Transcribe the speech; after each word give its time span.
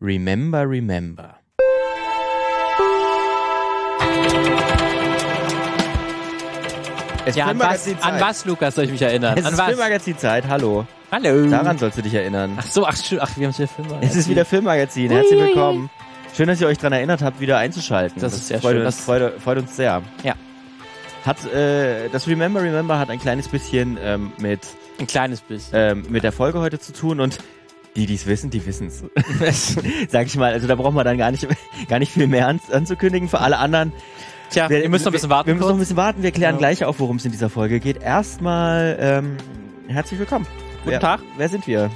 Remember, 0.00 0.66
remember. 0.66 1.40
Es 7.24 7.34
Ja, 7.34 7.46
an 7.46 7.58
was, 7.58 7.88
an 8.02 8.20
was, 8.20 8.44
Lukas, 8.44 8.76
soll 8.76 8.84
ich 8.84 8.92
mich 8.92 9.02
erinnern? 9.02 9.36
Es 9.36 9.44
an 9.44 9.52
ist 9.54 9.58
was? 9.58 9.66
Filmmagazin-Zeit, 9.68 10.46
hallo. 10.48 10.86
Hallo. 11.10 11.48
Daran 11.50 11.76
sollst 11.78 11.98
du 11.98 12.02
dich 12.02 12.14
erinnern. 12.14 12.52
Ach 12.56 12.66
so, 12.66 12.86
ach, 12.86 12.96
schön, 12.96 13.18
ach 13.20 13.36
wir 13.36 13.48
haben 13.48 13.54
wieder 13.56 13.66
Filmmagazin. 13.68 14.08
Es 14.08 14.16
ist 14.16 14.28
wieder 14.28 14.44
Filmmagazin, 14.44 15.10
herzlich 15.10 15.40
willkommen. 15.40 15.90
Schön, 16.36 16.46
dass 16.46 16.60
ihr 16.60 16.68
euch 16.68 16.78
daran 16.78 16.92
erinnert 16.92 17.22
habt, 17.22 17.40
wieder 17.40 17.58
einzuschalten. 17.58 18.20
Das 18.20 18.32
ist 18.34 18.46
sehr 18.48 18.60
freut 18.60 18.76
schön. 18.76 18.86
Uns, 18.86 18.96
Das- 18.96 19.04
freut, 19.04 19.40
freut 19.40 19.58
uns 19.58 19.74
sehr. 19.74 20.02
Ja. 20.22 20.34
Hat, 21.24 21.44
äh, 21.52 22.08
das 22.10 22.28
Remember, 22.28 22.62
Remember 22.62 22.98
hat 22.98 23.10
ein 23.10 23.18
kleines 23.18 23.48
bisschen 23.48 23.98
ähm, 24.00 24.32
mit, 24.38 24.60
Ein 25.00 25.08
kleines 25.08 25.40
bisschen. 25.40 25.72
ähm, 25.76 26.06
mit 26.08 26.22
der 26.22 26.30
Folge 26.30 26.60
heute 26.60 26.78
zu 26.78 26.92
tun 26.92 27.18
und 27.18 27.38
die, 27.96 28.06
die 28.06 28.14
es 28.14 28.26
wissen, 28.26 28.50
die 28.50 28.64
wissen 28.66 28.88
es. 28.88 29.76
Sag 30.10 30.26
ich 30.26 30.36
mal, 30.36 30.52
also 30.52 30.66
da 30.66 30.74
brauchen 30.74 30.94
wir 30.94 31.04
dann 31.04 31.18
gar 31.18 31.30
nicht, 31.30 31.46
gar 31.88 31.98
nicht 31.98 32.12
viel 32.12 32.26
mehr 32.26 32.46
an, 32.48 32.60
anzukündigen. 32.70 33.28
Für 33.28 33.40
alle 33.40 33.58
anderen 33.58 33.92
Tja, 34.50 34.70
Wir, 34.70 34.82
ihr 34.84 34.88
müsst 34.88 35.04
noch 35.04 35.10
ein 35.10 35.14
bisschen 35.14 35.30
warten. 35.30 35.48
Wir 35.48 35.54
müssen 35.56 35.66
noch 35.66 35.74
ein 35.74 35.80
bisschen 35.80 35.96
warten. 35.96 36.22
Wir 36.22 36.30
klären 36.30 36.54
Ja. 36.54 36.58
gleich 36.58 36.84
auf, 36.84 37.00
worum 37.00 37.16
es 37.16 37.24
in 37.24 37.32
dieser 37.32 37.50
Folge 37.50 37.80
geht. 37.80 38.00
Erstmal 38.00 38.96
ähm, 39.00 39.36
herzlich 39.88 40.20
willkommen. 40.20 40.46
Guten 40.84 40.90
wer, 40.90 41.00
Tag. 41.00 41.20
Wer 41.36 41.48
sind 41.48 41.66
wir? 41.66 41.90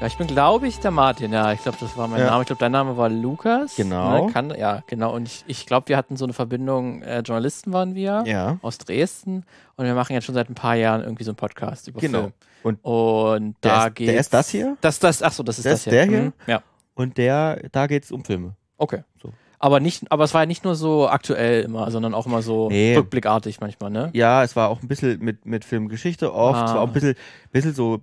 Ja, 0.00 0.06
ich 0.06 0.16
bin, 0.16 0.26
glaube 0.26 0.66
ich, 0.66 0.78
der 0.80 0.92
Martin. 0.92 1.30
Ja, 1.30 1.52
ich 1.52 1.60
glaube, 1.62 1.76
das 1.78 1.98
war 1.98 2.08
mein 2.08 2.20
Ja. 2.20 2.26
Name. 2.30 2.40
Ich 2.42 2.46
glaube, 2.46 2.60
dein 2.60 2.72
Name 2.72 2.96
war 2.96 3.10
Lukas. 3.10 3.76
Genau. 3.76 4.26
Ne, 4.28 4.32
kann, 4.32 4.48
ja, 4.58 4.82
genau. 4.86 5.14
Und 5.14 5.26
ich, 5.28 5.44
ich 5.46 5.66
glaube, 5.66 5.90
wir 5.90 5.98
hatten 5.98 6.16
so 6.16 6.24
eine 6.24 6.32
Verbindung. 6.32 7.02
Äh, 7.02 7.20
Journalisten 7.20 7.70
waren 7.74 7.94
wir 7.94 8.22
Ja. 8.24 8.56
aus 8.62 8.78
Dresden. 8.78 9.44
Und 9.76 9.84
wir 9.84 9.92
machen 9.94 10.14
jetzt 10.14 10.24
schon 10.24 10.34
seit 10.34 10.48
ein 10.48 10.54
paar 10.54 10.76
Jahren 10.76 11.02
irgendwie 11.02 11.24
so 11.24 11.32
einen 11.32 11.36
Podcast 11.36 11.86
über 11.88 12.00
Genau. 12.00 12.18
Film. 12.20 12.32
Und 12.62 12.78
Und 12.84 13.56
der, 13.62 13.72
da 13.72 13.86
ist, 13.86 13.94
geht. 13.96 14.08
der 14.08 14.20
ist 14.20 14.34
das 14.34 14.48
hier 14.50 14.76
Das, 14.80 14.98
das, 14.98 15.22
ach 15.22 15.32
so, 15.32 15.42
das 15.42 15.58
ist 15.58 15.64
Das 15.64 15.72
das, 15.72 15.80
ist 15.86 15.92
der 15.92 16.04
hier? 16.06 16.20
Mhm. 16.22 16.32
Ja. 16.46 16.62
und 16.94 17.16
der, 17.18 17.60
da 17.72 17.86
geht's 17.86 18.10
um 18.12 18.24
Filme. 18.24 18.54
Okay. 18.76 19.02
So. 19.22 19.32
Aber 19.58 19.78
nicht, 19.80 20.10
aber 20.10 20.24
es 20.24 20.32
war 20.32 20.42
ja 20.42 20.46
nicht 20.46 20.64
nur 20.64 20.74
so 20.74 21.06
aktuell 21.08 21.62
immer, 21.64 21.90
sondern 21.90 22.14
auch 22.14 22.24
immer 22.26 22.40
so 22.40 22.68
Nee. 22.70 22.96
rückblickartig 22.96 23.60
manchmal, 23.60 23.90
ne? 23.90 24.08
Ja, 24.14 24.42
es 24.42 24.56
war 24.56 24.68
auch 24.70 24.80
ein 24.82 24.88
bisschen 24.88 25.22
mit, 25.22 25.44
mit 25.44 25.64
Filmgeschichte 25.66 26.32
oft. 26.32 26.58
Ah. 26.60 26.64
Es 26.64 26.70
war 26.74 26.80
auch 26.80 26.86
ein 26.86 26.92
bisschen, 26.94 27.14
bisschen 27.52 27.74
so 27.74 28.00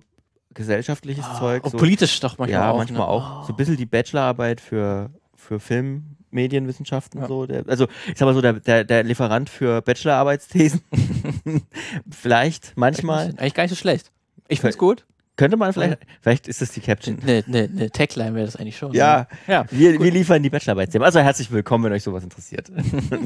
gesellschaftliches 0.54 1.24
Zeug. 1.38 1.64
Auch 1.64 1.70
So. 1.70 1.76
politisch 1.78 2.18
doch 2.20 2.38
manchmal 2.38 2.60
ja, 2.60 2.70
auch. 2.70 2.76
manchmal 2.78 3.00
ne? 3.00 3.08
auch. 3.08 3.44
So 3.46 3.52
ein 3.52 3.56
bisschen 3.56 3.76
die 3.76 3.86
Bachelorarbeit 3.86 4.60
für, 4.60 5.10
für 5.34 5.58
Filmmedienwissenschaften. 5.58 7.22
Ja. 7.22 7.26
So. 7.26 7.46
Der, 7.46 7.64
also 7.68 7.86
ich 8.06 8.16
sag 8.18 8.26
mal 8.26 8.34
so, 8.34 8.40
der, 8.40 8.54
der, 8.54 8.84
der 8.84 9.02
Lieferant 9.02 9.50
für 9.50 9.82
Bachelorarbeitsthesen. 9.82 10.80
Vielleicht, 12.10 12.72
manchmal. 12.76 13.34
Eigentlich 13.36 13.54
gar 13.54 13.64
nicht 13.64 13.70
so 13.70 13.76
schlecht. 13.76 14.10
Ich 14.48 14.60
find's 14.60 14.78
gut. 14.78 15.04
Könnte 15.36 15.56
man 15.56 15.72
vielleicht, 15.72 15.98
vielleicht 16.20 16.48
ist 16.48 16.60
das 16.60 16.72
die 16.72 16.80
Caption. 16.80 17.18
Ne, 17.24 17.44
ne, 17.46 17.68
ne 17.72 17.90
Tagline 17.90 18.34
wäre 18.34 18.44
das 18.44 18.56
eigentlich 18.56 18.76
schon. 18.76 18.92
Ja, 18.92 19.28
Ne? 19.46 19.54
Ja. 19.54 19.64
wir, 19.70 20.00
wir 20.00 20.10
liefern 20.10 20.42
die 20.42 20.50
Bachelorarbeitsthemen. 20.50 21.06
Also 21.06 21.20
herzlich 21.20 21.52
willkommen, 21.52 21.84
wenn 21.84 21.92
euch 21.92 22.02
sowas 22.02 22.24
interessiert. 22.24 22.72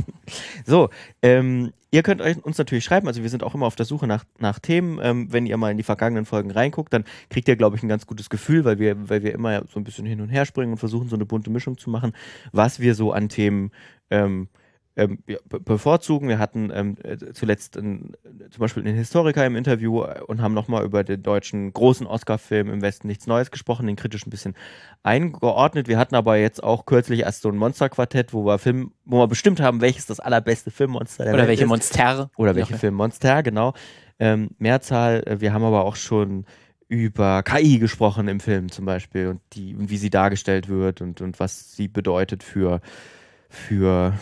so, 0.67 0.91
ähm, 1.23 1.73
ihr 1.91 2.03
könnt 2.03 2.21
euch, 2.21 2.37
uns 2.45 2.59
natürlich 2.59 2.85
schreiben. 2.85 3.09
Also 3.09 3.23
wir 3.23 3.31
sind 3.31 3.43
auch 3.43 3.55
immer 3.55 3.65
auf 3.65 3.77
der 3.77 3.87
Suche 3.87 4.07
nach, 4.07 4.25
nach 4.39 4.59
Themen. 4.59 5.01
Ähm, 5.03 5.33
wenn 5.33 5.47
ihr 5.47 5.57
mal 5.57 5.71
in 5.71 5.79
die 5.79 5.85
vergangenen 5.85 6.27
Folgen 6.27 6.51
reinguckt, 6.51 6.93
dann 6.93 7.05
kriegt 7.31 7.49
ihr, 7.49 7.57
glaube 7.57 7.77
ich, 7.77 7.83
ein 7.83 7.89
ganz 7.89 8.07
gutes 8.07 8.29
Gefühl, 8.29 8.67
weil 8.67 8.79
wir, 8.79 9.09
weil 9.09 9.23
wir 9.23 9.33
immer 9.33 9.63
so 9.73 9.81
ein 9.81 9.85
bisschen 9.85 10.05
hin 10.05 10.21
und 10.21 10.29
her 10.29 10.45
springen 10.45 10.73
und 10.73 10.79
versuchen, 10.79 11.09
so 11.09 11.17
eine 11.17 11.25
bunte 11.25 11.49
Mischung 11.49 11.79
zu 11.79 11.89
machen, 11.89 12.13
was 12.53 12.79
wir 12.79 12.95
so 12.95 13.13
an 13.13 13.31
Themen 13.31 13.71
ähm, 14.11 14.49
ähm, 14.97 15.19
ja, 15.27 15.39
be 15.49 15.61
bevorzugen. 15.61 16.29
Wir 16.29 16.39
hatten 16.39 16.71
ähm, 16.75 16.97
äh, 17.03 17.17
zuletzt 17.33 17.79
einen, 17.79 18.13
zum 18.51 18.61
Beispiel 18.61 18.87
einen 18.87 18.97
Historiker 18.97 19.45
im 19.47 19.57
Interview 19.57 20.03
äh, 20.03 20.21
und 20.27 20.43
haben 20.43 20.55
nochmal 20.55 20.85
über 20.85 21.03
den 21.03 21.23
deutschen 21.23 21.73
großen 21.73 22.07
Oscar-Film 22.07 22.71
im 22.71 22.83
Westen 22.83 23.09
nichts 23.09 23.27
Neues 23.27 23.51
gesprochen, 23.51 23.87
den 23.87 23.97
kritisch 23.97 24.27
ein 24.27 24.31
bisschen 24.31 24.55
eingeordnet. 25.03 25.89
Wir 25.89 25.99
hatten 25.99 26.15
aber 26.15 26.37
jetzt 26.37 26.63
auch 26.63 26.85
kürzlich 26.85 27.21
erst 27.21 27.43
so 27.43 27.49
ein 27.49 27.57
Monster-Quartett, 27.57 28.35
wo 28.35 28.45
wir 28.45 28.59
Film, 28.59 28.93
wo 29.05 29.19
wir 29.19 29.29
bestimmt 29.29 29.61
haben, 29.61 29.81
welches 29.81 30.07
das 30.07 30.21
allerbeste 30.21 30.71
Filmmonster 30.71 31.25
der 31.25 31.35
Oder 31.35 31.43
Welt 31.43 31.49
welche 31.51 31.65
ist. 31.65 31.69
Monster. 31.69 32.31
Oder 32.37 32.55
welche 32.55 32.77
Filmmonster, 32.77 33.43
genau. 33.43 33.73
Ähm, 34.19 34.51
Mehrzahl, 34.59 35.23
äh, 35.27 35.41
wir 35.41 35.53
haben 35.53 35.65
aber 35.65 35.85
auch 35.85 35.97
schon 35.97 36.45
über 36.89 37.43
KI 37.43 37.79
gesprochen 37.79 38.29
im 38.29 38.39
Film 38.39 38.71
zum 38.71 38.85
Beispiel 38.85 39.29
und 39.29 39.41
die 39.55 39.75
und 39.75 39.89
wie 39.89 39.97
sie 39.97 40.11
dargestellt 40.11 40.69
wird 40.69 41.01
und, 41.01 41.23
und 41.23 41.41
was 41.41 41.73
sie 41.75 41.89
bedeutet 41.89 42.43
für, 42.43 42.83
für 43.49 44.13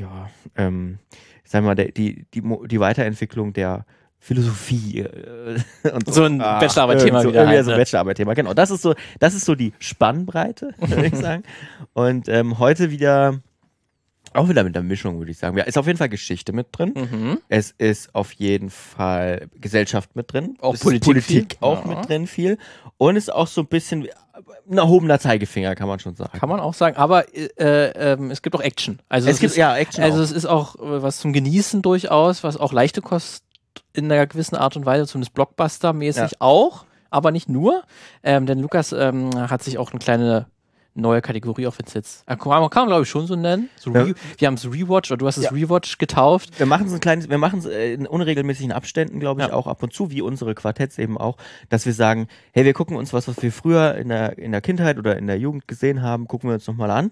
ja, 0.00 0.30
ähm, 0.56 0.98
sagen 1.44 1.66
wir 1.66 1.74
mal, 1.74 1.74
die, 1.74 2.24
die, 2.24 2.42
die 2.42 2.80
Weiterentwicklung 2.80 3.52
der 3.52 3.84
Philosophie 4.18 5.00
äh, 5.00 5.60
und 5.92 6.12
So 6.12 6.24
ein 6.24 6.38
Bachelorarbeit-Thema 6.38 7.18
irgend 7.18 7.22
so, 7.22 7.28
wieder 7.30 7.46
halt, 7.46 7.64
so 7.64 7.70
ein 7.70 7.76
ne? 7.76 7.82
Bachelorarbeit-Thema, 7.82 8.34
genau. 8.34 8.54
Das 8.54 8.70
ist 8.70 8.82
so, 8.82 8.94
das 9.18 9.34
ist 9.34 9.44
so 9.44 9.54
die 9.54 9.72
Spannbreite, 9.78 10.74
würde 10.78 11.06
ich 11.06 11.16
sagen. 11.16 11.42
Und 11.92 12.28
ähm, 12.28 12.58
heute 12.58 12.90
wieder 12.90 13.40
auch 14.34 14.48
wieder 14.48 14.62
mit 14.64 14.74
der 14.74 14.82
Mischung, 14.82 15.18
würde 15.18 15.30
ich 15.30 15.38
sagen. 15.38 15.56
Ja, 15.56 15.64
ist 15.64 15.76
auf 15.78 15.86
jeden 15.86 15.98
Fall 15.98 16.08
Geschichte 16.08 16.52
mit 16.52 16.68
drin. 16.72 16.94
Mhm. 16.94 17.38
Es 17.48 17.72
ist 17.78 18.14
auf 18.14 18.32
jeden 18.32 18.70
Fall 18.70 19.48
Gesellschaft 19.60 20.14
mit 20.16 20.32
drin. 20.32 20.56
Auch 20.60 20.74
es 20.74 20.80
Politik 20.80 21.04
Politik 21.04 21.56
auch 21.60 21.84
Ja. 21.84 21.96
mit 21.96 22.08
drin 22.08 22.26
viel. 22.26 22.58
Und 22.98 23.16
ist 23.16 23.32
auch 23.32 23.46
so 23.46 23.62
ein 23.62 23.66
bisschen 23.66 24.08
ein 24.70 24.78
erhobener 24.78 25.18
Zeigefinger, 25.18 25.74
kann 25.74 25.88
man 25.88 25.98
schon 25.98 26.14
sagen. 26.14 26.38
Kann 26.38 26.48
man 26.48 26.60
auch 26.60 26.74
sagen. 26.74 26.96
Aber 26.96 27.24
äh, 27.34 27.46
ähm, 27.58 28.30
es 28.30 28.42
gibt 28.42 28.54
auch 28.56 28.60
Action. 28.62 29.00
Also 29.08 29.28
es 29.28 29.34
es 29.34 29.40
gibt 29.40 29.50
ist, 29.52 29.56
ja 29.56 29.76
Action. 29.76 30.02
Also 30.04 30.18
auch. 30.18 30.22
es 30.24 30.30
ist 30.32 30.46
auch 30.46 30.74
äh, 30.76 31.02
was 31.02 31.18
zum 31.18 31.32
Genießen 31.32 31.82
durchaus, 31.82 32.44
was 32.44 32.56
auch 32.56 32.72
leichte 32.72 33.02
Kost 33.02 33.44
in 33.92 34.10
einer 34.10 34.26
gewissen 34.26 34.56
Art 34.56 34.76
und 34.76 34.86
Weise, 34.86 35.06
zumindest 35.06 35.34
Blockbuster-mäßig 35.34 36.30
Ja. 36.32 36.36
auch, 36.38 36.84
aber 37.10 37.32
nicht 37.32 37.48
nur. 37.48 37.82
Ähm, 38.22 38.46
denn 38.46 38.60
Lukas 38.60 38.92
ähm, 38.92 39.30
hat 39.50 39.62
sich 39.62 39.78
auch 39.78 39.90
eine 39.90 39.98
kleine 39.98 40.46
neue 41.00 41.20
Kategorie 41.22 41.66
auf 41.66 41.78
jetzt 41.78 41.94
jetzt. 41.94 42.26
Kann 42.26 42.38
man, 42.44 42.70
kann 42.70 42.82
man 42.82 42.88
glaube 42.88 43.02
ich 43.02 43.08
schon 43.08 43.26
so 43.26 43.36
nennen. 43.36 43.68
So 43.76 43.92
Ja. 43.92 44.06
Wir 44.38 44.46
haben 44.46 44.54
es 44.54 44.64
Rewatch 44.64 45.10
oder 45.10 45.18
du 45.18 45.26
hast 45.26 45.36
es 45.38 45.44
Ja. 45.44 45.50
Rewatch 45.50 45.98
getauft. 45.98 46.58
wir 46.58 46.66
machen 46.66 46.86
es 46.86 46.92
ein 46.92 47.00
kleines, 47.00 47.28
wir 47.28 47.38
machen 47.38 47.58
es 47.60 47.66
äh, 47.66 47.92
in 47.94 48.06
unregelmäßigen 48.06 48.72
Abständen, 48.72 49.20
glaube 49.20 49.40
ich, 49.42 49.48
Ja. 49.48 49.54
auch 49.54 49.66
ab 49.66 49.82
und 49.82 49.92
zu, 49.92 50.10
wie 50.10 50.22
unsere 50.22 50.54
Quartetts 50.54 50.98
eben 50.98 51.18
auch, 51.18 51.36
dass 51.68 51.86
wir 51.86 51.92
sagen, 51.94 52.28
hey, 52.52 52.64
wir 52.64 52.72
gucken 52.74 52.96
uns 52.96 53.12
was, 53.12 53.26
was 53.28 53.42
wir 53.42 53.52
früher 53.52 53.94
in 53.96 54.08
der, 54.08 54.38
in 54.38 54.52
der 54.52 54.60
Kindheit 54.60 54.98
oder 54.98 55.16
in 55.16 55.26
der 55.26 55.38
Jugend 55.38 55.66
gesehen 55.68 56.02
haben, 56.02 56.28
gucken 56.28 56.48
wir 56.50 56.54
uns 56.54 56.66
nochmal 56.66 56.90
an 56.90 57.10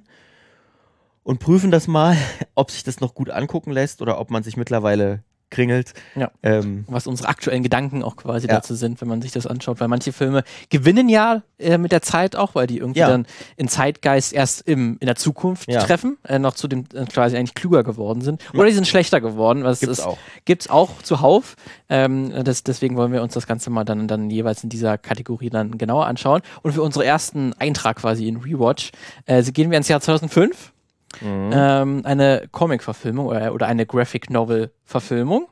und 1.23 1.41
prüfen 1.41 1.71
das 1.71 1.89
mal, 1.89 2.17
ob 2.55 2.71
sich 2.71 2.85
das 2.85 3.01
noch 3.01 3.15
gut 3.15 3.31
angucken 3.31 3.71
lässt 3.73 4.03
oder 4.03 4.19
ob 4.21 4.31
man 4.31 4.43
sich 4.43 4.57
mittlerweile 4.57 5.23
kringelt. 5.51 5.95
Ja. 6.15 6.31
Ähm, 6.43 6.85
was 6.89 7.07
unsere 7.07 7.29
aktuellen 7.29 7.63
Gedanken 7.63 8.03
auch 8.03 8.17
quasi 8.17 8.47
Ja. 8.47 8.55
dazu 8.57 8.75
sind, 8.75 9.01
wenn 9.01 9.09
man 9.09 9.23
sich 9.23 9.33
das 9.33 9.47
anschaut, 9.47 9.81
weil 9.81 9.89
manche 9.89 10.13
Filme 10.13 10.45
gewinnen 10.71 11.09
ja 11.09 11.43
äh, 11.59 11.79
mit 11.79 11.91
der 11.93 12.03
Zeit 12.03 12.37
auch, 12.37 12.55
weil 12.55 12.67
die 12.67 12.79
irgendwie 12.79 13.01
Ja. 13.01 13.09
dann 13.09 13.27
in 13.57 13.69
Zeitgeist 13.69 14.33
erst 14.33 14.61
im, 14.69 14.97
in 15.01 15.07
der 15.07 15.17
Zukunft 15.17 15.71
Ja. 15.71 15.83
treffen, 15.83 16.19
äh, 16.25 16.39
noch 16.39 16.55
zu 16.55 16.69
dem 16.69 16.85
äh, 16.95 17.05
quasi 17.07 17.37
eigentlich 17.37 17.55
klüger 17.55 17.83
geworden 17.83 18.21
sind. 18.21 18.43
Oder 18.55 18.67
die 18.67 18.73
sind 18.73 18.87
schlechter 18.87 19.21
geworden, 19.21 19.65
was 19.65 19.81
Gibt's 19.81 19.99
ist, 19.99 20.05
auch. 20.05 20.19
Gibt's 20.45 20.69
auch 20.71 21.03
zuhauf. 21.03 21.57
Ähm, 21.89 22.33
das, 22.45 22.63
deswegen 22.63 22.97
wollen 22.97 23.13
wir 23.13 23.23
uns 23.23 23.35
das 23.35 23.47
Ganze 23.47 23.71
mal 23.71 23.85
dann, 23.85 24.07
dann 24.09 24.31
jeweils 24.31 24.63
in 24.63 24.69
dieser 24.71 24.99
Kategorie 24.99 25.51
dann 25.51 25.79
genauer 25.79 26.07
anschauen. 26.07 26.43
Und 26.63 26.73
für 26.73 26.83
unseren 26.83 27.05
ersten 27.05 27.53
Eintrag 27.55 27.97
quasi 27.97 28.29
in 28.29 28.37
Rewatch 28.37 28.91
äh, 29.27 29.43
gehen 29.43 29.71
wir 29.71 29.79
ins 29.79 29.89
Jahr 29.89 30.01
2005 30.01 30.73
Mhm. 31.21 31.51
ähm, 31.53 32.01
eine 32.05 32.49
Comic-Verfilmung 32.53 33.27
oder, 33.27 33.55
oder 33.55 33.67
eine 33.67 33.87
Graphic-Novel-Verfilmung 33.87 35.49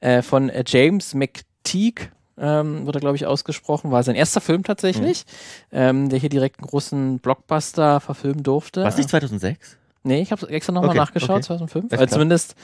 äh, 0.00 0.22
von 0.22 0.48
äh, 0.48 0.64
James 0.66 1.14
McTeague. 1.14 2.10
Ähm, 2.38 2.86
wird 2.86 2.96
er, 2.96 3.00
glaube 3.00 3.16
ich, 3.16 3.26
ausgesprochen. 3.26 3.90
War 3.90 4.02
sein 4.02 4.14
erster 4.14 4.40
Film 4.40 4.62
tatsächlich, 4.62 5.26
ähm, 5.72 6.08
der 6.08 6.18
hier 6.18 6.30
direkt 6.30 6.58
einen 6.58 6.68
großen 6.68 7.18
Blockbuster 7.18 8.00
verfilmen 8.00 8.42
durfte. 8.42 8.82
Was 8.82 8.96
nicht 8.96 9.10
2006? 9.10 9.76
Nee, 10.02 10.20
ich 10.22 10.32
habe 10.32 10.48
extra 10.48 10.72
nochmal 10.72 10.90
Okay, 10.90 10.98
nachgeschaut, 10.98 11.30
okay. 11.30 11.42
2005. 11.42 11.84
Alles 11.84 11.90
Weil 12.00 12.06
klar. 12.06 12.08
zumindest 12.16 12.54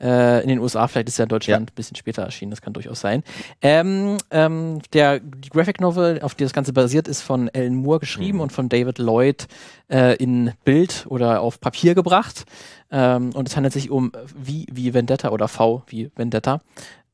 äh, 0.00 0.42
in 0.42 0.48
den 0.48 0.58
USA, 0.60 0.88
vielleicht 0.88 1.08
ist 1.08 1.18
ja 1.18 1.24
in 1.24 1.28
Deutschland 1.28 1.70
ein 1.70 1.74
bisschen 1.74 1.96
später 1.96 2.22
erschienen, 2.22 2.50
das 2.50 2.60
kann 2.62 2.72
durchaus 2.72 3.00
sein. 3.00 3.22
Ähm, 3.62 4.16
ähm, 4.30 4.80
der, 4.92 5.20
die 5.20 5.48
Graphic 5.50 5.80
Novel, 5.80 6.20
auf 6.22 6.34
die 6.34 6.44
das 6.44 6.52
Ganze 6.52 6.72
basiert, 6.72 7.06
ist 7.08 7.22
von 7.22 7.50
Alan 7.54 7.74
Moore 7.76 8.00
geschrieben 8.00 8.36
Mhm. 8.38 8.42
und 8.42 8.52
von 8.52 8.68
David 8.68 8.98
Lloyd 8.98 9.46
äh, 9.90 10.16
in 10.16 10.52
Bild 10.64 11.06
oder 11.08 11.40
auf 11.42 11.60
Papier 11.60 11.94
gebracht. 11.94 12.44
Ähm, 12.90 13.30
und 13.34 13.48
es 13.48 13.56
handelt 13.56 13.72
sich 13.74 13.90
um 13.90 14.12
wie, 14.36 14.66
wie 14.72 14.92
Vendetta 14.94 15.30
oder 15.30 15.48
V 15.48 15.82
wie 15.88 16.10
Vendetta. 16.16 16.60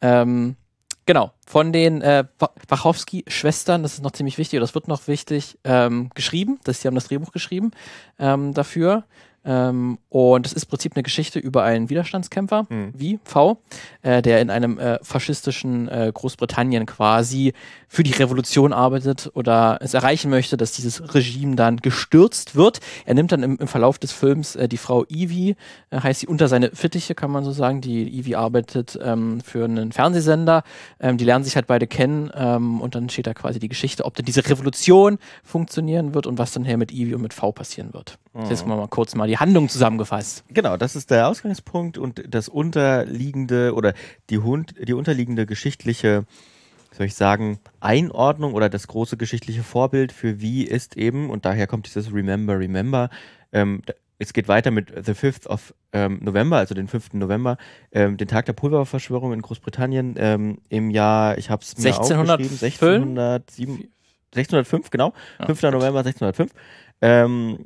Ähm, 0.01 0.57
Genau, 1.05 1.33
von 1.49 1.73
den 1.73 2.01
äh, 2.01 2.23
Wa- 2.39 2.53
Wachowski-Schwestern, 2.69 3.83
das 3.83 3.95
ist 3.95 4.05
noch 4.05 4.13
ziemlich 4.13 4.39
wichtig, 4.39 4.59
oder 4.59 4.63
das 4.67 4.75
wird 4.77 4.87
noch 4.87 5.09
wichtig, 5.09 5.59
ähm, 5.65 6.11
geschrieben. 6.15 6.61
Das, 6.63 6.79
die 6.81 6.87
haben 6.87 6.95
das 6.95 7.09
Drehbuch 7.09 7.33
geschrieben 7.33 7.73
ähm, 8.21 8.55
dafür. 8.55 9.03
Ähm, 9.45 9.99
und 10.09 10.47
es 10.47 10.53
ist 10.53 10.65
im 10.65 10.69
Prinzip 10.71 10.93
eine 10.95 11.03
Geschichte 11.03 11.39
über 11.39 11.65
einen 11.65 11.91
Widerstandskämpfer, 11.91 12.67
Mhm. 12.69 12.93
wie 12.97 13.19
V, 13.25 13.59
äh, 14.03 14.23
der 14.23 14.41
in 14.41 14.51
einem 14.51 14.79
äh, 14.79 14.99
faschistischen 15.03 15.89
äh, 15.89 16.11
Großbritannien 16.15 16.87
quasi 16.87 17.53
für 17.89 18.03
die 18.03 18.13
Revolution 18.13 18.73
arbeitet 18.73 19.31
oder 19.35 19.79
es 19.81 19.95
erreichen 19.95 20.31
möchte, 20.31 20.57
dass 20.57 20.73
dieses 20.73 21.15
Regime 21.15 21.57
dann 21.57 21.79
gestürzt 21.79 22.55
wird. 22.55 22.81
Er 23.05 23.15
nimmt 23.15 23.33
dann 23.33 23.43
im, 23.43 23.57
im 23.57 23.69
Verlauf 23.69 23.99
des 23.99 24.13
Films 24.13 24.55
äh, 24.57 24.69
die 24.69 24.77
Frau 24.77 25.05
Evie, 25.07 25.57
äh, 25.91 26.01
heißt 26.01 26.21
sie, 26.21 26.27
unter 26.27 26.49
seine 26.49 26.71
Fittiche, 26.71 27.15
kann 27.15 27.31
man 27.31 27.45
so 27.45 27.53
sagen. 27.53 27.81
Die 27.81 28.19
Evie 28.19 28.37
arbeitet 28.37 28.99
ähm, 29.03 29.41
für 29.41 29.65
einen 29.65 29.93
Fernsehsender. 29.93 30.63
Ähm, 31.01 31.17
die 31.19 31.25
lernen 31.25 31.45
sich 31.45 31.57
halt 31.57 31.67
beide 31.67 31.87
kennen 31.87 32.31
ähm, 32.35 32.81
und 32.81 32.95
dann 32.95 33.09
steht 33.09 33.27
da 33.27 33.35
quasi 33.35 33.59
die 33.59 33.69
Geschichte, 33.69 34.05
ob 34.05 34.15
denn 34.15 34.25
diese 34.25 34.49
Revolution 34.49 35.19
funktionieren 35.43 36.15
wird 36.15 36.27
und 36.27 36.39
was 36.39 36.53
dann 36.53 36.65
hier 36.65 36.77
mit 36.77 36.93
Ivy 36.93 37.15
und 37.15 37.23
mit 37.23 37.35
V 37.35 37.53
passieren 37.53 37.93
wird. 37.93 38.19
Jetzt 38.49 38.67
mal, 38.67 38.77
mal 38.77 38.89
kurz 38.89 39.15
mal 39.15 39.29
die 39.29 39.37
Handlung 39.37 39.69
zusammengefasst. 39.69 40.45
Genau, 40.49 40.79
das 40.79 40.97
ist 40.97 41.11
der 41.11 41.29
Ausgangspunkt 41.29 41.99
und 41.99 42.23
das 42.27 42.49
unterliegende 42.49 43.75
oder 43.75 43.93
die, 44.31 44.39
Hund, 44.39 44.75
die 44.81 44.95
unterliegende 44.95 45.45
geschichtliche 45.45 46.25
soll 46.93 47.07
ich 47.07 47.15
sagen, 47.15 47.59
Einordnung 47.81 48.55
oder 48.55 48.69
das 48.69 48.87
große 48.87 49.17
geschichtliche 49.17 49.63
Vorbild 49.63 50.13
für 50.13 50.41
wie 50.41 50.65
ist 50.65 50.97
eben, 50.97 51.31
und 51.31 51.45
daher 51.45 51.67
kommt 51.67 51.87
dieses 51.87 52.13
Remember, 52.13 52.59
Remember, 52.59 53.09
ähm, 53.53 53.83
es 54.19 54.33
geht 54.33 54.47
weiter 54.47 54.71
mit 54.71 54.93
The 55.05 55.13
5th 55.13 55.49
of 55.49 55.75
ähm, 55.93 56.21
November, 56.23 56.59
also 56.59 56.75
den 56.75 56.87
5. 56.87 57.15
November, 57.15 57.57
ähm, 57.91 58.17
den 58.17 58.29
Tag 58.29 58.47
der 58.47 58.53
Pulververschwörung 58.53 59.33
in 59.33 59.43
Großbritannien 59.43 60.15
ähm, 60.17 60.59
im 60.69 60.91
Jahr, 60.91 61.39
ich 61.39 61.51
habe 61.51 61.63
es 61.63 61.77
mir 61.77 61.89
1605? 61.89 62.53
aufgeschrieben, 62.63 63.19
1607, 63.19 63.89
1605, 64.35 64.91
genau, 64.91 65.13
ja, 65.41 65.47
5. 65.47 65.63
November 65.63 66.01
1605, 66.01 66.53
ähm, 67.01 67.59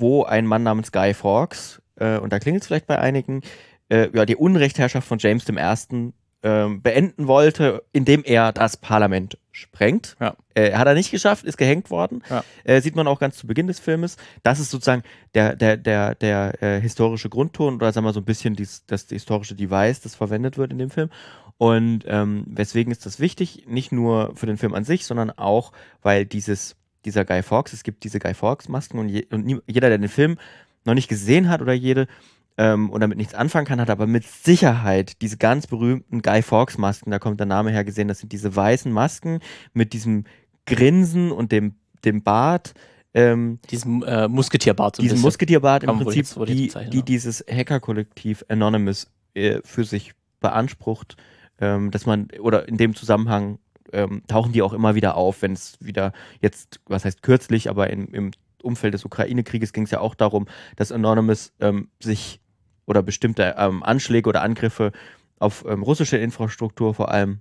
wo 0.00 0.24
ein 0.24 0.46
Mann 0.46 0.62
namens 0.62 0.92
Guy 0.92 1.14
Fawkes, 1.14 1.82
äh, 1.96 2.18
und 2.18 2.32
da 2.32 2.38
klingelt 2.38 2.62
es 2.62 2.66
vielleicht 2.66 2.86
bei 2.86 2.98
einigen, 2.98 3.42
äh, 3.88 4.08
ja, 4.12 4.26
die 4.26 4.36
Unrechtherrschaft 4.36 5.06
von 5.06 5.18
James 5.18 5.48
I 5.48 6.12
ähm, 6.42 6.82
beenden 6.82 7.26
wollte, 7.26 7.82
indem 7.92 8.22
er 8.24 8.52
das 8.52 8.76
Parlament 8.76 9.38
sprengt. 9.50 10.16
Ja. 10.20 10.36
Äh, 10.54 10.74
hat 10.74 10.86
er 10.86 10.94
nicht 10.94 11.10
geschafft, 11.10 11.44
ist 11.44 11.56
gehängt 11.56 11.90
worden. 11.90 12.22
Ja. 12.28 12.44
Äh, 12.62 12.80
sieht 12.82 12.94
man 12.94 13.08
auch 13.08 13.18
ganz 13.18 13.36
zu 13.36 13.46
Beginn 13.46 13.66
des 13.66 13.80
Filmes. 13.80 14.16
Das 14.42 14.60
ist 14.60 14.70
sozusagen 14.70 15.02
der, 15.34 15.56
der, 15.56 15.76
der, 15.76 16.14
der 16.14 16.62
äh, 16.62 16.80
historische 16.80 17.30
Grundton 17.30 17.76
oder 17.76 17.90
sagen 17.92 18.06
wir 18.06 18.12
so 18.12 18.20
ein 18.20 18.24
bisschen 18.24 18.54
dies, 18.54 18.84
das 18.86 19.06
historische 19.08 19.54
Device, 19.54 20.02
das 20.02 20.14
verwendet 20.14 20.58
wird 20.58 20.70
in 20.70 20.78
dem 20.78 20.90
Film. 20.90 21.10
Und 21.58 22.04
ähm, 22.06 22.44
weswegen 22.48 22.92
ist 22.92 23.06
das 23.06 23.18
wichtig? 23.18 23.64
Nicht 23.66 23.90
nur 23.90 24.32
für 24.36 24.46
den 24.46 24.58
Film 24.58 24.74
an 24.74 24.84
sich, 24.84 25.06
sondern 25.06 25.30
auch, 25.30 25.72
weil 26.02 26.26
dieses, 26.26 26.76
dieser 27.06 27.24
Guy 27.24 27.42
Fawkes, 27.42 27.72
es 27.72 27.82
gibt 27.82 28.04
diese 28.04 28.18
Guy 28.18 28.34
Fawkes-Masken 28.34 28.98
und, 28.98 29.08
je, 29.08 29.26
und 29.30 29.62
jeder, 29.66 29.88
der 29.88 29.98
den 29.98 30.08
Film 30.08 30.36
noch 30.84 30.94
nicht 30.94 31.08
gesehen 31.08 31.48
hat 31.48 31.62
oder 31.62 31.72
jede, 31.72 32.06
ähm, 32.58 32.90
und 32.90 33.00
damit 33.00 33.18
nichts 33.18 33.34
anfangen 33.34 33.66
kann, 33.66 33.80
hat 33.80 33.90
aber 33.90 34.06
mit 34.06 34.24
Sicherheit 34.24 35.20
diese 35.20 35.36
ganz 35.36 35.66
berühmten 35.66 36.22
Guy 36.22 36.42
Fawkes 36.42 36.78
Masken, 36.78 37.10
da 37.10 37.18
kommt 37.18 37.38
der 37.38 37.46
Name 37.46 37.70
her 37.70 37.84
gesehen, 37.84 38.08
das 38.08 38.20
sind 38.20 38.32
diese 38.32 38.54
weißen 38.54 38.90
Masken 38.90 39.40
mit 39.74 39.92
diesem 39.92 40.24
Grinsen 40.66 41.30
und 41.32 41.52
dem, 41.52 41.74
dem 42.04 42.22
Bart. 42.22 42.74
Ähm, 43.14 43.60
diesem 43.70 44.02
äh, 44.02 44.28
Musketierbart. 44.28 44.96
So 44.96 45.02
diesen 45.02 45.20
Musketierbart 45.20 45.84
im 45.84 45.98
Prinzip, 45.98 46.16
jetzt, 46.16 46.36
die, 46.48 46.72
die 46.90 47.02
dieses 47.02 47.44
Hacker-Kollektiv 47.50 48.44
Anonymous 48.48 49.10
äh, 49.34 49.60
für 49.64 49.84
sich 49.84 50.12
beansprucht, 50.40 51.16
ähm, 51.60 51.90
dass 51.90 52.04
man, 52.04 52.28
oder 52.40 52.68
in 52.68 52.76
dem 52.76 52.94
Zusammenhang 52.94 53.58
ähm, 53.92 54.22
tauchen 54.26 54.52
die 54.52 54.62
auch 54.62 54.72
immer 54.72 54.94
wieder 54.94 55.16
auf, 55.16 55.42
wenn 55.42 55.52
es 55.52 55.76
wieder 55.80 56.12
jetzt, 56.40 56.80
was 56.86 57.04
heißt 57.04 57.22
kürzlich, 57.22 57.70
aber 57.70 57.90
in, 57.90 58.08
im 58.08 58.30
Umfeld 58.62 58.94
des 58.94 59.04
Ukraine-Krieges 59.04 59.72
ging 59.72 59.84
es 59.84 59.90
ja 59.90 60.00
auch 60.00 60.14
darum, 60.14 60.46
dass 60.76 60.92
Anonymous 60.92 61.52
ähm, 61.60 61.88
sich 62.02 62.40
oder 62.86 63.02
bestimmte 63.02 63.54
ähm, 63.58 63.82
Anschläge 63.82 64.28
oder 64.28 64.42
Angriffe 64.42 64.92
auf 65.38 65.64
ähm, 65.68 65.82
russische 65.82 66.16
Infrastruktur 66.16 66.94
vor 66.94 67.10
allem 67.10 67.40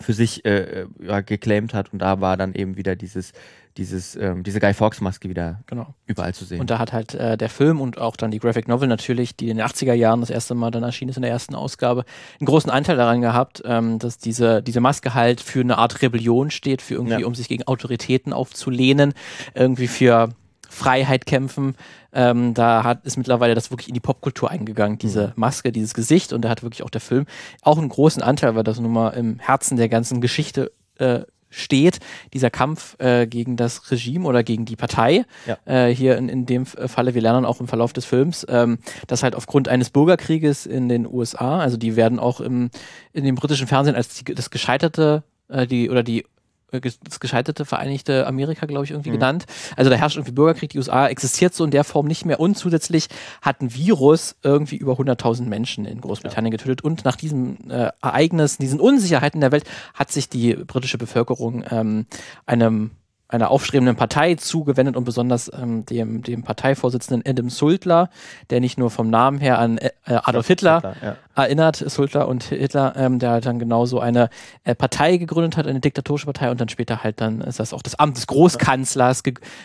für 0.00 0.12
sich 0.12 0.44
äh, 0.44 0.82
äh, 0.82 0.86
ja, 1.00 1.20
geclaimt 1.20 1.74
hat 1.74 1.92
und 1.92 2.00
da 2.00 2.20
war 2.20 2.36
dann 2.36 2.54
eben 2.54 2.76
wieder 2.76 2.96
dieses 2.96 3.32
dieses 3.76 4.16
ähm, 4.16 4.42
diese 4.42 4.58
Guy 4.58 4.72
Fawkes 4.72 5.00
Maske 5.00 5.28
wieder 5.28 5.60
genau. 5.66 5.94
überall 6.06 6.32
zu 6.32 6.44
sehen. 6.44 6.60
Und 6.60 6.70
da 6.70 6.78
hat 6.78 6.92
halt 6.92 7.14
äh, 7.14 7.36
der 7.36 7.50
Film 7.50 7.80
und 7.80 7.98
auch 7.98 8.16
dann 8.16 8.30
die 8.30 8.38
Graphic 8.38 8.68
Novel 8.68 8.88
natürlich, 8.88 9.36
die 9.36 9.50
in 9.50 9.58
den 9.58 9.66
80er 9.66 9.92
Jahren 9.92 10.20
das 10.20 10.30
erste 10.30 10.54
Mal 10.54 10.70
dann 10.70 10.82
erschienen 10.82 11.10
ist 11.10 11.16
in 11.16 11.22
der 11.22 11.30
ersten 11.30 11.54
Ausgabe, 11.54 12.04
einen 12.40 12.46
großen 12.46 12.70
Anteil 12.70 12.96
daran 12.96 13.20
gehabt, 13.20 13.62
ähm, 13.66 13.98
dass 13.98 14.18
diese 14.18 14.62
diese 14.62 14.80
Maske 14.80 15.14
halt 15.14 15.40
für 15.40 15.60
eine 15.60 15.78
Art 15.78 16.00
Rebellion 16.02 16.50
steht, 16.50 16.80
für 16.80 16.94
irgendwie 16.94 17.20
ja. 17.20 17.26
um 17.26 17.34
sich 17.34 17.48
gegen 17.48 17.64
Autoritäten 17.64 18.32
aufzulehnen, 18.32 19.12
irgendwie 19.54 19.88
für 19.88 20.30
Freiheit 20.76 21.26
kämpfen. 21.26 21.74
Ähm, 22.12 22.54
da 22.54 22.84
hat, 22.84 23.04
ist 23.04 23.16
mittlerweile 23.16 23.54
das 23.54 23.70
wirklich 23.70 23.88
in 23.88 23.94
die 23.94 24.00
Popkultur 24.00 24.50
eingegangen, 24.50 24.98
diese 24.98 25.28
mhm. 25.28 25.32
Maske, 25.36 25.72
dieses 25.72 25.94
Gesicht. 25.94 26.32
Und 26.32 26.42
da 26.42 26.48
hat 26.48 26.62
wirklich 26.62 26.82
auch 26.82 26.90
der 26.90 27.00
Film 27.00 27.26
auch 27.62 27.78
einen 27.78 27.88
großen 27.88 28.22
Anteil, 28.22 28.54
weil 28.54 28.64
das 28.64 28.78
nun 28.78 28.92
mal 28.92 29.10
im 29.10 29.38
Herzen 29.38 29.76
der 29.76 29.88
ganzen 29.88 30.20
Geschichte 30.20 30.70
äh, 30.98 31.20
steht, 31.48 32.00
dieser 32.34 32.50
Kampf 32.50 32.96
äh, 32.98 33.26
gegen 33.26 33.56
das 33.56 33.90
Regime 33.90 34.26
oder 34.26 34.42
gegen 34.42 34.64
die 34.64 34.76
Partei. 34.76 35.24
Ja. 35.46 35.56
Äh, 35.64 35.94
hier 35.94 36.18
in, 36.18 36.28
in 36.28 36.44
dem 36.44 36.66
Falle, 36.66 37.14
wir 37.14 37.22
lernen 37.22 37.46
auch 37.46 37.60
im 37.60 37.68
Verlauf 37.68 37.92
des 37.92 38.04
Films, 38.04 38.44
ähm, 38.48 38.78
dass 39.06 39.22
halt 39.22 39.34
aufgrund 39.34 39.68
eines 39.68 39.90
Bürgerkrieges 39.90 40.66
in 40.66 40.88
den 40.88 41.06
USA, 41.06 41.60
also 41.60 41.76
die 41.76 41.96
werden 41.96 42.18
auch 42.18 42.40
im, 42.40 42.70
in 43.12 43.24
dem 43.24 43.36
britischen 43.36 43.66
Fernsehen 43.66 43.96
als 43.96 44.14
die, 44.14 44.34
das 44.34 44.50
gescheiterte 44.50 45.22
äh, 45.48 45.66
die 45.66 45.88
oder 45.90 46.02
die 46.02 46.24
das 46.70 47.20
gescheiterte 47.20 47.64
Vereinigte 47.64 48.26
Amerika, 48.26 48.66
glaube 48.66 48.84
ich, 48.84 48.90
irgendwie 48.90 49.10
mhm. 49.10 49.14
genannt. 49.14 49.46
Also 49.76 49.90
da 49.90 49.96
herrscht 49.96 50.16
irgendwie 50.16 50.32
Bürgerkrieg, 50.32 50.70
die 50.70 50.78
USA 50.78 51.08
existiert 51.08 51.54
so 51.54 51.64
in 51.64 51.70
der 51.70 51.84
Form 51.84 52.06
nicht 52.06 52.24
mehr 52.24 52.40
und 52.40 52.56
zusätzlich 52.56 53.08
hat 53.40 53.60
ein 53.60 53.74
Virus 53.74 54.36
irgendwie 54.42 54.76
über 54.76 54.94
100.000 54.94 55.44
Menschen 55.44 55.84
in 55.84 56.00
Großbritannien 56.00 56.52
ja. 56.52 56.56
getötet 56.56 56.82
und 56.82 57.04
nach 57.04 57.16
diesem 57.16 57.70
äh, 57.70 57.90
Ereignis, 58.02 58.58
diesen 58.58 58.80
Unsicherheiten 58.80 59.40
der 59.40 59.52
Welt 59.52 59.64
hat 59.94 60.10
sich 60.10 60.28
die 60.28 60.54
britische 60.54 60.98
Bevölkerung 60.98 61.64
ähm, 61.70 62.06
einem 62.46 62.90
einer 63.28 63.50
aufstrebenden 63.50 63.96
Partei 63.96 64.36
zugewendet 64.36 64.96
und 64.96 65.04
besonders 65.04 65.50
ähm, 65.52 65.84
dem, 65.84 66.22
dem 66.22 66.42
Parteivorsitzenden 66.44 67.28
Adam 67.28 67.50
Sultler, 67.50 68.08
der 68.50 68.60
nicht 68.60 68.78
nur 68.78 68.90
vom 68.90 69.10
Namen 69.10 69.38
her 69.38 69.58
an 69.58 69.78
äh, 69.78 69.90
Adolf 70.04 70.46
Hitler, 70.46 70.76
Hitler 70.76 70.96
ja. 71.02 71.16
erinnert, 71.34 71.76
Sultler 71.76 72.28
und 72.28 72.44
Hitler, 72.44 72.94
ähm, 72.96 73.18
der 73.18 73.30
halt 73.30 73.46
dann 73.46 73.58
genauso 73.58 73.98
eine 73.98 74.30
äh, 74.62 74.76
Partei 74.76 75.16
gegründet 75.16 75.56
hat, 75.56 75.66
eine 75.66 75.80
diktatorische 75.80 76.26
Partei 76.26 76.50
und 76.50 76.60
dann 76.60 76.68
später 76.68 77.02
halt 77.02 77.20
dann 77.20 77.40
ist 77.40 77.58
das 77.58 77.72
auch 77.72 77.82
das 77.82 77.96
Amt 77.98 78.16
des 78.16 78.28
Großkanzlers 78.28 79.24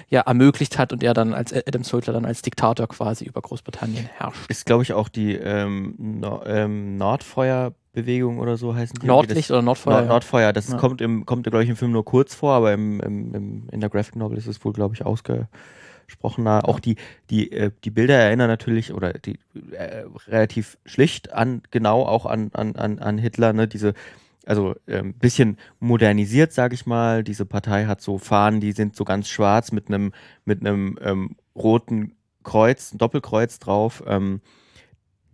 ja 0.10 0.22
ermöglicht 0.22 0.80
hat 0.80 0.92
und 0.92 1.04
er 1.04 1.14
dann 1.14 1.34
als 1.34 1.54
Adam 1.54 1.84
Sultler 1.84 2.14
dann 2.14 2.25
als 2.25 2.42
Diktator 2.42 2.88
quasi 2.88 3.25
über 3.25 3.42
Großbritannien 3.42 4.10
herrscht. 4.18 4.50
Ist 4.50 4.66
glaube 4.66 4.84
ich 4.84 4.94
auch 4.94 5.07
die 5.07 5.36
ähm, 5.36 5.94
no, 5.98 6.42
ähm, 6.46 6.98
Nordfeuer 6.98 7.74
Bewegung 7.94 8.40
oder 8.40 8.58
so 8.58 8.74
heißen 8.74 9.00
die. 9.00 9.08
Nordlicht 9.08 9.50
das, 9.50 9.52
oder 9.52 9.62
Nordfeuer? 9.62 9.98
Nord, 9.98 10.08
Nordfeuer, 10.08 10.54
das 10.54 10.70
ja. 10.70 10.78
kommt, 10.78 11.02
im, 11.02 11.26
kommt 11.26 11.44
glaube 11.44 11.64
ich, 11.64 11.70
im 11.70 11.76
Film 11.76 11.92
nur 11.92 12.06
kurz 12.06 12.34
vor, 12.34 12.54
aber 12.54 12.74
im, 12.74 13.00
im, 13.02 13.34
im, 13.34 13.70
in 13.72 13.80
der 13.80 13.90
Graphic 13.90 14.16
Novel 14.16 14.38
ist 14.38 14.48
es 14.48 14.64
wohl, 14.64 14.74
glaube 14.74 14.96
ich, 14.96 15.06
ausgesprochener. 15.06 16.68
Auch 16.68 16.80
die, 16.80 16.96
die, 17.30 17.52
äh, 17.52 17.72
die 17.84 17.92
Bilder 17.92 18.16
erinnern 18.16 18.48
natürlich, 18.48 18.94
oder 18.94 19.14
die 19.14 19.40
äh, 19.72 20.06
relativ 20.28 20.78
schlicht 20.86 21.34
an, 21.34 21.62
genau 21.72 22.04
auch 22.04 22.26
an, 22.26 22.52
an, 22.54 22.76
an, 22.76 23.00
an 23.00 23.18
Hitler, 23.18 23.54
ne, 23.54 23.68
diese 23.68 23.94
also 24.46 24.72
ein 24.88 24.94
ähm, 24.94 25.14
bisschen 25.14 25.58
modernisiert, 25.80 26.52
sage 26.52 26.74
ich 26.74 26.88
mal. 26.88 27.24
Diese 27.24 27.46
Partei 27.46 27.86
hat 27.86 28.02
so 28.02 28.18
Fahnen, 28.18 28.60
die 28.60 28.72
sind 28.72 28.96
so 28.96 29.04
ganz 29.04 29.30
schwarz 29.30 29.72
mit 29.72 29.88
einem 29.88 30.14
mit 30.46 30.62
einem 30.62 30.98
ähm, 31.02 31.36
roten 31.56 32.16
Kreuz, 32.44 32.92
ein 32.92 32.98
Doppelkreuz 32.98 33.60
drauf. 33.60 34.04
Ähm, 34.08 34.42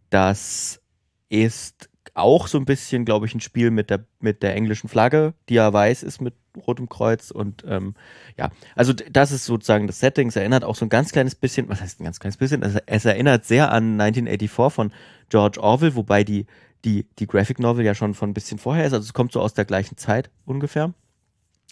das 0.10 0.82
ist 1.30 1.90
auch 2.16 2.48
so 2.48 2.58
ein 2.58 2.66
bisschen, 2.66 3.06
glaube 3.06 3.26
ich, 3.26 3.36
ein 3.36 3.42
Spiel 3.42 3.72
mit 3.72 3.90
der, 3.90 4.06
mit 4.20 4.44
der 4.44 4.56
englischen 4.56 4.90
Flagge, 4.90 5.34
die 5.50 5.56
ja 5.56 5.72
weiß 5.72 6.04
ist 6.04 6.22
mit 6.22 6.34
rotem 6.66 6.90
Kreuz 6.90 7.32
und 7.32 7.64
ähm, 7.68 7.94
ja, 8.38 8.50
also 8.76 8.94
das 8.94 9.32
ist 9.32 9.46
sozusagen 9.46 9.88
das 9.88 10.00
Setting. 10.00 10.30
Es 10.30 10.36
erinnert 10.36 10.64
auch 10.64 10.76
so 10.76 10.86
ein 10.86 10.90
ganz 10.90 11.12
kleines 11.12 11.36
bisschen, 11.36 11.70
was 11.70 11.82
heißt 11.82 12.00
ein 12.00 12.04
ganz 12.04 12.20
kleines 12.20 12.38
bisschen? 12.38 12.64
Also 12.64 12.80
es 12.86 13.06
erinnert 13.06 13.46
sehr 13.46 13.72
an 13.72 14.00
1984 14.00 14.74
von 14.74 14.92
George 15.30 15.62
Orwell, 15.62 15.96
wobei 15.96 16.24
die, 16.24 16.48
die, 16.86 17.06
die 17.20 17.28
Graphic 17.28 17.60
Novel 17.60 17.86
ja 17.86 17.96
schon 17.96 18.14
von 18.14 18.32
ein 18.32 18.34
bisschen 18.34 18.58
vorher 18.58 18.86
ist. 18.86 18.94
Also 18.94 19.06
es 19.06 19.14
kommt 19.14 19.32
so 19.32 19.42
aus 19.42 19.54
der 19.54 19.66
gleichen 19.66 19.98
Zeit 19.98 20.30
ungefähr. 20.46 20.94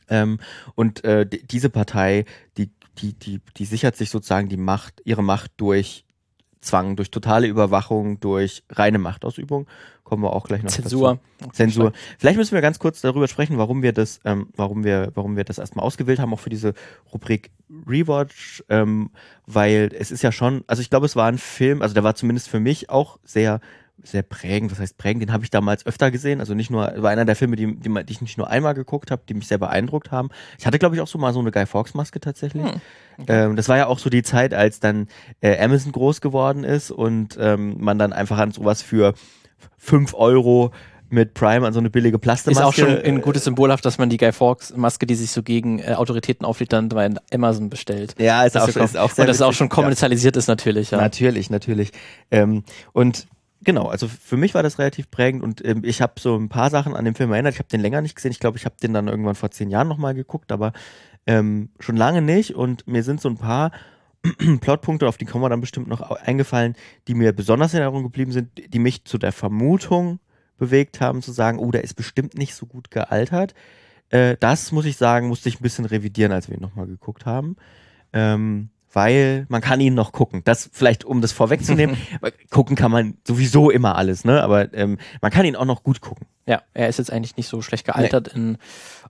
Ähm, 0.10 0.40
und 0.76 1.04
äh, 1.04 1.26
diese 1.26 1.70
Partei, 1.70 2.26
die, 2.58 2.70
die, 3.00 3.14
die, 3.14 3.42
die 3.58 3.66
sichert 3.66 3.96
sich 3.96 4.10
sozusagen 4.10 4.50
die 4.50 4.58
Macht, 4.58 5.02
ihre 5.06 5.24
Macht 5.24 5.52
durch 5.58 6.06
Zwang, 6.62 6.96
durch 6.96 7.12
totale 7.12 7.48
Überwachung, 7.48 8.20
durch 8.20 8.64
reine 8.70 8.98
Machtausübung. 8.98 9.68
Kommen 10.04 10.24
wir 10.24 10.34
auch 10.34 10.48
gleich 10.48 10.62
noch 10.62 10.72
Zensur. 10.72 11.20
Dazu. 11.40 11.52
Zensur. 11.52 11.92
Vielleicht 12.20 12.38
müssen 12.38 12.54
wir 12.54 12.62
ganz 12.62 12.78
kurz 12.78 13.02
darüber 13.02 13.28
sprechen, 13.28 13.58
warum 13.58 13.82
wir 13.82 13.92
das, 13.92 14.20
ähm, 14.24 14.50
warum 14.56 14.84
wir, 14.84 15.12
warum 15.16 15.36
wir 15.36 15.44
das 15.44 15.58
erstmal 15.58 15.86
ausgewählt 15.86 16.20
haben, 16.20 16.34
auch 16.34 16.40
für 16.40 16.50
diese 16.52 16.74
Rubrik 17.12 17.52
Rewatch, 17.88 18.64
ähm, 18.70 19.10
weil 19.48 19.90
es 19.98 20.12
ist 20.12 20.22
ja 20.22 20.32
schon, 20.32 20.64
also 20.68 20.82
ich 20.82 20.90
glaube, 20.90 21.08
es 21.08 21.16
war 21.16 21.28
ein 21.28 21.40
Film, 21.40 21.82
also 21.82 21.94
der 21.94 22.04
war 22.04 22.16
zumindest 22.16 22.50
für 22.50 22.60
mich 22.60 22.90
auch 22.90 23.18
sehr 23.24 23.60
sehr 24.04 24.24
prägend. 24.24 24.72
Was 24.72 24.80
heißt 24.80 24.98
prägend? 24.98 25.24
Den 25.24 25.34
habe 25.34 25.44
ich 25.44 25.50
damals 25.50 25.86
öfter 25.86 26.12
gesehen. 26.12 26.40
Also 26.40 26.54
nicht 26.54 26.70
nur, 26.70 26.94
war 26.98 27.10
einer 27.10 27.26
der 27.26 27.36
Filme, 27.36 27.56
die, 27.56 27.76
die, 27.76 27.90
die 27.90 28.12
ich 28.12 28.22
nicht 28.22 28.38
nur 28.38 28.50
einmal 28.50 28.74
geguckt 28.74 29.12
habe, 29.12 29.24
die 29.28 29.34
mich 29.34 29.48
sehr 29.48 29.58
beeindruckt 29.58 30.12
haben. 30.12 30.30
Ich 30.60 30.66
hatte, 30.66 30.80
glaube 30.80 30.96
ich, 30.96 31.02
auch 31.02 31.08
so 31.08 31.18
mal 31.18 31.34
so 31.34 31.40
eine 31.40 31.52
Guy 31.52 31.66
Fawkes 31.66 31.94
Maske 31.94 32.20
tatsächlich. 32.20 32.64
Hm. 32.64 32.82
Okay. 33.18 33.46
Ähm, 33.46 33.56
das 33.56 33.70
war 33.70 33.78
ja 33.78 33.88
auch 33.88 34.00
so 34.00 34.10
die 34.10 34.24
Zeit, 34.24 34.54
als 34.54 34.80
dann 34.80 35.08
äh, 35.42 35.58
Amazon 35.64 35.92
groß 35.92 36.22
geworden 36.22 36.64
ist 36.64 36.92
und 36.92 37.38
ähm, 37.40 37.78
man 37.80 37.98
dann 37.98 38.14
einfach 38.14 38.38
an 38.38 38.52
sowas 38.52 38.82
für 38.82 39.14
fünf 39.78 40.14
Euro 40.14 40.72
mit 41.10 41.34
Prime 41.34 41.66
an 41.66 41.74
so 41.74 41.80
eine 41.80 41.90
billige 41.90 42.20
Plastikmaske. 42.20 42.62
Ist 42.62 42.68
auch 42.68 42.74
schon 42.74 43.04
ein 43.04 43.22
gutes 43.22 43.44
Symbolhaft, 43.44 43.86
dass 43.86 43.98
man 43.98 44.10
die 44.10 44.18
Guy 44.18 44.32
Fawkes 44.32 44.76
Maske, 44.76 45.06
die 45.06 45.16
sich 45.16 45.32
so 45.32 45.44
gegen 45.44 45.80
äh, 45.80 45.94
Autoritäten 45.94 46.46
auflegt, 46.46 46.74
dann 46.74 46.90
bei 46.90 47.10
Amazon 47.34 47.70
bestellt. 47.70 48.16
Ja, 48.18 48.44
ist, 48.44 48.58
auch, 48.58 48.68
ist 48.68 48.98
auch 48.98 49.12
sehr 49.12 49.24
Und 49.24 49.30
das 49.30 49.42
auch 49.42 49.54
schon 49.54 49.70
kommerzialisiert 49.70 50.36
ja. 50.36 50.40
ist 50.40 50.48
natürlich. 50.48 50.92
Ja. 50.92 50.98
Natürlich, 50.98 51.50
natürlich. 51.50 51.92
Ähm, 52.32 52.64
und 52.92 53.28
genau, 53.66 53.88
also 53.88 54.08
für 54.08 54.38
mich 54.38 54.54
war 54.54 54.64
das 54.64 54.80
relativ 54.80 55.12
prägend 55.12 55.44
und 55.44 55.66
ähm, 55.66 55.82
ich 55.84 56.02
habe 56.02 56.14
so 56.20 56.38
ein 56.38 56.48
paar 56.48 56.70
Sachen 56.70 56.96
an 56.96 57.04
dem 57.04 57.16
Film 57.16 57.34
erinnert. 57.34 57.54
Ich 57.54 57.60
habe 57.60 57.70
den 57.70 57.82
länger 57.82 58.02
nicht 58.02 58.16
gesehen. 58.16 58.32
Ich 58.32 58.40
glaube, 58.40 58.58
ich 58.58 58.66
habe 58.66 58.76
den 58.82 58.94
dann 58.94 59.10
irgendwann 59.10 59.36
vor 59.36 59.52
zehn 59.52 59.70
Jahren 59.70 59.88
nochmal 59.88 60.14
geguckt, 60.14 60.52
aber 60.52 60.72
ähm, 61.28 61.70
schon 61.80 61.98
lange 61.98 62.22
nicht. 62.22 62.56
Und 62.56 62.88
mir 62.88 63.04
sind 63.04 63.20
so 63.20 63.28
ein 63.28 63.38
paar 63.38 63.72
Plotpunkte, 64.62 65.08
auf 65.08 65.18
die 65.18 65.26
kommen 65.26 65.44
wir 65.44 65.50
dann 65.50 65.62
bestimmt 65.62 65.88
noch 65.88 66.02
eingefallen, 66.12 66.76
die 67.08 67.16
mir 67.16 67.34
besonders 67.34 67.74
in 67.74 67.80
Erinnerung 67.80 68.04
geblieben 68.04 68.32
sind, 68.32 68.50
die 68.74 68.80
mich 68.80 69.06
zu 69.06 69.18
der 69.18 69.32
Vermutung 69.32 70.20
bewegt 70.58 71.02
haben, 71.02 71.22
zu 71.22 71.32
sagen, 71.32 71.60
oh, 71.60 71.72
der 71.72 71.84
ist 71.84 71.96
bestimmt 71.96 72.38
nicht 72.38 72.56
so 72.56 72.66
gut 72.66 72.92
gealtert. 72.92 73.54
Äh, 74.10 74.38
das 74.40 74.72
muss 74.72 74.86
ich 74.86 74.98
sagen, 74.98 75.28
musste 75.28 75.50
ich 75.50 75.60
ein 75.60 75.64
bisschen 75.64 75.86
revidieren, 75.86 76.32
als 76.32 76.50
wir 76.50 76.56
ihn 76.56 76.62
nochmal 76.62 76.88
geguckt 76.88 77.26
haben. 77.26 77.58
Ähm, 78.14 78.70
weil 78.96 79.46
man 79.50 79.62
kann 79.62 79.82
ihn 79.82 79.94
noch 79.94 80.14
gucken. 80.14 80.42
Das 80.46 80.70
vielleicht, 80.72 81.04
um 81.04 81.22
das 81.22 81.34
vorwegzunehmen, 81.34 81.98
gucken 82.50 82.78
kann 82.78 82.92
man 82.92 83.18
sowieso 83.28 83.70
immer 83.70 83.98
alles, 83.98 84.24
ne? 84.24 84.42
Aber 84.42 84.74
ähm, 84.74 84.98
man 85.22 85.32
kann 85.32 85.46
ihn 85.46 85.58
auch 85.58 85.66
noch 85.66 85.84
gut 85.84 86.00
gucken. 86.00 86.28
Ja, 86.48 86.62
er 86.74 86.88
ist 86.88 86.98
jetzt 86.98 87.12
eigentlich 87.12 87.36
nicht 87.36 87.50
so 87.50 87.62
schlecht 87.62 87.86
gealtert 87.86 88.32
nee. 88.34 88.40
in 88.40 88.58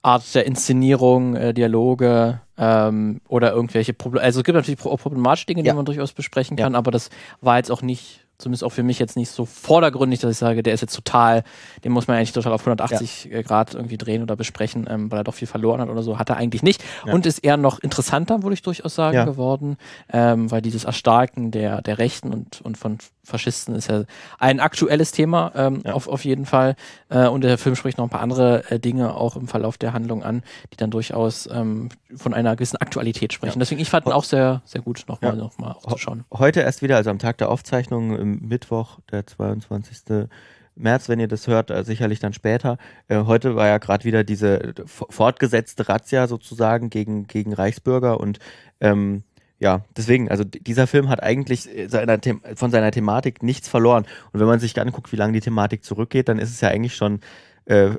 Art 0.01 0.33
der 0.33 0.45
Inszenierung, 0.47 1.35
äh, 1.35 1.53
Dialoge 1.53 2.41
ähm, 2.57 3.21
oder 3.27 3.51
irgendwelche 3.51 3.93
Probleme. 3.93 4.23
Also 4.23 4.39
es 4.39 4.43
gibt 4.43 4.55
natürlich 4.55 4.79
problematische 4.79 5.45
Dinge, 5.45 5.61
die 5.61 5.67
ja. 5.67 5.73
man 5.75 5.85
durchaus 5.85 6.13
besprechen 6.13 6.57
kann, 6.57 6.73
ja. 6.73 6.79
aber 6.79 6.89
das 6.89 7.09
war 7.41 7.57
jetzt 7.57 7.71
auch 7.71 7.83
nicht 7.83 8.24
zumindest 8.37 8.63
auch 8.63 8.71
für 8.71 8.83
mich 8.83 8.99
jetzt 8.99 9.15
nicht 9.15 9.31
so 9.31 9.45
vordergründig, 9.45 10.19
dass 10.19 10.31
ich 10.31 10.37
sage, 10.37 10.63
der 10.63 10.73
ist 10.73 10.81
jetzt 10.81 10.95
total, 10.95 11.43
den 11.83 11.91
muss 11.91 12.07
man 12.07 12.17
eigentlich 12.17 12.33
total 12.33 12.53
auf 12.53 12.61
180 12.61 13.29
ja. 13.31 13.41
Grad 13.41 13.73
irgendwie 13.73 13.97
drehen 13.97 14.21
oder 14.23 14.35
besprechen, 14.35 14.87
ähm, 14.89 15.11
weil 15.11 15.19
er 15.19 15.23
doch 15.23 15.33
viel 15.33 15.47
verloren 15.47 15.81
hat 15.81 15.89
oder 15.89 16.03
so, 16.03 16.19
hat 16.19 16.29
er 16.29 16.37
eigentlich 16.37 16.63
nicht. 16.63 16.83
Ja. 17.05 17.13
Und 17.13 17.25
ist 17.25 17.39
eher 17.39 17.57
noch 17.57 17.79
interessanter, 17.79 18.43
würde 18.43 18.53
ich 18.53 18.61
durchaus 18.61 18.95
sagen, 18.95 19.15
ja. 19.15 19.25
geworden, 19.25 19.77
ähm, 20.11 20.51
weil 20.51 20.61
dieses 20.61 20.83
Erstarken 20.83 21.51
der, 21.51 21.81
der 21.81 21.97
Rechten 21.97 22.33
und, 22.33 22.61
und 22.61 22.77
von 22.77 22.97
Faschisten 23.25 23.75
ist 23.75 23.89
ja 23.89 24.03
ein 24.39 24.59
aktuelles 24.59 25.11
Thema 25.11 25.51
ähm, 25.55 25.85
auf, 25.85 26.07
auf 26.07 26.23
jeden 26.23 26.45
Fall. 26.45 26.75
Äh, 27.09 27.27
und 27.27 27.43
der 27.43 27.57
Film 27.57 27.75
spricht 27.75 27.97
noch 27.97 28.05
ein 28.05 28.09
paar 28.09 28.21
andere 28.21 28.69
äh, 28.69 28.79
Dinge 28.79 29.15
auch 29.15 29.35
im 29.35 29.47
Verlauf 29.47 29.77
der 29.77 29.93
Handlung 29.93 30.23
an, 30.23 30.43
die 30.71 30.77
dann 30.77 30.91
durchaus 30.91 31.49
ähm, 31.51 31.89
von 32.15 32.33
einer 32.33 32.55
gewissen 32.55 32.77
Aktualität 32.77 33.33
sprechen. 33.33 33.59
Deswegen, 33.59 33.81
ich 33.81 33.89
fand 33.89 34.05
ihn 34.05 34.11
auch 34.11 34.23
sehr, 34.23 34.61
sehr 34.65 34.81
gut, 34.81 35.05
nochmal 35.07 35.35
ja. 35.35 35.43
noch 35.43 35.57
mal 35.57 35.71
auch 35.71 35.93
zu 35.93 35.97
schauen. 35.97 36.23
Heute 36.31 36.61
erst 36.61 36.81
wieder, 36.81 36.95
also 36.95 37.09
am 37.09 37.19
Tag 37.19 37.37
der 37.39 37.49
Aufzeichnung 37.49 38.17
Mittwoch, 38.25 38.99
der 39.11 39.25
22. 39.25 40.27
März, 40.75 41.09
wenn 41.09 41.19
ihr 41.19 41.27
das 41.27 41.47
hört, 41.47 41.71
äh, 41.71 41.83
sicherlich 41.83 42.19
dann 42.19 42.33
später. 42.33 42.77
Äh, 43.07 43.23
heute 43.23 43.55
war 43.55 43.67
ja 43.67 43.77
gerade 43.77 44.03
wieder 44.03 44.23
diese 44.23 44.73
fortgesetzte 44.85 45.87
Razzia 45.87 46.27
sozusagen 46.27 46.89
gegen, 46.89 47.27
gegen 47.27 47.53
Reichsbürger 47.53 48.19
und 48.19 48.39
ähm, 48.81 49.23
ja, 49.57 49.85
deswegen, 49.95 50.29
also 50.29 50.43
dieser 50.43 50.85
Film 50.85 51.07
hat 51.07 51.23
eigentlich 51.23 51.69
äh, 51.75 51.87
seiner 51.87 52.19
von 52.55 52.71
seiner 52.71 52.91
Thematik 52.91 53.41
nichts 53.41 53.69
verloren. 53.69 54.05
Und 54.33 54.39
wenn 54.41 54.47
man 54.47 54.59
sich 54.59 54.79
anguckt, 54.79 55.13
wie 55.13 55.15
lange 55.15 55.31
die 55.31 55.39
Thematik 55.39 55.83
zurückgeht, 55.85 56.27
dann 56.27 56.39
ist 56.39 56.49
es 56.49 56.59
ja 56.59 56.69
eigentlich 56.69 56.95
schon 56.95 57.21
äh, 57.65 57.91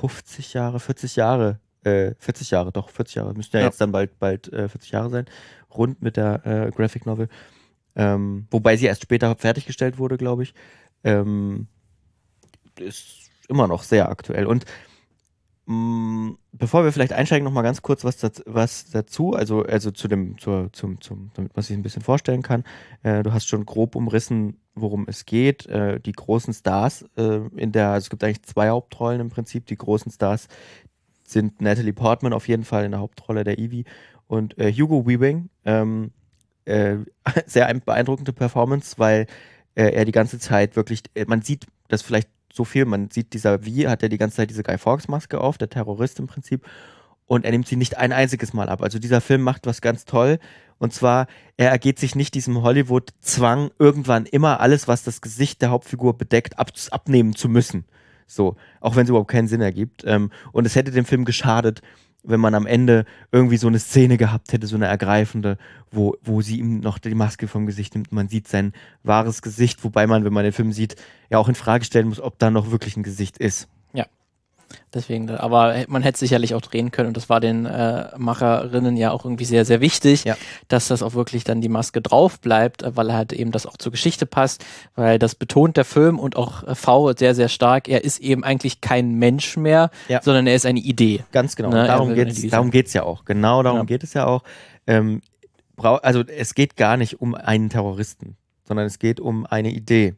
50 0.00 0.52
Jahre, 0.52 0.80
40 0.80 1.16
Jahre, 1.16 1.58
äh, 1.84 2.12
40 2.18 2.50
Jahre, 2.50 2.70
doch, 2.70 2.90
40 2.90 3.14
Jahre, 3.16 3.34
müssten 3.34 3.56
ja, 3.56 3.62
ja. 3.62 3.68
jetzt 3.68 3.80
dann 3.80 3.92
bald, 3.92 4.18
bald 4.18 4.52
äh, 4.52 4.68
40 4.68 4.90
Jahre 4.90 5.10
sein, 5.10 5.24
rund 5.74 6.02
mit 6.02 6.18
der 6.18 6.44
äh, 6.46 6.70
Graphic 6.70 7.06
Novel 7.06 7.28
ähm, 7.96 8.46
wobei 8.50 8.76
sie 8.76 8.86
erst 8.86 9.02
später 9.02 9.34
fertiggestellt 9.36 9.98
wurde, 9.98 10.16
glaube 10.16 10.42
ich, 10.42 10.54
ähm, 11.04 11.68
ist 12.78 13.30
immer 13.48 13.68
noch 13.68 13.82
sehr 13.82 14.08
aktuell. 14.08 14.46
Und 14.46 14.64
mh, 15.66 15.74
mm, 15.74 16.38
bevor 16.52 16.84
wir 16.84 16.92
vielleicht 16.92 17.12
einsteigen, 17.12 17.44
noch 17.44 17.52
mal 17.52 17.62
ganz 17.62 17.82
kurz 17.82 18.04
was, 18.04 18.16
dazu, 18.16 18.42
was 18.46 18.90
dazu 18.90 19.34
also, 19.34 19.62
also 19.62 19.90
zu 19.90 20.08
dem, 20.08 20.38
zur, 20.38 20.72
zum, 20.72 21.00
zum, 21.00 21.30
damit 21.34 21.54
man 21.54 21.62
sich 21.62 21.76
ein 21.76 21.82
bisschen 21.82 22.02
vorstellen 22.02 22.42
kann. 22.42 22.64
Äh, 23.02 23.22
du 23.22 23.32
hast 23.32 23.48
schon 23.48 23.66
grob 23.66 23.94
umrissen, 23.94 24.60
worum 24.74 25.06
es 25.08 25.24
geht. 25.26 25.66
Äh, 25.66 26.00
die 26.00 26.12
großen 26.12 26.54
Stars 26.54 27.04
äh, 27.16 27.40
in 27.56 27.72
der, 27.72 27.90
also 27.90 28.06
es 28.06 28.10
gibt 28.10 28.24
eigentlich 28.24 28.42
zwei 28.42 28.70
Hauptrollen 28.70 29.20
im 29.20 29.30
Prinzip. 29.30 29.66
Die 29.66 29.76
großen 29.76 30.10
Stars 30.10 30.48
sind 31.22 31.60
Natalie 31.60 31.92
Portman 31.92 32.32
auf 32.32 32.48
jeden 32.48 32.64
Fall 32.64 32.84
in 32.84 32.90
der 32.90 33.00
Hauptrolle 33.00 33.44
der 33.44 33.58
Evie 33.58 33.84
und 34.26 34.58
äh, 34.58 34.72
Hugo 34.72 35.06
Weaving. 35.06 35.48
Ähm, 35.64 36.12
äh, 36.64 36.96
sehr 37.46 37.72
beeindruckende 37.74 38.32
Performance, 38.32 38.94
weil 38.98 39.26
äh, 39.74 39.90
er 39.90 40.04
die 40.04 40.12
ganze 40.12 40.38
Zeit 40.38 40.76
wirklich, 40.76 41.02
äh, 41.14 41.24
man 41.26 41.42
sieht 41.42 41.66
das 41.88 42.02
vielleicht 42.02 42.28
so 42.52 42.64
viel, 42.64 42.84
man 42.84 43.10
sieht 43.10 43.32
dieser 43.32 43.64
Wie, 43.64 43.88
hat 43.88 44.02
er 44.02 44.08
die 44.08 44.18
ganze 44.18 44.36
Zeit 44.36 44.50
diese 44.50 44.62
Guy 44.62 44.78
Fawkes 44.78 45.08
Maske 45.08 45.40
auf, 45.40 45.58
der 45.58 45.70
Terrorist 45.70 46.18
im 46.20 46.26
Prinzip, 46.26 46.64
und 47.26 47.44
er 47.44 47.52
nimmt 47.52 47.66
sie 47.66 47.76
nicht 47.76 47.96
ein 47.96 48.12
einziges 48.12 48.52
Mal 48.52 48.68
ab. 48.68 48.82
Also 48.82 48.98
dieser 48.98 49.20
Film 49.20 49.40
macht 49.42 49.66
was 49.66 49.80
ganz 49.80 50.04
toll, 50.04 50.38
und 50.78 50.92
zwar, 50.92 51.26
er 51.56 51.70
ergeht 51.70 51.98
sich 51.98 52.14
nicht 52.14 52.34
diesem 52.34 52.62
Hollywood-Zwang, 52.62 53.70
irgendwann 53.78 54.26
immer 54.26 54.60
alles, 54.60 54.88
was 54.88 55.02
das 55.02 55.20
Gesicht 55.20 55.62
der 55.62 55.70
Hauptfigur 55.70 56.16
bedeckt, 56.16 56.58
ab 56.58 56.72
abnehmen 56.90 57.34
zu 57.34 57.48
müssen. 57.48 57.84
So, 58.26 58.56
auch 58.80 58.96
wenn 58.96 59.04
es 59.04 59.10
überhaupt 59.10 59.30
keinen 59.30 59.48
Sinn 59.48 59.60
ergibt. 59.60 60.02
Ähm, 60.06 60.30
und 60.52 60.66
es 60.66 60.74
hätte 60.74 60.90
dem 60.90 61.04
Film 61.04 61.24
geschadet, 61.24 61.82
wenn 62.24 62.40
man 62.40 62.54
am 62.54 62.66
Ende 62.66 63.04
irgendwie 63.30 63.56
so 63.56 63.68
eine 63.68 63.78
Szene 63.78 64.16
gehabt 64.16 64.52
hätte, 64.52 64.66
so 64.66 64.76
eine 64.76 64.86
ergreifende, 64.86 65.58
wo, 65.90 66.16
wo 66.22 66.40
sie 66.40 66.58
ihm 66.58 66.80
noch 66.80 66.98
die 66.98 67.14
Maske 67.14 67.48
vom 67.48 67.66
Gesicht 67.66 67.94
nimmt. 67.94 68.12
Man 68.12 68.28
sieht 68.28 68.48
sein 68.48 68.72
wahres 69.02 69.42
Gesicht, 69.42 69.84
wobei 69.84 70.06
man, 70.06 70.24
wenn 70.24 70.32
man 70.32 70.44
den 70.44 70.52
Film 70.52 70.72
sieht, 70.72 70.96
ja 71.30 71.38
auch 71.38 71.48
in 71.48 71.54
Frage 71.54 71.84
stellen 71.84 72.08
muss, 72.08 72.20
ob 72.20 72.38
da 72.38 72.50
noch 72.50 72.70
wirklich 72.70 72.96
ein 72.96 73.02
Gesicht 73.02 73.38
ist. 73.38 73.68
Deswegen, 74.92 75.30
aber 75.30 75.74
man 75.88 76.02
hätte 76.02 76.18
sicherlich 76.18 76.54
auch 76.54 76.60
drehen 76.60 76.90
können 76.90 77.08
und 77.08 77.16
das 77.16 77.28
war 77.28 77.40
den 77.40 77.66
äh, 77.66 78.06
Macherinnen 78.16 78.96
ja 78.96 79.10
auch 79.10 79.24
irgendwie 79.24 79.44
sehr, 79.44 79.64
sehr 79.64 79.80
wichtig, 79.80 80.24
ja. 80.24 80.36
dass 80.68 80.88
das 80.88 81.02
auch 81.02 81.14
wirklich 81.14 81.42
dann 81.42 81.60
die 81.60 81.68
Maske 81.68 82.00
drauf 82.00 82.40
bleibt, 82.40 82.82
äh, 82.82 82.96
weil 82.96 83.12
halt 83.12 83.32
eben 83.32 83.50
das 83.50 83.66
auch 83.66 83.76
zur 83.76 83.92
Geschichte 83.92 84.26
passt, 84.26 84.64
weil 84.94 85.18
das 85.18 85.34
betont 85.34 85.76
der 85.76 85.84
Film 85.84 86.18
und 86.18 86.36
auch 86.36 86.62
äh, 86.62 86.74
V 86.74 87.12
sehr, 87.16 87.34
sehr 87.34 87.48
stark. 87.48 87.88
Er 87.88 88.04
ist 88.04 88.20
eben 88.20 88.44
eigentlich 88.44 88.80
kein 88.80 89.14
Mensch 89.14 89.56
mehr, 89.56 89.90
ja. 90.08 90.20
sondern 90.22 90.46
er 90.46 90.54
ist 90.54 90.66
eine 90.66 90.80
Idee. 90.80 91.24
Ganz 91.32 91.56
genau. 91.56 91.70
Ne? 91.70 91.86
Darum 91.86 92.14
geht 92.14 92.28
es 92.28 92.48
darum 92.48 92.70
geht's 92.70 92.92
ja 92.92 93.02
auch. 93.02 93.24
Genau 93.24 93.62
darum 93.62 93.80
ja. 93.80 93.84
geht 93.84 94.04
es 94.04 94.14
ja 94.14 94.26
auch. 94.26 94.42
Ähm, 94.86 95.22
also 95.76 96.22
es 96.22 96.54
geht 96.54 96.76
gar 96.76 96.96
nicht 96.96 97.20
um 97.20 97.34
einen 97.34 97.68
Terroristen, 97.68 98.36
sondern 98.62 98.86
es 98.86 98.98
geht 98.98 99.18
um 99.18 99.44
eine 99.46 99.70
Idee 99.70 100.14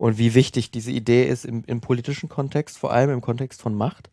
und 0.00 0.16
wie 0.16 0.34
wichtig 0.34 0.70
diese 0.70 0.90
Idee 0.90 1.28
ist 1.28 1.44
im, 1.44 1.62
im 1.66 1.82
politischen 1.82 2.30
Kontext, 2.30 2.78
vor 2.78 2.90
allem 2.90 3.10
im 3.10 3.20
Kontext 3.20 3.60
von 3.60 3.74
Macht. 3.74 4.08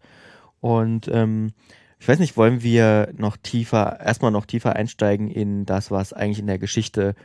Und 0.60 1.08
ähm, 1.08 1.54
ich 1.98 2.06
weiß 2.06 2.20
nicht, 2.20 2.36
wollen 2.36 2.62
wir 2.62 3.14
noch 3.16 3.38
tiefer, 3.38 3.98
erstmal 4.02 4.32
noch 4.32 4.46
tiefer 4.46 4.76
einsteigen 4.76 5.32
in 5.32 5.66
das, 5.66 5.90
was 5.90 6.12
eigentlich 6.12 6.40
in 6.40 6.48
der 6.48 6.60
Geschichte 6.60 7.16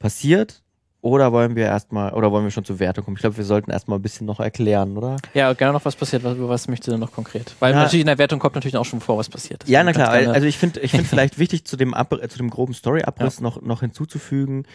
passiert? 0.00 0.64
Oder 1.02 1.30
wollen 1.30 1.54
wir 1.54 1.66
erstmal, 1.66 2.12
oder 2.12 2.32
wollen 2.32 2.42
wir 2.42 2.50
schon 2.50 2.64
zur 2.64 2.80
Wertung 2.80 3.04
kommen? 3.04 3.16
Ich 3.16 3.20
glaube, 3.20 3.36
wir 3.36 3.44
sollten 3.44 3.70
erstmal 3.70 4.00
ein 4.00 4.02
bisschen 4.02 4.26
noch 4.26 4.40
erklären, 4.40 4.98
oder? 4.98 5.16
Ja, 5.32 5.52
gerne 5.52 5.72
noch 5.72 5.84
was 5.84 5.94
passiert. 5.94 6.24
Was, 6.24 6.36
was 6.36 6.66
möchtest 6.66 6.88
du 6.88 6.90
denn 6.90 7.00
noch 7.00 7.12
konkret? 7.12 7.54
Weil 7.60 7.72
ja. 7.72 7.78
natürlich 7.78 8.00
in 8.00 8.06
der 8.06 8.18
Wertung 8.18 8.40
kommt 8.40 8.56
natürlich 8.56 8.76
auch 8.76 8.84
schon 8.84 9.00
vor, 9.00 9.18
was 9.18 9.28
passiert. 9.28 9.68
Ja, 9.68 9.84
na 9.84 9.92
klar. 9.92 10.10
Also 10.10 10.48
ich 10.48 10.58
finde 10.58 10.80
ich 10.80 10.90
finde 10.90 11.06
vielleicht 11.08 11.38
wichtig, 11.38 11.64
zu 11.64 11.76
dem, 11.76 11.94
Ab 11.94 12.12
zu 12.28 12.38
dem 12.38 12.50
groben 12.50 12.74
Story-Abriss 12.74 13.36
ja. 13.36 13.44
noch, 13.44 13.62
noch 13.62 13.80
hinzuzufügen, 13.80 14.66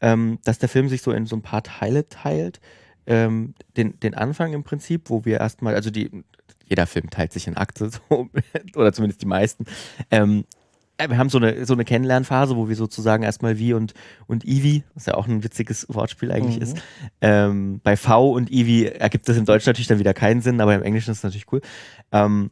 ähm, 0.00 0.38
dass 0.44 0.58
der 0.58 0.68
Film 0.68 0.88
sich 0.88 1.02
so 1.02 1.12
in 1.12 1.26
so 1.26 1.36
ein 1.36 1.42
paar 1.42 1.62
Teile 1.62 2.08
teilt. 2.08 2.60
Ähm, 3.06 3.54
den, 3.76 4.00
den 4.00 4.14
Anfang 4.14 4.52
im 4.52 4.64
Prinzip, 4.64 5.10
wo 5.10 5.24
wir 5.24 5.38
erstmal, 5.38 5.74
also 5.74 5.90
die, 5.90 6.24
jeder 6.64 6.86
Film 6.86 7.08
teilt 7.10 7.32
sich 7.32 7.46
in 7.46 7.56
Akte, 7.56 7.90
so, 8.10 8.28
oder 8.74 8.92
zumindest 8.92 9.22
die 9.22 9.26
meisten. 9.26 9.66
Ähm, 10.10 10.44
wir 10.98 11.18
haben 11.18 11.28
so 11.28 11.38
eine, 11.38 11.66
so 11.66 11.74
eine 11.74 11.84
Kennenlernphase, 11.84 12.56
wo 12.56 12.68
wir 12.68 12.76
sozusagen 12.76 13.22
erstmal 13.22 13.58
wie 13.58 13.74
und, 13.74 13.92
und 14.26 14.44
Ivy, 14.44 14.82
was 14.94 15.06
ja 15.06 15.14
auch 15.14 15.28
ein 15.28 15.44
witziges 15.44 15.86
Wortspiel 15.90 16.32
eigentlich 16.32 16.56
mhm. 16.56 16.62
ist, 16.62 16.76
ähm, 17.20 17.80
bei 17.82 17.96
V 17.96 18.30
und 18.30 18.50
Ivy 18.50 18.86
ergibt 18.86 19.28
das 19.28 19.36
im 19.36 19.44
Deutschen 19.44 19.68
natürlich 19.68 19.88
dann 19.88 19.98
wieder 19.98 20.14
keinen 20.14 20.40
Sinn, 20.40 20.60
aber 20.60 20.74
im 20.74 20.82
Englischen 20.82 21.10
ist 21.10 21.18
es 21.18 21.24
natürlich 21.24 21.52
cool. 21.52 21.60
Ähm, 22.12 22.50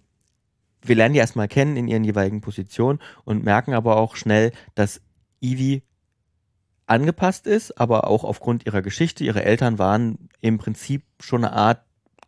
wir 0.82 0.94
lernen 0.94 1.14
die 1.14 1.20
erstmal 1.20 1.48
kennen 1.48 1.76
in 1.76 1.88
ihren 1.88 2.04
jeweiligen 2.04 2.42
Positionen 2.42 2.98
und 3.24 3.44
merken 3.44 3.72
aber 3.72 3.96
auch 3.96 4.16
schnell, 4.16 4.52
dass 4.74 5.00
Ivy 5.40 5.82
angepasst 6.86 7.46
ist, 7.46 7.80
aber 7.80 8.06
auch 8.06 8.24
aufgrund 8.24 8.66
ihrer 8.66 8.82
Geschichte. 8.82 9.24
Ihre 9.24 9.44
Eltern 9.44 9.78
waren 9.78 10.28
im 10.40 10.58
Prinzip 10.58 11.02
schon 11.20 11.44
eine 11.44 11.54
Art 11.54 11.80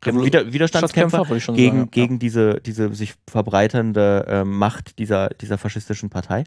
Wider 0.04 0.52
Widerstandskämpfer 0.52 1.24
gegen, 1.24 1.40
sagen, 1.40 1.78
ja. 1.78 1.84
gegen 1.90 2.18
diese, 2.18 2.60
diese 2.60 2.94
sich 2.94 3.14
verbreitende 3.26 4.26
äh, 4.28 4.44
Macht 4.44 4.98
dieser, 4.98 5.30
dieser 5.30 5.58
faschistischen 5.58 6.10
Partei. 6.10 6.44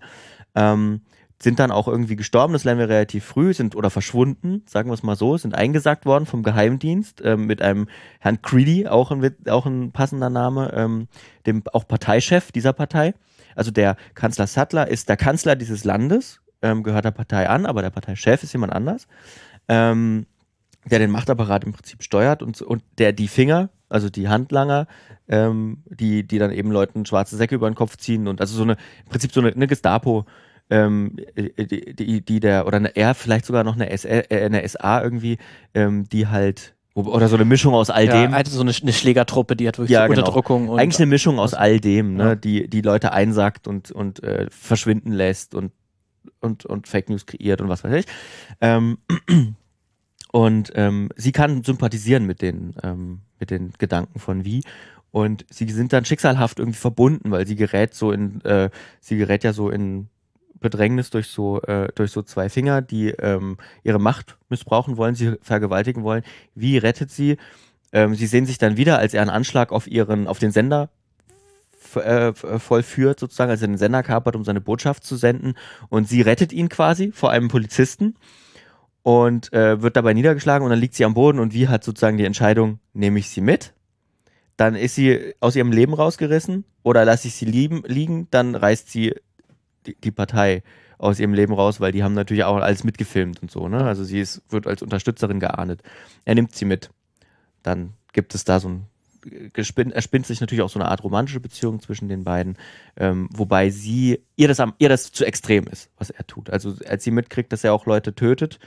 Ähm, 0.56 1.02
sind 1.42 1.60
dann 1.60 1.72
auch 1.72 1.88
irgendwie 1.88 2.18
gestorben, 2.18 2.54
das 2.54 2.66
lernen 2.66 2.80
wir 2.80 2.90
relativ 2.90 3.24
früh, 3.24 3.54
sind 3.54 3.76
oder 3.76 3.90
verschwunden, 3.90 4.64
sagen 4.66 4.90
wir 4.90 4.94
es 4.94 5.04
mal 5.04 5.16
so, 5.16 5.38
sind 5.38 5.56
eingesagt 5.56 6.06
worden 6.06 6.26
vom 6.26 6.44
Geheimdienst 6.44 7.22
ähm, 7.24 7.46
mit 7.46 7.62
einem 7.62 7.88
Herrn 8.20 8.42
Creedy, 8.42 8.88
auch 8.88 9.12
ein, 9.12 9.36
auch 9.48 9.66
ein 9.66 9.92
passender 9.92 10.30
Name, 10.30 10.72
ähm, 10.74 11.08
dem 11.46 11.64
auch 11.72 11.88
Parteichef 11.88 12.52
dieser 12.52 12.74
Partei. 12.74 13.14
Also 13.56 13.72
der 13.72 13.96
Kanzler 14.16 14.48
Sattler 14.48 14.90
ist 14.90 15.08
der 15.08 15.18
Kanzler 15.18 15.56
dieses 15.56 15.86
Landes, 15.86 16.42
ähm, 16.62 16.84
gehört 16.84 17.06
der 17.06 17.12
Partei 17.12 17.48
an, 17.50 17.66
aber 17.66 17.82
der 17.82 17.90
Parteichef 17.90 18.44
ist 18.44 18.54
jemand 18.54 18.74
anders, 18.74 19.08
ähm, 19.68 20.26
der 20.86 21.00
den 21.00 21.12
Machtapparat 21.12 21.64
im 21.64 21.74
Prinzip 21.74 22.04
steuert 22.04 22.42
und, 22.42 22.62
und 22.62 22.84
der 22.98 23.14
die 23.14 23.28
Finger, 23.28 23.70
also 23.90 24.10
die 24.10 24.28
Handlanger, 24.28 24.88
ähm, 25.28 25.84
die, 25.86 26.28
die 26.28 26.40
dann 26.40 26.52
eben 26.52 26.72
Leuten 26.72 27.06
schwarze 27.06 27.36
Säcke 27.38 27.56
über 27.56 27.70
den 27.70 27.76
Kopf 27.76 27.98
ziehen 27.98 28.28
und 28.28 28.42
also 28.42 28.56
so 28.56 28.64
eine, 28.64 28.74
im 29.04 29.10
Prinzip 29.10 29.32
so 29.32 29.42
eine, 29.42 29.52
eine 29.52 29.68
Gestapo, 29.68 30.26
ähm, 30.70 31.18
die, 31.36 31.96
die, 31.96 32.22
die 32.22 32.40
der, 32.40 32.68
oder 32.68 32.78
eine, 32.78 32.96
er 32.96 33.16
vielleicht 33.16 33.46
sogar 33.46 33.64
noch 33.64 33.76
eine, 33.76 33.96
SL, 33.96 34.26
äh, 34.30 34.46
eine 34.46 34.68
SA 34.68 35.02
irgendwie, 35.02 35.38
ähm, 35.74 36.08
die 36.10 36.28
halt 36.28 36.76
oder 36.96 37.30
so 37.30 37.36
eine 37.36 37.46
Mischung 37.46 37.74
aus 37.74 37.90
all 37.90 38.06
ja, 38.08 38.22
dem. 38.22 38.34
Also 38.34 38.52
so 38.52 38.62
eine, 38.62 38.74
eine 38.82 38.94
Schlägertruppe, 38.94 39.56
die 39.56 39.68
hat 39.68 39.78
wirklich 39.78 39.92
Ja, 39.92 40.08
genau. 40.08 40.20
Unterdrückung 40.20 40.68
und 40.68 40.80
Eigentlich 40.80 41.00
eine 41.00 41.06
Mischung 41.06 41.40
aus 41.40 41.54
all 41.54 41.80
dem, 41.80 42.16
ne, 42.16 42.24
Ja. 42.24 42.36
die 42.36 42.68
die 42.68 42.82
Leute 42.82 43.14
einsackt 43.14 43.68
und 43.68 43.92
und 43.92 44.22
äh, 44.24 44.48
verschwinden 44.50 45.12
lässt 45.14 45.56
und 45.56 45.72
und 46.40 46.66
und 46.66 46.88
Fake 46.88 47.10
News 47.10 47.26
kreiert 47.26 47.62
und 47.62 47.70
was 47.70 47.84
weiß 47.84 47.94
ich. 47.94 48.06
Ähm, 48.62 48.98
und 50.32 50.72
ähm, 50.76 51.10
sie 51.16 51.32
kann 51.32 51.64
sympathisieren 51.64 52.26
mit 52.26 52.42
den 52.42 52.76
ähm, 52.84 53.22
mit 53.40 53.52
den 53.52 53.74
Gedanken 53.78 54.20
von 54.20 54.46
Wie 54.46 54.64
und 55.12 55.46
sie 55.50 55.70
sind 55.70 55.94
dann 55.94 56.06
schicksalhaft 56.06 56.60
irgendwie 56.60 56.80
verbunden, 56.80 57.32
weil 57.32 57.48
sie 57.48 57.56
gerät 57.56 57.94
so 57.94 58.12
in 58.12 58.42
äh, 58.42 58.70
sie 59.00 59.18
gerät 59.18 59.44
ja 59.44 59.54
so 59.54 59.70
in 59.70 60.10
Bedrängnis 60.60 61.10
durch 61.10 61.28
so 61.28 61.62
äh, 61.62 61.90
durch 61.96 62.12
so 62.12 62.22
zwei 62.22 62.50
Finger, 62.50 62.82
die 62.82 63.10
ähm, 63.10 63.58
ihre 63.84 64.00
Macht 64.00 64.38
missbrauchen 64.50 64.98
wollen, 64.98 65.16
sie 65.16 65.36
vergewaltigen 65.42 66.04
wollen. 66.04 66.24
Wie 66.54 66.78
rettet 66.78 67.12
sie? 67.12 67.38
Ähm, 67.92 68.14
sie 68.14 68.28
sehen 68.28 68.46
sich 68.46 68.58
dann 68.58 68.78
wieder, 68.78 69.00
als 69.00 69.14
er 69.14 69.22
einen 69.22 69.32
Anschlag 69.32 69.72
auf 69.72 69.88
ihren 69.88 70.28
auf 70.28 70.40
den 70.40 70.52
Sender 70.52 70.90
äh, 71.96 72.30
f- 72.30 72.46
vollführt, 72.62 73.20
sozusagen, 73.20 73.52
als 73.52 73.62
er 73.62 73.68
den 73.68 73.78
Sender 73.78 74.04
kapert, 74.04 74.36
um 74.36 74.44
seine 74.44 74.62
Botschaft 74.62 75.04
zu 75.04 75.16
senden. 75.16 75.54
Und 75.90 76.08
sie 76.08 76.22
rettet 76.22 76.54
ihn 76.54 76.70
quasi 76.70 77.12
vor 77.12 77.32
einem 77.32 77.48
Polizisten 77.48 78.16
und 79.04 79.54
äh, 79.54 79.82
wird 79.82 79.96
dabei 79.96 80.14
niedergeschlagen 80.14 80.64
und 80.66 80.70
dann 80.72 80.80
liegt 80.80 80.96
sie 80.96 81.06
am 81.06 81.14
Boden 81.14 81.40
und 81.40 81.54
wie 81.54 81.68
hat 81.68 81.84
sozusagen 81.84 82.18
die 82.18 82.26
Entscheidung, 82.26 82.80
nehme 82.94 83.20
ich 83.20 83.30
sie 83.30 83.42
mit? 83.42 83.74
Dann 84.58 84.76
ist 84.76 84.96
sie 84.96 85.34
aus 85.40 85.56
ihrem 85.56 85.72
Leben 85.72 85.94
rausgerissen 85.94 86.66
oder 86.84 87.06
lasse 87.06 87.30
ich 87.30 87.36
sie 87.36 87.46
lieben, 87.46 87.84
liegen, 87.86 88.28
dann 88.30 88.56
reißt 88.56 88.90
sie 88.90 89.16
die, 89.86 89.96
die 89.96 90.12
Partei 90.12 90.64
aus 90.98 91.18
ihrem 91.18 91.34
Leben 91.34 91.54
raus, 91.54 91.80
weil 91.80 91.94
die 91.94 92.04
haben 92.04 92.14
natürlich 92.14 92.44
auch 92.44 92.58
alles 92.58 92.84
mitgefilmt 92.84 93.42
und 93.42 93.50
so, 93.50 93.70
ne? 93.70 93.86
Also 93.86 94.04
sie 94.04 94.20
ist, 94.20 94.42
wird 94.50 94.68
als 94.68 94.82
Unterstützerin 94.82 95.40
geahndet. 95.40 95.82
Er 96.26 96.36
nimmt 96.36 96.54
sie 96.54 96.66
mit. 96.66 96.90
Dann 97.64 97.94
gibt 98.12 98.36
es 98.36 98.44
da 98.44 98.60
so 98.60 98.68
ein 98.68 98.86
gespinn, 99.54 99.92
erspinnt 99.92 100.26
sich 100.26 100.42
natürlich 100.42 100.62
auch 100.62 100.70
so 100.70 100.80
eine 100.80 100.90
Art 100.90 101.04
romantische 101.04 101.40
Beziehung 101.40 101.80
zwischen 101.80 102.10
den 102.10 102.24
beiden, 102.24 102.58
ähm, 102.98 103.30
wobei 103.32 103.70
sie 103.70 104.22
ihr 104.36 104.48
das 104.48 104.60
am, 104.60 104.74
ihr 104.78 104.90
das 104.90 105.12
zu 105.12 105.26
extrem 105.26 105.66
ist, 105.68 105.90
was 105.98 106.10
er 106.10 106.26
tut. 106.28 106.50
Also 106.50 106.76
als 106.88 107.04
sie 107.04 107.12
mitkriegt, 107.12 107.52
dass 107.52 107.64
er 107.64 107.74
auch 107.74 107.86
Leute 107.86 108.16
tötet 108.16 108.60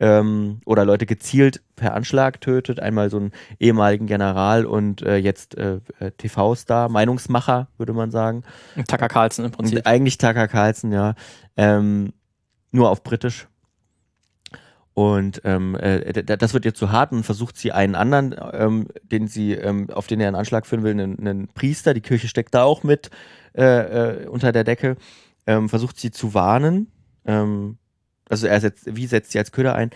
ähm, 0.00 0.60
oder 0.64 0.84
Leute 0.84 1.06
gezielt 1.06 1.62
per 1.74 1.94
Anschlag 1.94 2.40
tötet, 2.40 2.80
einmal 2.80 3.10
so 3.10 3.18
einen 3.18 3.32
ehemaligen 3.58 4.06
General 4.06 4.66
und 4.66 5.02
äh, 5.02 5.16
jetzt 5.16 5.56
äh, 5.56 5.80
äh, 5.98 6.10
TV-Star, 6.12 6.88
Meinungsmacher, 6.88 7.68
würde 7.78 7.92
man 7.92 8.10
sagen. 8.10 8.42
Tucker 8.88 9.08
Carlson 9.08 9.46
im 9.46 9.50
Prinzip. 9.52 9.78
Und 9.78 9.86
eigentlich 9.86 10.18
Tucker 10.18 10.48
Carlson, 10.48 10.92
ja. 10.92 11.14
Ähm, 11.56 12.12
nur 12.70 12.90
auf 12.90 13.02
Britisch. 13.02 13.48
Und 14.96 15.42
ähm, 15.44 15.74
äh, 15.74 16.24
das 16.24 16.54
wird 16.54 16.64
ihr 16.64 16.72
zu 16.72 16.90
hart 16.90 17.12
und 17.12 17.22
versucht 17.22 17.58
sie 17.58 17.70
einen 17.70 17.94
anderen, 17.94 18.34
ähm, 18.54 18.88
den 19.02 19.28
sie, 19.28 19.52
ähm, 19.52 19.90
auf 19.90 20.06
den 20.06 20.20
er 20.20 20.28
einen 20.28 20.36
Anschlag 20.36 20.66
führen 20.66 20.84
will, 20.84 20.92
einen, 20.92 21.18
einen 21.18 21.48
Priester, 21.48 21.92
die 21.92 22.00
Kirche 22.00 22.28
steckt 22.28 22.54
da 22.54 22.62
auch 22.62 22.82
mit 22.82 23.10
äh, 23.52 24.22
äh, 24.22 24.26
unter 24.26 24.52
der 24.52 24.64
Decke, 24.64 24.96
ähm, 25.46 25.68
versucht 25.68 26.00
sie 26.00 26.12
zu 26.12 26.32
warnen. 26.32 26.90
Ähm, 27.26 27.76
also 28.30 28.46
er 28.46 28.58
setzt, 28.58 28.96
wie 28.96 29.06
setzt 29.06 29.32
sie 29.32 29.38
als 29.38 29.52
Köder 29.52 29.74
ein? 29.74 29.90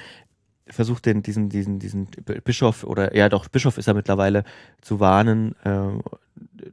Versucht 0.67 1.07
den, 1.07 1.23
diesen, 1.23 1.49
diesen, 1.49 1.79
diesen 1.79 2.09
Bischof 2.45 2.85
oder 2.85 3.17
ja 3.17 3.31
doch, 3.31 3.49
Bischof 3.49 3.79
ist 3.79 3.89
er 3.89 3.95
mittlerweile 3.95 4.45
zu 4.83 5.01
warnen. 5.01 5.57
Äh, 5.65 5.93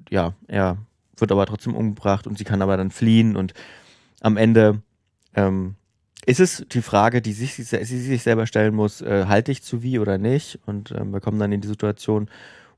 ja, 0.10 0.34
er 0.48 0.76
wird 1.16 1.32
aber 1.32 1.46
trotzdem 1.46 1.76
umgebracht 1.78 2.28
und 2.28 2.38
sie 2.38 2.44
kann 2.44 2.62
aber 2.62 2.76
dann 2.76 2.92
fliehen 2.92 3.38
und 3.38 3.54
am 4.20 4.36
Ende 4.36 4.82
ähm, 5.34 5.76
ist 6.28 6.42
es 6.42 6.66
die 6.70 6.82
Frage, 6.82 7.22
die 7.22 7.32
sich, 7.32 7.56
sie 7.56 7.64
sich 7.64 8.22
selber 8.22 8.48
stellen 8.48 8.76
muss, 8.76 9.02
äh, 9.02 9.26
halte 9.28 9.52
ich 9.52 9.64
zu 9.64 9.82
wie 9.82 9.98
oder 9.98 10.18
nicht? 10.18 10.60
Und 10.66 10.92
ähm, 10.92 11.14
wir 11.14 11.22
kommen 11.22 11.40
dann 11.40 11.54
in 11.54 11.62
die 11.62 11.68
Situation, 11.70 12.30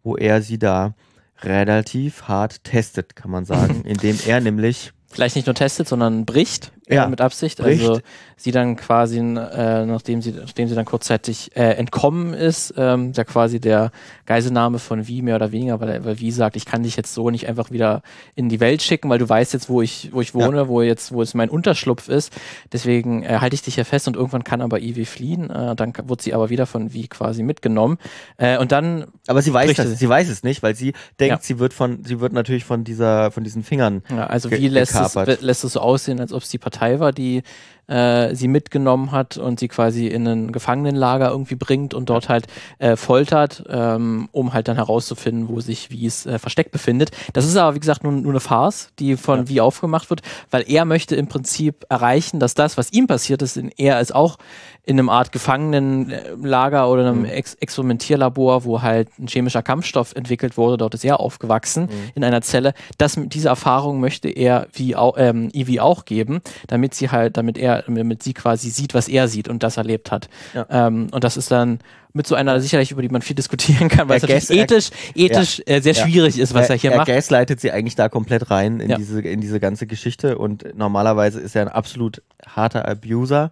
wo 0.04 0.16
er 0.16 0.44
sie 0.44 0.60
da 0.60 0.94
relativ 1.42 2.28
hart 2.28 2.64
testet, 2.64 3.16
kann 3.16 3.32
man 3.32 3.46
sagen, 3.46 3.82
indem 3.86 4.18
er 4.28 4.40
nämlich 4.40 4.94
Vielleicht 5.12 5.36
nicht 5.36 5.48
nur 5.48 5.56
testet, 5.56 5.88
sondern 5.88 6.26
bricht 6.26 6.72
Ja, 6.90 7.06
äh, 7.06 7.10
mit 7.10 7.22
Absicht. 7.22 7.58
bricht. 7.60 7.82
Also 7.82 8.02
sie 8.36 8.52
dann 8.52 8.76
quasi, 8.76 9.20
äh, 9.20 9.86
nachdem 9.86 10.22
sie, 10.22 10.32
nachdem 10.32 10.68
sie 10.68 10.76
dann 10.76 10.86
kurzzeitig 10.86 11.52
äh, 11.56 11.74
entkommen 11.76 12.34
ist, 12.34 12.74
ähm, 12.78 13.12
ja 13.16 13.24
quasi 13.24 13.60
der 13.60 13.92
Geiselnahme 14.26 14.80
von 14.80 15.08
Wie 15.08 15.22
mehr 15.22 15.36
oder 15.36 15.52
weniger, 15.52 15.80
weil, 15.80 16.04
weil 16.06 16.20
Wie 16.20 16.32
sagt, 16.32 16.56
ich 16.56 16.66
kann 16.66 16.84
dich 16.84 16.96
jetzt 16.96 17.14
so 17.14 17.30
nicht 17.30 17.48
einfach 17.48 17.72
wieder 17.72 18.02
in 18.36 18.50
die 18.50 18.60
Welt 18.60 18.82
schicken, 18.82 19.10
weil 19.10 19.20
du 19.20 19.28
weißt 19.28 19.54
jetzt, 19.54 19.70
wo 19.70 19.82
ich, 19.82 20.10
wo 20.14 20.22
ich 20.22 20.34
wohne, 20.34 20.68
wo 20.68 20.82
jetzt, 20.82 21.12
wo 21.12 21.22
es 21.22 21.34
mein 21.34 21.50
Unterschlupf 21.50 22.08
ist. 22.10 22.34
Deswegen 22.72 23.24
äh, 23.24 23.38
halte 23.40 23.54
ich 23.56 23.62
dich 23.62 23.76
hier 23.76 23.86
fest 23.86 24.08
und 24.08 24.16
irgendwann 24.16 24.44
kann 24.44 24.62
aber 24.62 24.80
Ivy 24.80 25.06
fliehen. 25.06 25.50
Äh, 25.50 25.76
dann 25.76 25.94
wird 26.06 26.22
sie 26.22 26.34
aber 26.34 26.50
wieder 26.50 26.66
von 26.66 26.94
Wie 26.94 27.08
quasi 27.08 27.44
mitgenommen. 27.44 27.98
Äh, 28.38 28.58
und 28.58 28.72
dann 28.72 29.06
Aber 29.28 29.42
sie 29.42 29.54
weiß 29.54 29.74
das, 29.76 29.88
sie. 29.90 29.96
sie 29.96 30.10
weiß 30.10 30.30
es 30.30 30.44
nicht, 30.44 30.64
weil 30.64 30.76
sie 30.76 30.94
denkt, 31.20 31.30
Ja. 31.36 31.40
sie 31.42 31.60
wird 31.60 31.74
von, 31.74 32.04
sie 32.06 32.20
wird 32.20 32.34
natürlich 32.34 32.64
von 32.66 32.84
dieser, 32.84 33.32
von 33.32 33.44
diesen 33.44 33.64
Fingern. 33.64 34.02
Ja, 34.10 34.28
also 34.28 34.50
wie 34.50 34.68
lässt 34.70 34.96
es, 34.96 35.42
lässt 35.42 35.64
es 35.64 35.74
so 35.74 35.82
aussehen, 35.82 36.20
als 36.20 36.34
ob 36.34 36.42
es 36.44 36.50
die 36.50 36.58
Partei 36.58 36.79
war, 37.00 37.12
die 37.12 37.44
äh, 37.90 38.34
sie 38.36 38.48
mitgenommen 38.48 39.12
hat 39.12 39.38
und 39.38 39.60
sie 39.60 39.68
quasi 39.68 40.08
in 40.08 40.28
ein 40.28 40.52
Gefangenenlager 40.52 41.30
irgendwie 41.32 41.56
bringt 41.56 41.94
und 41.94 42.10
dort 42.10 42.30
halt 42.30 42.48
äh, 42.78 42.96
foltert, 42.96 43.64
ähm, 43.70 44.30
um 44.32 44.54
halt 44.54 44.68
dann 44.68 44.76
herauszufinden, 44.78 45.50
wo 45.50 45.60
sich 45.60 45.90
wie 45.92 46.06
es 46.06 46.26
äh, 46.26 46.40
versteckt 46.40 46.72
befindet. 46.72 47.12
Das 47.34 47.46
ist 47.46 47.56
aber, 47.58 47.76
wie 47.76 47.80
gesagt, 47.80 48.04
nur, 48.04 48.14
nur 48.14 48.32
eine 48.32 48.40
Farce, 48.40 48.92
die 49.00 49.18
von 49.18 49.40
Ja. 49.40 49.50
wie 49.50 49.62
aufgemacht 49.62 50.10
wird, 50.10 50.22
weil 50.52 50.64
er 50.68 50.86
möchte 50.86 51.16
im 51.16 51.28
Prinzip 51.28 51.86
erreichen, 51.90 52.40
dass 52.40 52.54
das, 52.54 52.78
was 52.78 52.92
ihm 52.94 53.08
passiert 53.08 53.42
ist, 53.42 53.58
in, 53.58 53.72
er 53.78 54.00
ist 54.00 54.14
auch 54.14 54.38
in 54.86 54.98
einem 54.98 55.10
Art 55.10 55.32
Gefangenenlager 55.32 56.90
oder 56.90 57.08
einem 57.08 57.20
Mhm. 57.20 57.26
Ex 57.26 57.54
Experimentierlabor, 57.56 58.64
wo 58.66 58.82
halt 58.82 59.10
ein 59.20 59.28
chemischer 59.28 59.62
Kampfstoff 59.62 60.16
entwickelt 60.16 60.58
wurde. 60.58 60.78
Dort 60.78 60.94
ist 60.96 61.06
er 61.06 61.20
aufgewachsen 61.20 61.84
Mhm. 61.84 62.12
in 62.16 62.24
einer 62.24 62.42
Zelle. 62.42 62.74
Das, 62.98 63.16
diese 63.18 63.50
Erfahrung 63.50 64.00
möchte 64.00 64.30
er 64.30 64.68
wie 64.74 64.96
auch, 64.96 65.16
ähm, 65.18 65.50
Ivy 65.54 65.80
auch 65.80 66.06
geben, 66.06 66.42
damit 66.68 66.94
sie 66.94 67.10
halt, 67.10 67.38
damit 67.38 67.58
er, 67.58 67.79
damit 67.88 68.24
sie 68.24 68.34
quasi 68.34 68.70
sieht, 68.70 68.94
was 68.94 69.08
er 69.08 69.28
sieht 69.28 69.48
und 69.48 69.64
das 69.64 69.78
erlebt 69.78 70.12
hat. 70.12 70.30
Ja. 70.54 70.66
Ähm, 70.70 71.08
und 71.12 71.24
das 71.24 71.38
ist 71.38 71.52
dann 71.52 71.80
mit 72.14 72.26
so 72.26 72.34
einer 72.36 72.60
sicherlich, 72.60 72.92
über 72.92 73.02
die 73.04 73.10
man 73.10 73.22
viel 73.22 73.36
diskutieren 73.36 73.88
kann, 73.88 74.10
weil 74.10 74.18
es 74.18 74.24
Er 74.24 74.30
gas- 74.30 74.50
ethisch, 74.50 74.90
ethisch 75.16 75.62
äh, 75.68 75.80
sehr 75.82 75.94
Ja. 75.94 76.04
schwierig 76.08 76.40
ist, 76.40 76.54
was 76.54 76.70
er, 76.70 76.76
hier 76.76 76.92
er 76.92 76.98
macht. 76.98 77.08
gaslightet 77.08 77.60
sie 77.62 77.72
eigentlich 77.72 77.96
da 77.96 78.10
komplett 78.10 78.50
rein 78.50 78.80
in, 78.80 78.90
Ja. 78.90 78.98
diese, 78.98 79.22
in 79.22 79.42
diese 79.42 79.60
ganze 79.60 79.86
Geschichte 79.86 80.38
und 80.38 80.76
normalerweise 80.76 81.40
ist 81.40 81.56
er 81.56 81.62
ein 81.64 81.68
absolut 81.68 82.24
harter 82.46 82.88
Abuser 82.88 83.52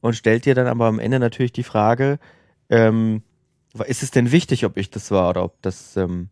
und 0.00 0.14
stellt 0.14 0.44
dir 0.44 0.54
dann 0.54 0.68
aber 0.68 0.86
am 0.86 1.00
Ende 1.00 1.18
natürlich 1.18 1.52
die 1.52 1.64
Frage, 1.64 2.18
ähm, 2.70 3.22
ist 3.86 4.02
es 4.02 4.10
denn 4.12 4.30
wichtig, 4.32 4.64
ob 4.64 4.76
ich 4.76 4.90
das 4.90 5.10
war 5.10 5.28
oder 5.30 5.44
ob 5.44 5.60
das, 5.62 5.96
ähm, 5.96 6.28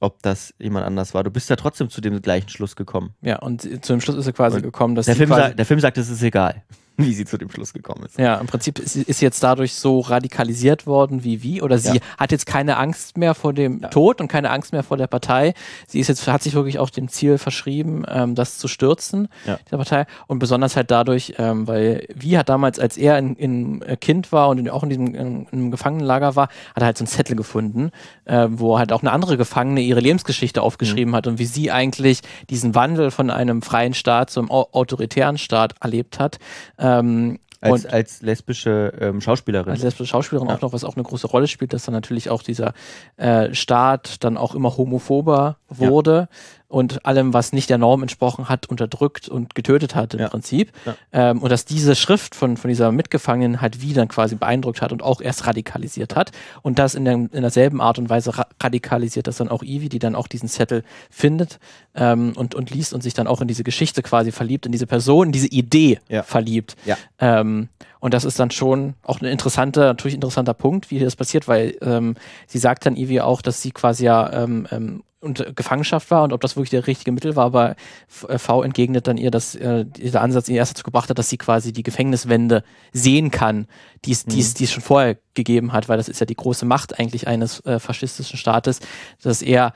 ob 0.00 0.22
das 0.22 0.54
jemand 0.58 0.86
anders 0.86 1.14
war? 1.14 1.24
Du 1.24 1.30
bist 1.30 1.50
ja 1.50 1.56
trotzdem 1.56 1.90
zu 1.90 2.00
dem 2.00 2.20
gleichen 2.20 2.48
Schluss 2.48 2.76
gekommen. 2.76 3.14
Ja, 3.22 3.38
und 3.38 3.62
zu 3.62 3.92
dem 3.92 4.00
Schluss 4.00 4.16
ist 4.16 4.26
er 4.26 4.32
quasi 4.32 4.56
Und 4.56 4.62
gekommen, 4.62 4.94
dass 4.94 5.06
Der 5.06 5.16
Film, 5.16 5.28
quasi, 5.28 5.42
sagt, 5.42 5.58
der 5.58 5.66
Film 5.66 5.80
sagt, 5.80 5.98
es 5.98 6.08
ist 6.08 6.22
egal, 6.22 6.62
wie 7.06 7.12
sie 7.12 7.24
zu 7.24 7.36
dem 7.38 7.50
Schluss 7.50 7.72
gekommen 7.72 8.04
ist. 8.06 8.18
Ja, 8.18 8.36
im 8.36 8.46
Prinzip 8.46 8.78
ist, 8.78 8.96
ist 8.96 9.20
jetzt 9.20 9.42
dadurch 9.42 9.74
so 9.74 10.00
radikalisiert 10.00 10.86
worden 10.86 11.24
wie 11.24 11.42
wie 11.42 11.60
oder 11.62 11.78
sie 11.78 11.96
Ja. 11.96 12.02
hat 12.18 12.32
jetzt 12.32 12.46
keine 12.46 12.76
Angst 12.78 13.16
mehr 13.18 13.34
vor 13.34 13.52
dem 13.52 13.80
Ja. 13.80 13.88
Tod 13.88 14.20
und 14.20 14.28
keine 14.28 14.50
Angst 14.50 14.72
mehr 14.72 14.82
vor 14.82 14.96
der 14.96 15.06
Partei. 15.06 15.54
Sie 15.86 16.00
ist 16.00 16.08
jetzt 16.08 16.26
hat 16.26 16.42
sich 16.42 16.54
wirklich 16.54 16.78
auch 16.78 16.90
dem 16.90 17.08
Ziel 17.08 17.38
verschrieben, 17.38 18.04
ähm, 18.08 18.34
das 18.34 18.58
zu 18.58 18.68
stürzen 18.68 19.28
Ja. 19.46 19.58
der 19.70 19.76
Partei 19.76 20.06
und 20.26 20.38
besonders 20.38 20.76
halt 20.76 20.90
dadurch, 20.90 21.34
ähm, 21.38 21.66
weil 21.66 22.06
wie 22.14 22.38
hat 22.38 22.48
damals, 22.48 22.78
als 22.78 22.96
er 22.96 23.18
in, 23.18 23.36
in 23.36 23.82
äh, 23.82 23.96
Kind 23.96 24.32
war 24.32 24.48
und 24.48 24.58
in, 24.58 24.68
auch 24.70 24.82
in 24.82 24.88
diesem 24.88 25.06
in, 25.14 25.14
in 25.16 25.46
einem 25.52 25.70
Gefangenenlager 25.70 26.36
war, 26.36 26.48
hat 26.74 26.82
er 26.82 26.86
halt 26.86 26.98
so 26.98 27.02
einen 27.02 27.08
Zettel 27.08 27.36
gefunden, 27.36 27.90
äh, 28.24 28.46
wo 28.50 28.78
halt 28.78 28.92
auch 28.92 29.02
eine 29.02 29.12
andere 29.12 29.36
Gefangene 29.36 29.80
ihre 29.80 30.00
Lebensgeschichte 30.00 30.62
aufgeschrieben 30.62 31.10
Mhm. 31.12 31.16
hat 31.16 31.26
und 31.26 31.38
wie 31.38 31.44
sie 31.46 31.70
eigentlich 31.70 32.20
diesen 32.50 32.74
Wandel 32.74 33.10
von 33.10 33.30
einem 33.30 33.62
freien 33.62 33.94
Staat 33.94 34.30
zum 34.30 34.50
au 34.50 34.66
autoritären 34.72 35.38
Staat 35.38 35.74
erlebt 35.80 36.18
hat. 36.18 36.38
Ähm, 36.86 37.38
Als, 37.60 37.84
und 37.84 37.92
als 37.92 38.22
lesbische 38.22 38.92
ähm, 39.00 39.20
Schauspielerin. 39.20 39.70
als 39.72 39.82
lesbische 39.82 40.10
Schauspielerin 40.10 40.48
Ja. 40.48 40.56
auch 40.56 40.60
noch, 40.60 40.72
was 40.72 40.84
auch 40.84 40.94
eine 40.94 41.02
große 41.04 41.26
Rolle 41.26 41.46
spielt, 41.48 41.72
dass 41.72 41.84
dann 41.84 41.94
natürlich 41.94 42.28
auch 42.30 42.42
dieser 42.42 42.74
äh, 43.16 43.54
Staat 43.54 44.22
dann 44.24 44.36
auch 44.36 44.54
immer 44.54 44.76
homophober 44.76 45.56
wurde 45.68 46.28
und 46.68 47.06
allem, 47.06 47.32
was 47.32 47.52
nicht 47.52 47.70
der 47.70 47.78
Norm 47.78 48.02
entsprochen 48.02 48.48
hat, 48.48 48.66
unterdrückt 48.68 49.28
und 49.28 49.54
getötet 49.54 49.94
hat 49.94 50.14
im 50.14 50.20
Ja. 50.20 50.28
Prinzip. 50.28 50.72
Ja. 50.84 50.96
Ähm, 51.12 51.40
und 51.42 51.50
dass 51.50 51.64
diese 51.64 51.94
Schrift 51.94 52.34
von, 52.34 52.56
von 52.56 52.68
dieser 52.68 52.90
Mitgefangenen 52.92 53.60
halt 53.60 53.82
wieder 53.82 54.04
quasi 54.06 54.34
beeindruckt 54.34 54.82
hat 54.82 54.90
und 54.92 55.02
auch 55.02 55.20
erst 55.20 55.46
radikalisiert 55.46 56.16
hat. 56.16 56.32
Und 56.62 56.78
das 56.78 56.94
in, 56.94 57.04
der, 57.04 57.14
in 57.14 57.30
derselben 57.30 57.80
Art 57.80 57.98
und 57.98 58.10
Weise 58.10 58.36
ra 58.36 58.46
radikalisiert 58.60 59.26
das 59.28 59.36
dann 59.36 59.48
auch 59.48 59.62
Ivy, 59.62 59.88
die 59.88 59.98
dann 60.00 60.16
auch 60.16 60.26
diesen 60.26 60.48
Zettel 60.48 60.82
findet 61.10 61.58
ähm, 61.94 62.32
und, 62.36 62.54
und 62.54 62.70
liest 62.70 62.92
und 62.94 63.02
sich 63.02 63.14
dann 63.14 63.26
auch 63.28 63.40
in 63.40 63.48
diese 63.48 63.62
Geschichte 63.62 64.02
quasi 64.02 64.32
verliebt, 64.32 64.66
in 64.66 64.72
diese 64.72 64.86
Person, 64.86 65.26
in 65.26 65.32
diese 65.32 65.48
Idee 65.48 66.00
Ja. 66.08 66.22
verliebt. 66.24 66.74
Ähm, 67.20 67.68
und 68.00 68.12
das 68.14 68.24
ist 68.24 68.38
dann 68.38 68.50
schon 68.50 68.94
auch 69.02 69.20
ein 69.20 69.26
interessanter, 69.26 69.80
natürlich 69.86 70.14
interessanter 70.14 70.54
Punkt, 70.54 70.90
wie 70.90 70.98
das 70.98 71.16
passiert, 71.16 71.48
weil 71.48 71.76
ähm, 71.80 72.14
sie 72.46 72.58
sagt 72.58 72.86
dann 72.86 72.96
Ivy 72.96 73.20
auch, 73.20 73.40
dass 73.42 73.62
sie 73.62 73.70
quasi 73.70 74.04
ja 74.04 74.32
ähm, 74.32 74.66
ähm, 74.70 75.02
und 75.26 75.56
Gefangenschaft 75.56 76.10
war 76.10 76.22
und 76.22 76.32
ob 76.32 76.40
das 76.40 76.56
wirklich 76.56 76.70
der 76.70 76.86
richtige 76.86 77.12
Mittel 77.12 77.36
war, 77.36 77.44
aber 77.46 77.76
äh, 78.28 78.38
V 78.38 78.62
entgegnet 78.62 79.06
dann 79.06 79.18
ihr, 79.18 79.30
dass 79.30 79.54
äh, 79.54 79.84
dieser 79.84 80.22
Ansatz 80.22 80.48
ihr 80.48 80.56
erst 80.56 80.72
dazu 80.72 80.84
gebracht 80.84 81.10
hat, 81.10 81.18
dass 81.18 81.28
sie 81.28 81.36
quasi 81.36 81.72
die 81.72 81.82
Gefängniswände 81.82 82.62
sehen 82.92 83.30
kann, 83.30 83.66
die 84.04 84.12
es 84.12 84.26
mhm. 84.26 84.38
es 84.38 84.70
schon 84.70 84.82
vorher 84.82 85.18
gegeben 85.34 85.72
hat, 85.72 85.88
weil 85.88 85.98
das 85.98 86.08
ist 86.08 86.20
ja 86.20 86.26
die 86.26 86.34
große 86.34 86.64
Macht 86.64 86.98
eigentlich 86.98 87.28
eines 87.28 87.60
äh, 87.66 87.78
faschistischen 87.78 88.38
Staates, 88.38 88.80
dass 89.22 89.42
er 89.42 89.74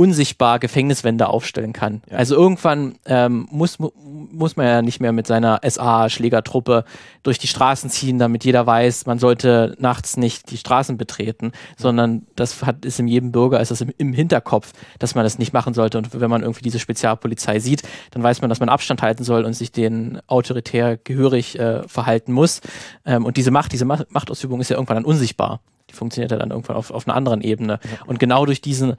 unsichtbar 0.00 0.58
Gefängniswände 0.60 1.28
aufstellen 1.28 1.74
kann. 1.74 2.00
Ja. 2.10 2.16
Also 2.16 2.34
irgendwann 2.34 2.94
ähm, 3.04 3.46
muss, 3.50 3.78
muss 3.78 4.56
man 4.56 4.66
ja 4.66 4.80
nicht 4.80 4.98
mehr 4.98 5.12
mit 5.12 5.26
seiner 5.26 5.60
SA-Schlägertruppe 5.62 6.84
durch 7.22 7.38
die 7.38 7.48
Straßen 7.48 7.90
ziehen, 7.90 8.18
damit 8.18 8.46
jeder 8.46 8.66
weiß, 8.66 9.04
man 9.04 9.18
sollte 9.18 9.76
nachts 9.78 10.16
nicht 10.16 10.52
die 10.52 10.56
Straßen 10.56 10.96
betreten, 10.96 11.52
sondern 11.76 12.26
das 12.34 12.62
hat, 12.62 12.86
ist 12.86 12.98
in 12.98 13.08
jedem 13.08 13.30
Bürger, 13.30 13.60
ist 13.60 13.72
das 13.72 13.82
im, 13.82 13.92
im, 13.98 14.14
Hinterkopf, 14.14 14.72
dass 14.98 15.14
man 15.14 15.24
das 15.24 15.38
nicht 15.38 15.52
machen 15.52 15.74
sollte. 15.74 15.98
Und 15.98 16.18
wenn 16.18 16.30
man 16.30 16.40
irgendwie 16.40 16.62
diese 16.62 16.78
Spezialpolizei 16.78 17.58
sieht, 17.58 17.82
dann 18.12 18.22
weiß 18.22 18.40
man, 18.40 18.48
dass 18.48 18.58
man 18.58 18.70
Abstand 18.70 19.02
halten 19.02 19.22
soll 19.22 19.44
und 19.44 19.52
sich 19.52 19.70
den 19.70 20.18
autoritär 20.28 20.96
gehörig 20.96 21.58
äh, 21.58 21.86
verhalten 21.86 22.32
muss. 22.32 22.62
Ähm, 23.04 23.26
und 23.26 23.36
diese 23.36 23.50
Macht, 23.50 23.72
diese 23.72 23.84
Machtausübung 23.84 24.62
ist 24.62 24.70
ja 24.70 24.76
irgendwann 24.76 24.96
dann 24.96 25.04
unsichtbar. 25.04 25.60
Die 25.90 25.94
funktioniert 25.94 26.30
ja 26.30 26.38
dann 26.38 26.50
irgendwann 26.50 26.76
auf, 26.76 26.90
auf 26.90 27.06
einer 27.06 27.16
anderen 27.16 27.42
Ebene. 27.42 27.80
Ja. 27.82 28.06
Und 28.06 28.18
genau 28.18 28.46
durch 28.46 28.62
diesen 28.62 28.94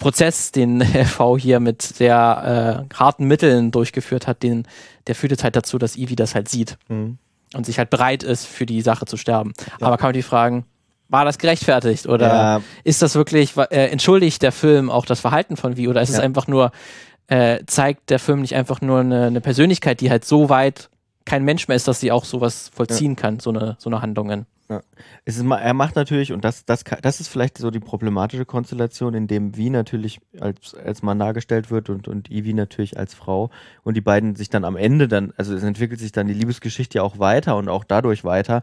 Prozess, 0.00 0.50
den 0.50 0.82
V 1.04 1.38
hier 1.38 1.60
mit 1.60 1.82
sehr 1.82 2.86
äh, 2.90 2.94
harten 2.94 3.26
Mitteln 3.26 3.70
durchgeführt 3.70 4.26
hat, 4.26 4.42
den, 4.42 4.66
der 5.06 5.14
führt 5.14 5.30
jetzt 5.30 5.44
halt 5.44 5.54
dazu, 5.54 5.78
dass 5.78 5.96
Ivy 5.96 6.16
das 6.16 6.34
halt 6.34 6.48
sieht 6.48 6.76
mhm. 6.88 7.18
und 7.54 7.66
sich 7.66 7.78
halt 7.78 7.90
bereit 7.90 8.24
ist, 8.24 8.46
für 8.46 8.66
die 8.66 8.80
Sache 8.80 9.06
zu 9.06 9.16
sterben. 9.16 9.52
Ja. 9.80 9.86
Aber 9.86 9.96
kann 9.98 10.08
man 10.08 10.14
die 10.14 10.22
fragen, 10.22 10.64
war 11.08 11.24
das 11.24 11.38
gerechtfertigt 11.38 12.06
oder 12.06 12.26
ja. 12.26 12.60
ist 12.82 13.02
das 13.02 13.14
wirklich, 13.14 13.56
äh, 13.56 13.90
entschuldigt 13.90 14.42
der 14.42 14.52
Film 14.52 14.90
auch 14.90 15.04
das 15.04 15.20
Verhalten 15.20 15.56
von 15.56 15.76
Vi 15.76 15.86
oder 15.86 16.00
ist 16.02 16.10
ja. 16.10 16.18
es 16.18 16.20
einfach 16.20 16.46
nur, 16.46 16.72
äh, 17.26 17.60
zeigt 17.66 18.10
der 18.10 18.18
Film 18.18 18.40
nicht 18.40 18.54
einfach 18.54 18.80
nur 18.80 19.00
eine, 19.00 19.26
eine, 19.26 19.40
Persönlichkeit, 19.40 20.00
die 20.00 20.10
halt 20.10 20.24
so 20.24 20.48
weit 20.48 20.88
kein 21.24 21.44
Mensch 21.44 21.68
mehr 21.68 21.76
ist, 21.76 21.86
dass 21.86 22.00
sie 22.00 22.10
auch 22.10 22.24
sowas 22.24 22.70
vollziehen 22.74 23.16
kann, 23.16 23.38
so 23.38 23.50
eine, 23.50 23.76
so 23.78 23.90
eine 23.90 24.02
Handlungen? 24.02 24.46
Ja. 24.70 24.82
Es 25.24 25.36
ist, 25.36 25.44
er 25.44 25.74
macht 25.74 25.96
natürlich, 25.96 26.32
und 26.32 26.44
das, 26.44 26.64
das, 26.64 26.84
das 27.02 27.20
ist 27.20 27.26
vielleicht 27.26 27.58
so 27.58 27.72
die 27.72 27.80
problematische 27.80 28.44
Konstellation, 28.44 29.14
in 29.14 29.26
dem 29.26 29.56
Wie 29.56 29.68
natürlich 29.68 30.20
als, 30.38 30.74
als 30.74 31.02
Mann 31.02 31.18
dargestellt 31.18 31.72
wird 31.72 31.90
und, 31.90 32.06
und 32.06 32.30
Ivy 32.30 32.54
natürlich 32.54 32.96
als 32.96 33.12
Frau 33.14 33.50
und 33.82 33.96
die 33.96 34.00
beiden 34.00 34.36
sich 34.36 34.48
dann 34.48 34.64
am 34.64 34.76
Ende 34.76 35.08
dann, 35.08 35.32
also 35.36 35.56
es 35.56 35.64
entwickelt 35.64 35.98
sich 35.98 36.12
dann 36.12 36.28
die 36.28 36.34
Liebesgeschichte 36.34 36.98
ja 36.98 37.02
auch 37.02 37.18
weiter 37.18 37.56
und 37.56 37.68
auch 37.68 37.82
dadurch 37.82 38.22
weiter, 38.22 38.62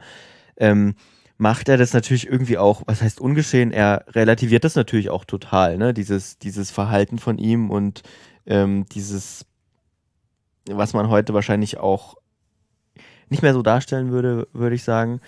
ähm, 0.55 0.95
macht 1.37 1.67
er 1.67 1.75
das 1.75 1.93
natürlich 1.93 2.25
irgendwie 2.25 2.57
auch, 2.57 2.83
was 2.85 3.01
heißt 3.01 3.19
ungeschehen, 3.19 3.71
er 3.73 4.05
relativiert 4.07 4.63
das 4.63 4.75
natürlich 4.75 5.09
auch 5.09 5.25
total, 5.25 5.77
ne, 5.77 5.93
dieses, 5.93 6.39
dieses 6.39 6.71
Verhalten 6.71 7.19
von 7.19 7.37
ihm 7.37 7.69
und 7.69 8.03
ähm, 8.45 8.85
dieses, 8.93 9.45
was 10.69 10.93
man 10.93 11.09
heute 11.09 11.33
wahrscheinlich 11.33 11.77
auch 11.79 12.15
nicht 13.29 13.43
mehr 13.43 13.53
so 13.53 13.61
darstellen 13.61 14.11
würde, 14.11 14.47
würde 14.53 14.75
ich 14.75 14.83
sagen. 14.83 15.19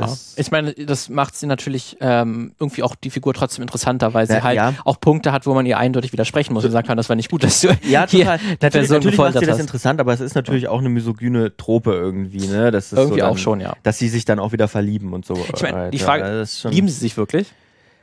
Ja. 0.00 0.16
Ich 0.36 0.50
meine, 0.50 0.72
das 0.74 1.08
macht 1.08 1.36
sie 1.36 1.46
natürlich 1.46 1.96
ähm, 2.00 2.52
irgendwie 2.58 2.82
auch 2.82 2.94
die 2.94 3.10
Figur 3.10 3.34
trotzdem 3.34 3.62
interessanter, 3.62 4.14
weil 4.14 4.26
sie 4.26 4.34
ja, 4.34 4.42
halt 4.42 4.56
ja. 4.56 4.74
auch 4.84 5.00
Punkte 5.00 5.32
hat, 5.32 5.46
wo 5.46 5.54
man 5.54 5.66
ihr 5.66 5.78
eindeutig 5.78 6.12
widersprechen 6.12 6.54
muss 6.54 6.64
und 6.64 6.70
sagen 6.70 6.86
kann, 6.86 6.96
das 6.96 7.08
war 7.08 7.16
nicht 7.16 7.30
gut, 7.30 7.42
dass 7.44 7.60
du 7.60 7.68
ja, 7.82 8.06
hier 8.08 8.24
total. 8.24 8.38
die 8.38 8.56
Person 8.70 8.96
natürlich 8.96 9.18
macht 9.18 9.38
sie 9.38 9.46
das 9.46 9.58
interessant, 9.58 10.00
aber 10.00 10.12
es 10.12 10.20
ist 10.20 10.34
natürlich 10.34 10.68
auch 10.68 10.78
eine 10.78 10.88
misogyne 10.88 11.56
Trope 11.56 11.92
irgendwie, 11.92 12.46
ne? 12.46 12.70
Das 12.70 12.86
ist 12.86 12.98
irgendwie 12.98 13.20
so 13.20 13.26
dann, 13.26 13.30
auch 13.32 13.38
schon, 13.38 13.60
ja. 13.60 13.74
Dass 13.82 13.98
sie 13.98 14.08
sich 14.08 14.24
dann 14.24 14.38
auch 14.38 14.52
wieder 14.52 14.68
verlieben 14.68 15.12
und 15.12 15.24
so. 15.24 15.34
Ich 15.54 15.62
meine, 15.62 15.90
die 15.90 15.98
Frage, 15.98 16.44
lieben 16.64 16.88
sie 16.88 16.98
sich 16.98 17.16
wirklich? 17.16 17.52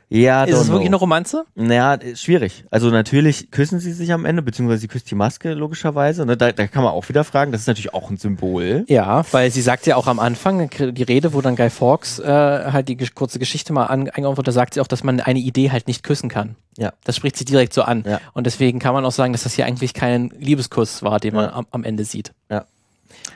Ja, 0.08 0.44
ist 0.44 0.58
es 0.58 0.68
wirklich 0.68 0.88
eine 0.88 0.96
Romanze? 0.96 1.44
Naja, 1.54 1.98
schwierig. 2.14 2.64
Also 2.70 2.90
natürlich 2.90 3.50
küssen 3.50 3.80
sie 3.80 3.92
sich 3.92 4.12
am 4.12 4.24
Ende, 4.24 4.42
beziehungsweise 4.42 4.80
sie 4.80 4.88
küsst 4.88 5.10
die 5.10 5.14
Maske 5.14 5.54
logischerweise. 5.54 6.26
Ne? 6.26 6.36
Da, 6.36 6.52
da 6.52 6.66
kann 6.66 6.84
man 6.84 6.92
auch 6.92 7.08
wieder 7.08 7.24
fragen, 7.24 7.52
das 7.52 7.62
ist 7.62 7.66
natürlich 7.66 7.94
auch 7.94 8.10
ein 8.10 8.16
Symbol. 8.16 8.84
Ja, 8.88 9.24
weil 9.32 9.50
sie 9.50 9.62
sagt 9.62 9.86
ja 9.86 9.96
auch 9.96 10.06
am 10.06 10.20
Anfang, 10.20 10.70
die 10.70 11.02
Rede, 11.02 11.32
wo 11.32 11.40
dann 11.40 11.56
Guy 11.56 11.70
Fawkes 11.70 12.18
äh, 12.18 12.24
halt 12.26 12.88
die 12.88 12.96
kurze 12.96 13.38
Geschichte 13.38 13.72
mal 13.72 13.86
eingeordnet 13.86 14.36
wird, 14.36 14.48
da 14.48 14.52
sagt 14.52 14.74
sie 14.74 14.80
auch, 14.80 14.86
dass 14.86 15.04
man 15.04 15.20
eine 15.20 15.38
Idee 15.38 15.70
halt 15.70 15.88
nicht 15.88 16.02
küssen 16.02 16.28
kann. 16.28 16.56
Ja. 16.76 16.92
Das 17.04 17.16
spricht 17.16 17.36
sie 17.36 17.44
direkt 17.44 17.72
so 17.72 17.82
an. 17.82 18.04
Ja. 18.06 18.20
Und 18.32 18.46
deswegen 18.46 18.78
kann 18.78 18.94
man 18.94 19.04
auch 19.04 19.12
sagen, 19.12 19.32
dass 19.32 19.44
das 19.44 19.54
hier 19.54 19.66
eigentlich 19.66 19.94
kein 19.94 20.30
Liebeskuss 20.38 21.02
war, 21.02 21.20
den 21.20 21.34
man 21.34 21.50
am, 21.50 21.66
am 21.70 21.84
Ende 21.84 22.04
sieht. 22.04 22.32
Ja. 22.50 22.64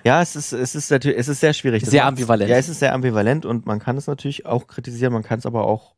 Ja, 0.04 0.22
es 0.22 0.36
ist, 0.36 0.52
es 0.52 0.74
ist 0.74 0.90
natürlich, 0.90 1.18
es 1.18 1.28
ist 1.28 1.40
sehr 1.40 1.52
schwierig. 1.52 1.84
sehr 1.84 2.04
ambivalent. 2.04 2.50
Ja, 2.50 2.56
es 2.56 2.68
ist 2.68 2.80
sehr 2.80 2.94
ambivalent 2.94 3.46
und 3.46 3.66
man 3.66 3.78
kann 3.78 3.96
es 3.96 4.06
natürlich 4.06 4.46
auch 4.46 4.66
kritisieren, 4.66 5.12
man 5.12 5.22
kann 5.22 5.38
es 5.38 5.46
aber 5.46 5.64
auch 5.64 5.92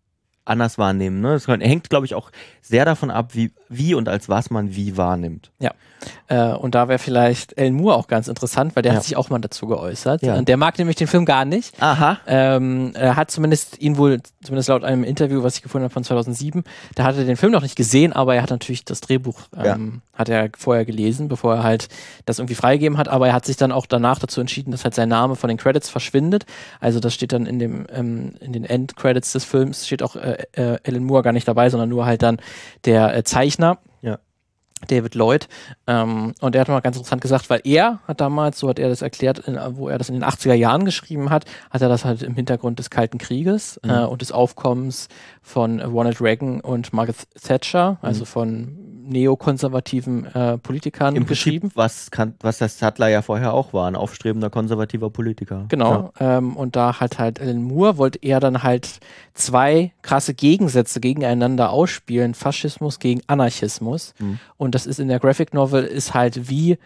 anders 0.51 0.77
wahrnehmen. 0.77 1.21
Ne? 1.21 1.33
Das 1.33 1.47
hängt, 1.49 1.89
glaube 1.89 2.07
ich, 2.07 2.15
auch 2.15 2.31
sehr 2.61 2.85
davon 2.85 3.11
ab, 3.11 3.35
wie, 3.35 3.53
wie 3.69 3.95
und 3.95 4.09
als 4.09 4.29
was 4.29 4.51
man 4.51 4.75
wie 4.75 4.97
wahrnimmt. 4.97 5.51
Ja. 5.59 5.73
Äh, 6.29 6.53
und 6.55 6.75
da 6.75 6.89
wäre 6.89 6.99
vielleicht 6.99 7.59
Alan 7.59 7.75
Moore 7.75 7.97
auch 7.97 8.07
ganz 8.07 8.29
interessant, 8.29 8.75
weil 8.75 8.83
der 8.83 8.93
ja. 8.93 8.97
hat 8.97 9.05
sich 9.05 9.17
auch 9.17 9.31
mal 9.31 9.39
dazu 9.39 9.67
geäußert. 9.67 10.23
Ja. 10.23 10.37
Und 10.37 10.49
der 10.49 10.57
mag 10.57 10.79
nämlich 10.79 10.97
den 10.97 11.07
Film 11.07 11.25
gar 11.25 11.45
nicht. 11.45 11.75
Aha. 11.83 12.19
Ähm, 12.27 12.93
er 12.95 13.17
hat 13.17 13.31
zumindest 13.31 13.81
ihn 13.81 13.97
wohl, 13.97 14.21
zumindest 14.43 14.69
laut 14.69 14.85
einem 14.85 15.05
Interview, 15.05 15.43
was 15.43 15.57
ich 15.57 15.63
gefunden 15.63 15.85
habe 15.85 15.93
von 15.93 16.05
2007, 16.05 16.65
da 16.95 17.05
hat 17.05 17.17
er 17.17 17.25
den 17.25 17.37
Film 17.37 17.53
noch 17.53 17.63
nicht 17.63 17.77
gesehen, 17.77 18.13
aber 18.13 18.35
er 18.35 18.43
hat 18.43 18.51
natürlich 18.51 18.85
das 18.85 19.01
Drehbuch, 19.01 19.41
ähm, 19.57 20.03
ja. 20.13 20.19
hat 20.19 20.29
er 20.29 20.51
vorher 20.57 20.85
gelesen, 20.85 21.29
bevor 21.29 21.57
er 21.57 21.63
halt 21.63 21.89
das 22.25 22.39
irgendwie 22.39 22.55
freigegeben 22.55 22.99
hat. 22.99 23.09
Aber 23.09 23.29
er 23.29 23.33
hat 23.33 23.45
sich 23.45 23.57
dann 23.57 23.73
auch 23.73 23.87
danach 23.87 24.19
dazu 24.19 24.41
entschieden, 24.41 24.71
dass 24.71 24.85
halt 24.85 24.95
sein 24.95 25.09
Name 25.09 25.37
von 25.37 25.49
den 25.49 25.59
Credits 25.59 25.89
verschwindet. 25.89 26.47
Also 26.81 27.01
das 27.01 27.15
steht 27.15 27.33
dann 27.33 27.47
in 27.47 27.59
dem 27.59 27.87
ähm, 27.93 28.35
in 28.41 28.53
den 28.53 28.65
Endcredits 28.65 29.33
des 29.33 29.45
Films 29.45 29.87
steht 29.87 30.03
auch 30.03 30.17
äh, 30.17 30.39
äh, 30.53 30.79
Alan 30.87 31.05
Moore 31.05 31.22
gar 31.22 31.33
nicht 31.33 31.48
dabei, 31.48 31.70
sondern 31.70 31.88
nur 31.88 32.07
halt 32.07 32.22
dann 32.22 32.38
der 32.85 33.16
äh, 33.16 33.24
Zeichner. 33.24 33.79
Ja. 34.03 34.18
David 34.88 35.14
Lloyd. 35.14 35.48
Ähm, 35.87 36.35
und 36.40 36.55
er 36.55 36.62
hat 36.62 36.68
mal 36.68 36.81
ganz 36.81 36.96
interessant 36.96 37.20
gesagt, 37.20 37.50
weil 37.50 37.61
er 37.64 38.00
hat 38.09 38.20
damals, 38.20 38.59
so 38.59 38.68
hat 38.68 38.79
er 38.79 38.88
das 38.88 39.03
erklärt, 39.03 39.38
in, 39.40 39.59
wo 39.72 39.88
er 39.88 39.98
das 39.98 40.09
in 40.09 40.14
den 40.14 40.24
80er 40.24 40.55
Jahren 40.55 40.85
geschrieben 40.85 41.31
hat, 41.31 41.44
hat 41.70 41.83
er 41.83 41.88
das 41.88 42.05
halt 42.05 42.22
im 42.22 42.35
Hintergrund 42.35 42.79
des 42.79 42.88
Kalten 42.88 43.18
Krieges 43.18 43.79
mhm. 43.85 43.90
äh, 43.90 44.05
und 44.05 44.22
des 44.22 44.33
Aufkommens 44.33 45.09
von 45.42 45.81
Ronald 45.81 46.20
Reagan 46.20 46.61
und 46.61 46.92
Margaret 46.92 47.29
Thatcher, 47.42 47.98
also 48.00 48.20
mhm. 48.20 48.26
von 48.26 48.89
neokonservativen 49.11 50.27
äh, 50.27 50.59
Politikern 50.59 51.16
Im 51.16 51.27
geschrieben. 51.27 51.68
Prinzip, 51.68 51.77
was, 51.77 52.11
kann, 52.11 52.35
was 52.40 52.59
das 52.59 52.79
Sattler 52.79 53.09
ja 53.09 53.23
vorher 53.23 53.53
auch 53.53 53.73
war, 53.73 53.87
ein 53.87 53.96
aufstrebender 53.96 54.51
konservativer 54.51 55.11
Politiker. 55.11 55.66
Genau. 55.68 56.12
Ja. 56.18 56.38
Ähm, 56.38 56.57
und 56.57 56.77
da 56.77 57.01
hat 57.01 57.18
halt 57.18 57.40
Alan 57.40 57.62
Moore, 57.62 57.99
wollte 57.99 58.18
er 58.23 58.40
dann 58.40 58.62
halt 58.62 59.01
zwei 59.35 59.92
krasse 60.03 60.35
Gegensätze 60.35 61.01
gegeneinander 61.01 61.70
ausspielen, 61.70 62.35
Faschismus 62.35 62.99
gegen 62.99 63.20
Anarchismus. 63.27 64.14
Mhm. 64.18 64.38
Und 64.57 64.75
das 64.75 64.87
ist 64.87 65.01
in 65.01 65.09
der 65.09 65.18
Graphic 65.18 65.53
Novel 65.53 65.85
ist 65.85 66.14
halt 66.14 66.49
wie 66.49 66.79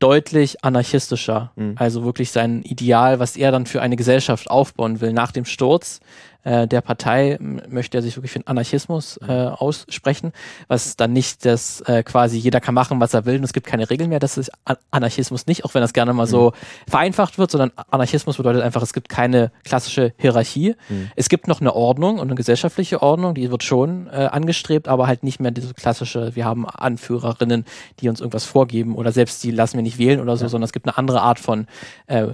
deutlich 0.00 0.64
anarchistischer. 0.64 1.52
Mhm. 1.54 1.74
Also 1.76 2.04
wirklich 2.04 2.32
sein 2.32 2.62
Ideal, 2.62 3.20
was 3.20 3.36
er 3.36 3.52
dann 3.52 3.66
für 3.66 3.82
eine 3.82 3.96
Gesellschaft 3.96 4.50
aufbauen 4.50 5.00
will 5.00 5.12
nach 5.12 5.30
dem 5.30 5.44
Sturz 5.44 6.00
äh, 6.44 6.66
der 6.66 6.80
Partei 6.80 7.38
möchte 7.40 7.98
er 7.98 8.02
sich 8.02 8.16
wirklich 8.16 8.32
für 8.32 8.38
den 8.38 8.46
Anarchismus 8.46 9.18
äh, 9.26 9.32
aussprechen, 9.32 10.32
was 10.68 10.96
dann 10.96 11.12
nicht 11.12 11.44
das 11.44 11.80
äh, 11.82 12.02
quasi 12.02 12.38
jeder 12.38 12.60
kann 12.60 12.74
machen, 12.74 13.00
was 13.00 13.14
er 13.14 13.26
will 13.26 13.36
und 13.36 13.44
es 13.44 13.52
gibt 13.52 13.66
keine 13.66 13.90
Regeln 13.90 14.10
mehr. 14.10 14.18
Das 14.18 14.38
ist 14.38 14.50
Anarchismus 14.90 15.46
nicht, 15.46 15.64
auch 15.64 15.74
wenn 15.74 15.82
das 15.82 15.92
gerne 15.92 16.12
mal 16.12 16.26
so 16.26 16.50
mhm. 16.50 16.90
vereinfacht 16.90 17.38
wird, 17.38 17.50
sondern 17.50 17.72
Anarchismus 17.90 18.36
bedeutet 18.36 18.62
einfach, 18.62 18.82
es 18.82 18.92
gibt 18.92 19.08
keine 19.08 19.52
klassische 19.64 20.12
Hierarchie. 20.16 20.76
Mhm. 20.88 21.10
Es 21.16 21.28
gibt 21.28 21.48
noch 21.48 21.60
eine 21.60 21.74
Ordnung 21.74 22.18
und 22.18 22.28
eine 22.28 22.34
gesellschaftliche 22.34 23.02
Ordnung, 23.02 23.34
die 23.34 23.50
wird 23.50 23.62
schon 23.62 24.06
äh, 24.08 24.28
angestrebt, 24.30 24.88
aber 24.88 25.06
halt 25.06 25.22
nicht 25.22 25.40
mehr 25.40 25.50
diese 25.50 25.74
klassische, 25.74 26.34
wir 26.34 26.44
haben 26.44 26.68
Anführerinnen, 26.68 27.64
die 28.00 28.08
uns 28.08 28.20
irgendwas 28.20 28.44
vorgeben 28.44 28.94
oder 28.94 29.12
selbst 29.12 29.42
die 29.44 29.50
lassen 29.50 29.76
wir 29.76 29.82
nicht 29.82 29.98
wählen 29.98 30.20
oder 30.20 30.36
so, 30.36 30.44
ja. 30.44 30.48
sondern 30.48 30.64
es 30.64 30.72
gibt 30.72 30.86
eine 30.86 30.96
andere 30.96 31.20
Art 31.20 31.38
von 31.38 31.66
äh, 32.06 32.28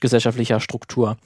gesellschaftlicher 0.00 0.60
Struktur. 0.60 1.16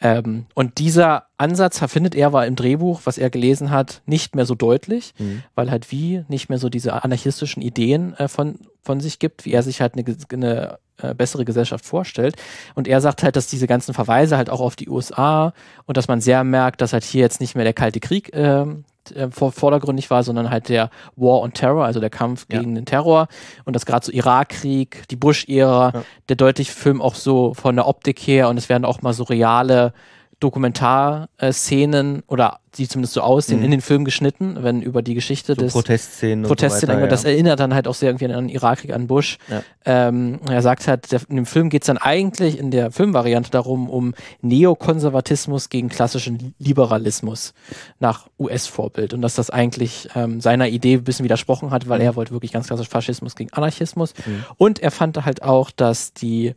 Ähm, 0.00 0.46
und 0.54 0.78
dieser 0.78 1.26
Ansatz 1.38 1.80
findet 1.90 2.14
er 2.14 2.32
war 2.32 2.46
im 2.46 2.56
Drehbuch, 2.56 3.02
was 3.04 3.18
er 3.18 3.30
gelesen 3.30 3.70
hat, 3.70 4.02
nicht 4.06 4.36
mehr 4.36 4.46
so 4.46 4.54
deutlich, 4.54 5.14
mhm. 5.18 5.42
weil 5.54 5.70
halt 5.70 5.90
wie 5.90 6.24
nicht 6.28 6.48
mehr 6.48 6.58
so 6.58 6.68
diese 6.68 7.04
anarchistischen 7.04 7.62
Ideen 7.62 8.14
äh, 8.14 8.28
von, 8.28 8.60
von 8.82 9.00
sich 9.00 9.18
gibt, 9.18 9.44
wie 9.44 9.52
er 9.52 9.62
sich 9.62 9.80
halt 9.80 9.94
eine, 9.94 10.16
eine 10.32 10.78
äh, 11.00 11.14
bessere 11.14 11.44
Gesellschaft 11.44 11.84
vorstellt. 11.84 12.36
Und 12.74 12.88
er 12.88 13.00
sagt 13.00 13.22
halt, 13.22 13.36
dass 13.36 13.46
diese 13.46 13.66
ganzen 13.66 13.94
Verweise 13.94 14.36
halt 14.36 14.50
auch 14.50 14.60
auf 14.60 14.76
die 14.76 14.88
USA 14.88 15.52
und 15.86 15.96
dass 15.96 16.08
man 16.08 16.20
sehr 16.20 16.44
merkt, 16.44 16.80
dass 16.80 16.92
halt 16.92 17.04
hier 17.04 17.20
jetzt 17.20 17.40
nicht 17.40 17.54
mehr 17.54 17.64
der 17.64 17.72
Kalte 17.72 18.00
Krieg 18.00 18.32
äh, 18.34 18.66
äh, 19.12 19.28
vordergründig 19.30 20.10
war, 20.10 20.22
sondern 20.22 20.50
halt 20.50 20.68
der 20.68 20.90
War 21.16 21.40
on 21.40 21.52
Terror, 21.52 21.84
also 21.84 22.00
der 22.00 22.10
Kampf 22.10 22.46
ja. 22.50 22.58
gegen 22.58 22.74
den 22.74 22.84
Terror 22.84 23.28
und 23.64 23.74
das 23.74 23.86
gerade 23.86 24.04
so 24.04 24.12
Irakkrieg, 24.12 25.06
die 25.08 25.16
Bush-Ära, 25.16 25.92
ja. 25.94 26.02
der 26.28 26.36
deutlich 26.36 26.70
Film 26.70 27.00
auch 27.00 27.14
so 27.14 27.54
von 27.54 27.76
der 27.76 27.86
Optik 27.86 28.18
her 28.20 28.48
und 28.48 28.56
es 28.56 28.68
werden 28.68 28.84
auch 28.84 29.02
mal 29.02 29.12
so 29.12 29.24
reale 29.24 29.92
Dokumentarszenen 30.40 32.22
oder 32.26 32.60
die 32.76 32.86
zumindest 32.86 33.14
so 33.14 33.22
aussehen, 33.22 33.58
Mhm. 33.58 33.64
in 33.64 33.70
den 33.72 33.80
Film 33.80 34.04
geschnitten, 34.04 34.58
wenn 34.62 34.82
über 34.82 35.02
die 35.02 35.14
Geschichte 35.14 35.54
So 35.54 35.60
des 35.62 35.72
Protestszenen. 35.72 36.44
Protestszenen, 36.44 36.96
so 36.96 37.00
weiter, 37.02 37.08
das 37.10 37.22
ja. 37.24 37.30
erinnert 37.30 37.58
dann 37.58 37.74
halt 37.74 37.88
auch 37.88 37.94
sehr 37.94 38.10
irgendwie 38.10 38.26
an 38.26 38.46
den 38.46 38.48
Irakkrieg, 38.50 38.92
an 38.92 39.06
Bush. 39.08 39.38
Ja. 39.48 39.62
Ähm, 39.84 40.38
er 40.48 40.62
sagt 40.62 40.86
halt, 40.86 41.10
der, 41.10 41.20
in 41.28 41.36
dem 41.36 41.46
Film 41.46 41.70
geht 41.70 41.82
es 41.82 41.86
dann 41.86 41.98
eigentlich 41.98 42.56
in 42.58 42.70
der 42.70 42.92
Filmvariante 42.92 43.50
darum, 43.50 43.88
um 43.90 44.14
Neokonservatismus 44.42 45.70
gegen 45.70 45.88
klassischen 45.88 46.54
Liberalismus 46.58 47.52
nach 47.98 48.28
US-Vorbild 48.38 49.14
und 49.14 49.22
dass 49.22 49.34
das 49.34 49.50
eigentlich 49.50 50.08
ähm, 50.14 50.40
seiner 50.40 50.68
Idee 50.68 50.94
ein 50.94 51.04
bisschen 51.04 51.24
widersprochen 51.24 51.70
hat, 51.70 51.88
weil 51.88 51.98
Mhm. 51.98 52.04
er 52.04 52.16
wollte 52.16 52.32
wirklich 52.32 52.52
ganz 52.52 52.66
klassisch 52.68 52.88
Faschismus 52.88 53.34
gegen 53.34 53.52
Anarchismus. 53.52 54.14
Mhm. 54.26 54.44
Und 54.56 54.78
er 54.80 54.90
fand 54.90 55.24
halt 55.24 55.42
auch, 55.42 55.70
dass 55.70 56.12
die 56.12 56.54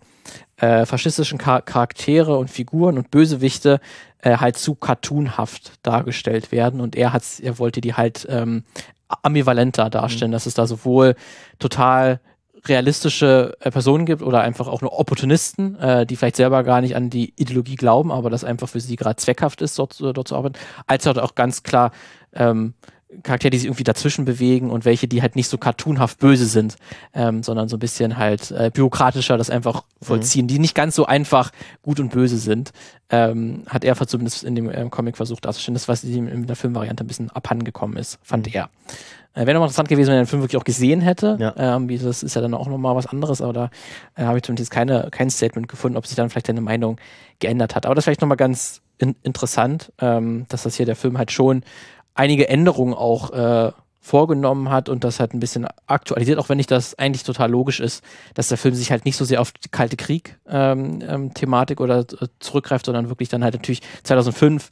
äh, 0.62 0.86
faschistischen 0.86 1.40
Char 1.40 1.64
Charaktere 1.64 2.38
und 2.38 2.50
Figuren 2.50 2.98
und 2.98 3.12
Bösewichte 3.12 3.80
äh, 4.20 4.38
halt 4.38 4.58
zu 4.58 4.76
cartoonhaft 4.76 5.74
dargestellt 5.84 6.52
werden. 6.52 6.80
Und 6.80 6.96
er 6.96 7.14
hat's, 7.14 7.40
er 7.40 7.60
wollte 7.60 7.82
die 7.82 7.96
halt 7.96 8.28
ähm, 8.30 8.64
ambivalenter 9.24 9.90
darstellen, 9.90 10.32
dass 10.32 10.46
es 10.46 10.54
da 10.54 10.68
sowohl 10.68 11.16
total 11.60 12.20
realistische 12.66 13.58
äh, 13.60 13.72
Personen 13.72 14.06
gibt 14.06 14.22
oder 14.22 14.42
einfach 14.42 14.68
auch 14.68 14.82
nur 14.82 14.98
Opportunisten, 14.98 15.80
äh, 15.80 16.06
die 16.06 16.16
vielleicht 16.16 16.36
selber 16.36 16.64
gar 16.64 16.82
nicht 16.82 16.96
an 16.96 17.10
die 17.10 17.34
Ideologie 17.38 17.76
glauben, 17.76 18.12
aber 18.12 18.30
das 18.30 18.44
einfach 18.44 18.70
für 18.70 18.80
sie 18.80 18.96
gerade 18.96 19.16
zweckhaft 19.16 19.62
ist, 19.62 19.80
dort, 19.80 20.00
dort 20.00 20.28
zu 20.28 20.36
arbeiten, 20.36 20.60
als 20.86 21.08
halt 21.08 21.18
auch 21.18 21.34
ganz 21.34 21.64
klar 21.64 21.92
ähm, 22.34 22.76
Charaktere, 23.24 23.52
die 23.52 23.58
sich 23.58 23.68
irgendwie 23.68 23.84
dazwischen 23.84 24.26
bewegen 24.26 24.70
und 24.70 24.86
welche, 24.86 25.08
die 25.08 25.22
halt 25.22 25.36
nicht 25.36 25.50
so 25.50 25.58
cartoonhaft 25.58 26.20
böse 26.20 26.46
sind, 26.46 26.76
ähm, 27.14 27.44
sondern 27.44 27.68
so 27.70 27.76
ein 27.78 27.80
bisschen 27.80 28.18
halt 28.18 28.52
äh, 28.52 28.72
bürokratischer 28.74 29.38
das 29.38 29.50
einfach 29.50 29.84
vollziehen, 30.02 30.48
die 30.48 30.60
nicht 30.60 30.76
ganz 30.76 30.96
so 30.96 31.06
einfach 31.06 31.52
gut 31.82 32.00
und 32.00 32.12
böse 32.12 32.38
sind, 32.38 32.72
ähm, 33.10 33.64
hat 33.68 33.84
er 33.84 33.96
zumindest 34.08 34.44
in 34.44 34.56
dem 34.56 34.72
ähm, 34.74 34.90
Comic 34.90 35.18
versucht 35.18 35.46
darzustellen, 35.46 35.76
das 35.76 35.88
was 35.88 36.04
ihm 36.04 36.28
in 36.28 36.48
der 36.48 36.56
Filmvariante 36.56 37.04
ein 37.04 37.08
bisschen 37.08 37.30
abhandengekommen 37.30 37.98
ist, 37.98 38.20
fand 38.24 38.48
Mhm. 38.48 38.54
er. 38.54 38.70
Äh, 39.34 39.46
Wäre 39.46 39.54
nochmal 39.54 39.68
interessant 39.68 39.88
gewesen, 39.88 40.10
wenn 40.10 40.18
er 40.18 40.24
den 40.24 40.28
Film 40.28 40.42
wirklich 40.42 40.60
auch 40.60 40.66
gesehen 40.66 41.00
hätte. 41.02 41.38
Ja. 41.40 41.54
Ähm, 41.58 41.88
wie, 41.88 41.98
das 41.98 42.22
ist 42.24 42.36
ja 42.36 42.42
dann 42.42 42.54
auch 42.54 42.68
nochmal 42.68 42.96
was 42.96 43.08
anderes, 43.08 43.42
aber 43.42 43.54
da 43.54 43.70
äh, 44.16 44.24
habe 44.24 44.38
ich 44.38 44.44
zumindest 44.44 44.72
keine, 44.72 45.08
kein 45.12 45.30
Statement 45.30 45.68
gefunden, 45.70 45.98
ob 45.98 46.06
sich 46.06 46.16
dann 46.18 46.30
vielleicht 46.30 46.48
seine 46.48 46.62
Meinung 46.62 46.98
geändert 47.40 47.76
hat. 47.76 47.86
Aber 47.86 47.96
das 47.96 48.02
ist 48.02 48.06
vielleicht 48.06 48.22
nochmal 48.22 48.38
ganz 48.38 48.82
in, 48.98 49.16
interessant, 49.24 49.94
ähm, 50.00 50.46
dass 50.50 50.64
das 50.64 50.76
hier 50.76 50.86
der 50.86 50.98
Film 50.98 51.18
halt 51.18 51.32
schon 51.32 51.64
einige 52.14 52.48
Änderungen 52.50 52.94
auch 52.94 53.32
äh, 53.32 53.72
vorgenommen 54.04 54.70
hat 54.70 54.90
und 54.90 55.04
das 55.04 55.20
halt 55.20 55.34
ein 55.34 55.40
bisschen 55.40 55.68
aktualisiert, 55.86 56.40
auch 56.40 56.50
wenn 56.50 56.58
nicht 56.58 56.72
das 56.72 56.98
eigentlich 56.98 57.24
total 57.24 57.52
logisch 57.52 57.80
ist, 57.80 58.04
dass 58.34 58.48
der 58.48 58.58
Film 58.58 58.74
sich 58.74 58.92
halt 58.92 59.06
nicht 59.06 59.16
so 59.16 59.26
sehr 59.26 59.40
auf 59.40 59.52
die 59.52 59.70
Kalte 59.70 59.96
Krieg-Thematik 59.96 61.80
oder 61.80 62.00
äh, 62.00 62.28
zurückgreift, 62.40 62.86
sondern 62.86 63.10
wirklich 63.10 63.30
dann 63.30 63.44
halt 63.44 63.54
natürlich 63.54 63.82
2005 64.04 64.70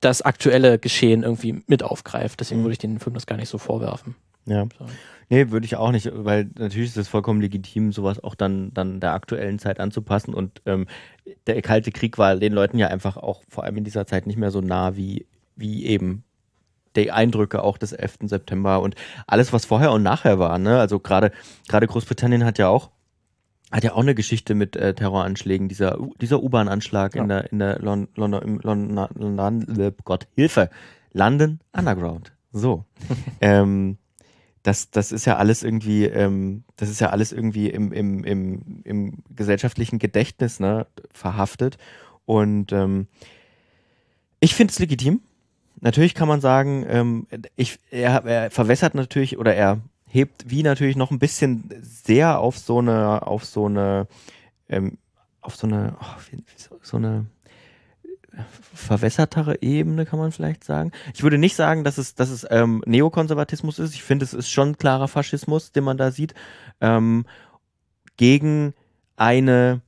das 0.00 0.22
aktuelle 0.22 0.78
Geschehen 0.80 1.22
irgendwie 1.22 1.62
mit 1.68 1.84
aufgreift. 1.84 2.40
Deswegen 2.40 2.60
Mhm. 2.60 2.64
würde 2.64 2.72
ich 2.72 2.78
den 2.78 2.98
Film 2.98 3.14
das 3.14 3.26
gar 3.26 3.36
nicht 3.36 3.48
so 3.48 3.58
vorwerfen. 3.58 4.16
Ja. 4.46 4.66
So. 4.76 4.86
Nee, 5.28 5.50
würde 5.50 5.64
ich 5.64 5.76
auch 5.76 5.92
nicht, 5.92 6.10
weil 6.12 6.50
natürlich 6.58 6.90
ist 6.90 6.96
es 6.96 7.08
vollkommen 7.08 7.40
legitim, 7.40 7.92
sowas 7.92 8.22
auch 8.22 8.34
dann, 8.34 8.74
dann 8.74 8.98
der 8.98 9.12
aktuellen 9.12 9.60
Zeit 9.60 9.78
anzupassen. 9.78 10.34
Und 10.34 10.60
ähm, 10.66 10.88
der 11.46 11.62
Kalte 11.62 11.92
Krieg 11.92 12.18
war 12.18 12.36
den 12.36 12.52
Leuten 12.52 12.78
ja 12.78 12.88
einfach 12.88 13.16
auch 13.16 13.42
vor 13.48 13.62
allem 13.64 13.76
in 13.76 13.84
dieser 13.84 14.06
Zeit 14.06 14.26
nicht 14.26 14.36
mehr 14.36 14.50
so 14.50 14.60
nah 14.60 14.96
wie, 14.96 15.26
wie 15.54 15.86
eben 15.86 16.24
die 16.96 17.10
Eindrücke 17.10 17.62
auch 17.62 17.78
des 17.78 17.92
11. 17.92 18.18
September 18.24 18.80
und 18.80 18.94
alles, 19.26 19.52
was 19.52 19.64
vorher 19.64 19.92
und 19.92 20.02
nachher 20.02 20.38
war. 20.38 20.58
Ne? 20.58 20.78
Also 20.78 20.98
gerade 21.00 21.32
gerade 21.68 21.86
Großbritannien 21.86 22.44
hat 22.44 22.58
ja 22.58 22.68
auch 22.68 22.90
hat 23.72 23.84
ja 23.84 23.94
auch 23.94 24.02
eine 24.02 24.14
Geschichte 24.14 24.54
mit 24.54 24.76
äh, 24.76 24.94
Terroranschlägen, 24.94 25.68
dieser, 25.68 25.98
dieser 26.20 26.42
U-Bahn-Anschlag 26.42 27.14
Ja. 27.14 27.22
in 27.22 27.28
der, 27.30 27.52
in 27.52 27.58
der 27.58 27.78
Lon, 27.78 28.06
Lon, 28.16 28.34
im 28.34 28.60
Lon, 28.60 28.90
Lon, 28.90 29.36
Lon, 29.36 29.94
Gott, 30.04 30.28
Hilfe, 30.36 30.68
London 31.14 31.58
Underground. 31.72 32.32
So. 32.52 32.84
ähm, 33.40 33.96
das, 34.62 34.90
das 34.90 35.10
ist 35.10 35.24
ja 35.24 35.36
alles 35.36 35.62
irgendwie, 35.62 36.04
ähm, 36.04 36.64
das 36.76 36.90
ist 36.90 37.00
ja 37.00 37.10
alles 37.10 37.32
irgendwie 37.32 37.68
im, 37.70 37.92
im, 37.92 38.24
im, 38.24 38.82
im 38.84 39.24
gesellschaftlichen 39.34 39.98
Gedächtnis 39.98 40.60
ne, 40.60 40.86
verhaftet. 41.10 41.78
Und 42.26 42.72
ähm, 42.72 43.08
ich 44.38 44.54
finde 44.54 44.72
es 44.72 44.78
legitim. 44.78 45.22
Natürlich 45.80 46.14
kann 46.14 46.28
man 46.28 46.40
sagen, 46.40 46.84
ähm, 46.88 47.26
ich, 47.56 47.78
er, 47.90 48.24
er 48.24 48.50
verwässert 48.50 48.94
natürlich 48.94 49.38
oder 49.38 49.54
er 49.54 49.80
hebt 50.06 50.44
wie 50.50 50.62
natürlich 50.62 50.96
noch 50.96 51.10
ein 51.10 51.18
bisschen 51.18 51.70
sehr 51.80 52.38
auf 52.38 52.58
so 52.58 52.78
eine, 52.78 53.26
auf 53.26 53.44
so 53.44 53.66
eine, 53.66 54.06
ähm, 54.68 54.98
auf 55.40 55.56
so 55.56 55.66
eine, 55.66 55.96
oh, 56.00 56.76
so 56.82 56.98
eine 56.98 57.26
verwässertere 58.74 59.60
Ebene, 59.62 60.06
kann 60.06 60.18
man 60.18 60.32
vielleicht 60.32 60.64
sagen. 60.64 60.92
Ich 61.14 61.22
würde 61.22 61.38
nicht 61.38 61.56
sagen, 61.56 61.84
dass 61.84 61.98
es, 61.98 62.14
dass 62.14 62.30
es 62.30 62.46
ähm, 62.50 62.82
Neokonservatismus 62.86 63.78
ist. 63.78 63.94
Ich 63.94 64.02
finde, 64.02 64.24
es 64.24 64.34
ist 64.34 64.50
schon 64.50 64.78
klarer 64.78 65.08
Faschismus, 65.08 65.72
den 65.72 65.84
man 65.84 65.96
da 65.98 66.10
sieht, 66.10 66.34
ähm, 66.80 67.26
gegen 68.16 68.74
eine 69.16 69.80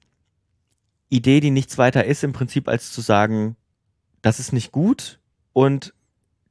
Idee, 1.09 1.41
die 1.41 1.51
nichts 1.51 1.79
weiter 1.79 2.05
ist, 2.05 2.25
im 2.25 2.33
Prinzip 2.33 2.69
als 2.69 2.93
zu 2.93 3.01
sagen, 3.01 3.57
das 4.23 4.41
ist 4.41 4.53
nicht 4.53 4.73
gut 4.73 5.21
und 5.55 5.95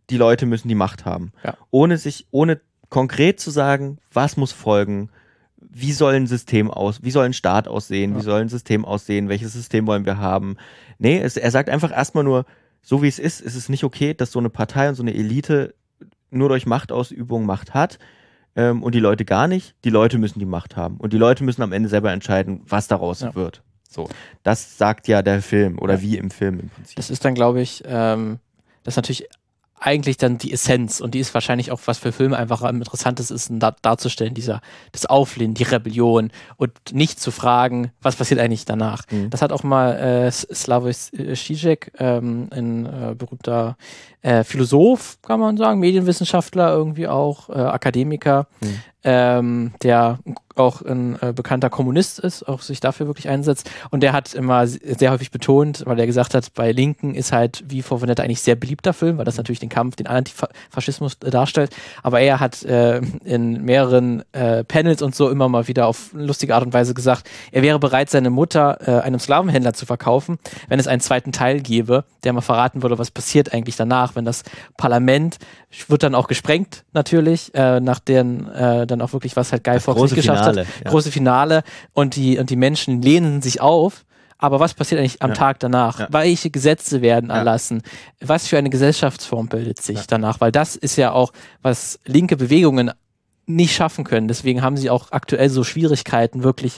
die 0.09 0.17
Leute 0.17 0.47
müssen 0.47 0.67
die 0.67 0.75
Macht 0.75 1.05
haben. 1.05 1.31
Ja. 1.43 1.55
Ohne 1.69 1.97
sich, 1.99 2.25
ohne 2.31 2.59
konkret 2.89 3.39
zu 3.39 3.51
sagen, 3.51 3.99
was 4.11 4.35
muss 4.37 4.51
folgen, 4.51 5.09
wie 5.57 5.93
soll 5.93 6.13
ein 6.15 6.27
System 6.27 6.69
aus, 6.69 7.03
wie 7.03 7.11
soll 7.11 7.25
ein 7.25 7.33
Staat 7.33 7.67
aussehen, 7.67 8.11
Ja. 8.13 8.17
wie 8.17 8.23
soll 8.23 8.41
ein 8.41 8.49
System 8.49 8.83
aussehen, 8.85 9.29
welches 9.29 9.53
System 9.53 9.85
wollen 9.87 10.05
wir 10.05 10.17
haben. 10.17 10.57
Nee, 10.97 11.19
es, 11.19 11.37
er 11.37 11.51
sagt 11.51 11.69
einfach 11.69 11.91
erstmal 11.91 12.23
nur, 12.23 12.45
so 12.81 13.01
wie 13.01 13.07
es 13.07 13.17
ist, 13.19 13.39
ist 13.39 13.55
es 13.55 13.69
nicht 13.69 13.83
okay, 13.83 14.13
dass 14.13 14.31
so 14.31 14.39
eine 14.39 14.49
Partei 14.49 14.89
und 14.89 14.95
so 14.95 15.03
eine 15.03 15.13
Elite 15.13 15.73
nur 16.31 16.49
durch 16.49 16.65
Machtausübung 16.65 17.45
Macht 17.45 17.73
hat 17.73 17.97
ähm, 18.55 18.83
und 18.83 18.93
die 18.93 18.99
Leute 18.99 19.23
gar 19.23 19.47
nicht. 19.47 19.73
Die 19.85 19.89
Leute 19.89 20.17
müssen 20.17 20.39
die 20.39 20.45
Macht 20.45 20.75
haben 20.75 20.97
und 20.97 21.13
die 21.13 21.17
Leute 21.17 21.43
müssen 21.45 21.61
am 21.61 21.71
Ende 21.71 21.87
selber 21.89 22.11
entscheiden, 22.11 22.61
was 22.67 22.87
daraus 22.89 23.21
Ja. 23.21 23.33
wird. 23.35 23.63
So, 23.89 24.09
das 24.43 24.77
sagt 24.77 25.07
ja 25.07 25.21
der 25.21 25.41
Film 25.41 25.79
oder 25.79 25.95
Ja. 25.95 26.01
wie 26.01 26.17
im 26.17 26.29
Film 26.29 26.59
im 26.59 26.69
Prinzip. 26.69 26.95
Das 26.97 27.09
ist 27.09 27.23
dann, 27.23 27.35
glaube 27.35 27.61
ich, 27.61 27.83
ähm, 27.85 28.39
das 28.83 28.93
ist 28.93 28.97
natürlich 28.97 29.27
eigentlich 29.83 30.15
dann 30.17 30.37
die 30.37 30.53
Essenz 30.53 31.01
und 31.01 31.13
die 31.13 31.19
ist 31.19 31.33
wahrscheinlich 31.33 31.71
auch, 31.71 31.81
was 31.85 31.97
für 31.97 32.13
Filme 32.13 32.37
einfach 32.37 32.61
am 32.61 32.77
interessantesten 32.77 33.35
ist, 33.35 33.51
da, 33.51 33.75
darzustellen, 33.81 34.33
dieser, 34.33 34.61
das 34.93 35.05
Auflehnen, 35.05 35.55
die 35.55 35.63
Rebellion 35.63 36.31
und 36.55 36.71
nicht 36.93 37.19
zu 37.19 37.31
fragen, 37.31 37.91
was 38.01 38.15
passiert 38.15 38.39
eigentlich 38.39 38.63
danach. 38.63 39.03
Mhm. 39.11 39.29
Das 39.29 39.41
hat 39.41 39.51
auch 39.51 39.63
mal 39.63 39.93
äh, 39.97 40.31
Slavoj 40.31 40.93
Žižek, 40.93 41.91
ähm, 41.99 42.47
ein 42.51 42.85
äh, 42.85 43.15
berühmter 43.15 43.75
äh, 44.21 44.45
Philosoph, 44.45 45.17
kann 45.21 45.41
man 45.41 45.57
sagen, 45.57 45.81
Medienwissenschaftler 45.81 46.71
irgendwie 46.71 47.07
auch, 47.07 47.49
äh, 47.49 47.53
Akademiker, 47.53 48.47
Mhm. 48.61 48.79
Ähm, 49.03 49.73
der 49.83 50.19
auch 50.55 50.81
ein 50.81 51.17
äh, 51.21 51.33
bekannter 51.33 51.69
Kommunist 51.69 52.19
ist, 52.19 52.47
auch 52.47 52.61
sich 52.61 52.79
dafür 52.79 53.07
wirklich 53.07 53.27
einsetzt. 53.27 53.69
Und 53.89 54.03
der 54.03 54.13
hat 54.13 54.33
immer 54.33 54.67
sehr 54.67 55.11
häufig 55.11 55.31
betont, 55.31 55.83
weil 55.85 55.99
er 55.99 56.05
gesagt 56.05 56.33
hat, 56.35 56.53
bei 56.53 56.71
Linken 56.71 57.15
ist 57.15 57.31
halt 57.31 57.63
wie 57.67 57.81
vor 57.81 58.01
Vendetta 58.01 58.23
eigentlich 58.23 58.41
sehr 58.41 58.55
beliebter 58.55 58.93
Film, 58.93 59.17
weil 59.17 59.25
das 59.25 59.37
natürlich 59.37 59.59
den 59.59 59.69
Kampf, 59.69 59.95
den 59.95 60.07
Antifaschismus 60.07 61.17
äh, 61.23 61.31
darstellt. 61.31 61.75
Aber 62.03 62.19
er 62.19 62.39
hat 62.39 62.63
äh, 62.63 63.01
in 63.23 63.63
mehreren 63.63 64.23
äh, 64.33 64.63
Panels 64.63 65.01
und 65.01 65.15
so 65.15 65.29
immer 65.29 65.49
mal 65.49 65.67
wieder 65.67 65.87
auf 65.87 66.11
lustige 66.13 66.55
Art 66.55 66.65
und 66.65 66.73
Weise 66.73 66.93
gesagt, 66.93 67.29
er 67.51 67.63
wäre 67.63 67.79
bereit, 67.79 68.09
seine 68.09 68.29
Mutter 68.29 68.77
äh, 68.85 69.01
einem 69.01 69.19
Sklavenhändler 69.19 69.73
zu 69.73 69.85
verkaufen, 69.85 70.37
wenn 70.67 70.79
es 70.79 70.87
einen 70.87 71.01
zweiten 71.01 71.31
Teil 71.31 71.61
gäbe, 71.61 72.03
der 72.23 72.33
mal 72.33 72.41
verraten 72.41 72.83
würde, 72.83 72.99
was 72.99 73.11
passiert 73.11 73.53
eigentlich 73.53 73.75
danach, 73.75 74.15
wenn 74.15 74.25
das 74.25 74.43
Parlament 74.77 75.37
wird 75.87 76.03
dann 76.03 76.15
auch 76.15 76.27
gesprengt, 76.27 76.83
natürlich, 76.93 77.53
äh, 77.55 77.79
nach 77.79 77.99
deren 77.99 78.47
äh, 78.53 78.85
dann 78.87 79.01
auch 79.01 79.13
wirklich 79.13 79.35
was 79.35 79.51
halt 79.51 79.63
Guy 79.63 79.75
Das 79.75 79.83
Fawkes 79.85 79.99
große 80.01 80.15
nicht 80.15 80.23
geschafft 80.23 80.45
Finale, 80.45 80.61
hat. 80.61 80.83
ja. 80.85 80.91
Große 80.91 81.11
Finale 81.11 81.63
und 81.93 82.15
die, 82.15 82.37
und 82.37 82.49
die 82.49 82.55
Menschen 82.55 83.01
lehnen 83.01 83.41
sich 83.41 83.61
auf. 83.61 84.05
Aber 84.37 84.59
was 84.59 84.73
passiert 84.73 84.99
eigentlich 84.99 85.21
am 85.21 85.29
Ja. 85.29 85.35
Tag 85.35 85.59
danach? 85.59 85.99
Ja. 85.99 86.07
Welche 86.11 86.49
Gesetze 86.49 87.01
werden 87.01 87.29
erlassen? 87.29 87.81
Was 88.19 88.47
für 88.47 88.57
eine 88.57 88.69
Gesellschaftsform 88.69 89.47
bildet 89.47 89.81
sich 89.81 90.05
danach? 90.05 90.41
Weil 90.41 90.51
das 90.51 90.75
ist 90.75 90.97
ja 90.97 91.13
auch, 91.13 91.31
was 91.61 91.97
linke 92.05 92.35
Bewegungen 92.35 92.91
nicht 93.45 93.73
schaffen 93.73 94.03
können. 94.03 94.27
Deswegen 94.27 94.61
haben 94.61 94.75
sie 94.75 94.89
auch 94.89 95.11
aktuell 95.11 95.49
so 95.49 95.63
Schwierigkeiten, 95.63 96.43
wirklich 96.43 96.77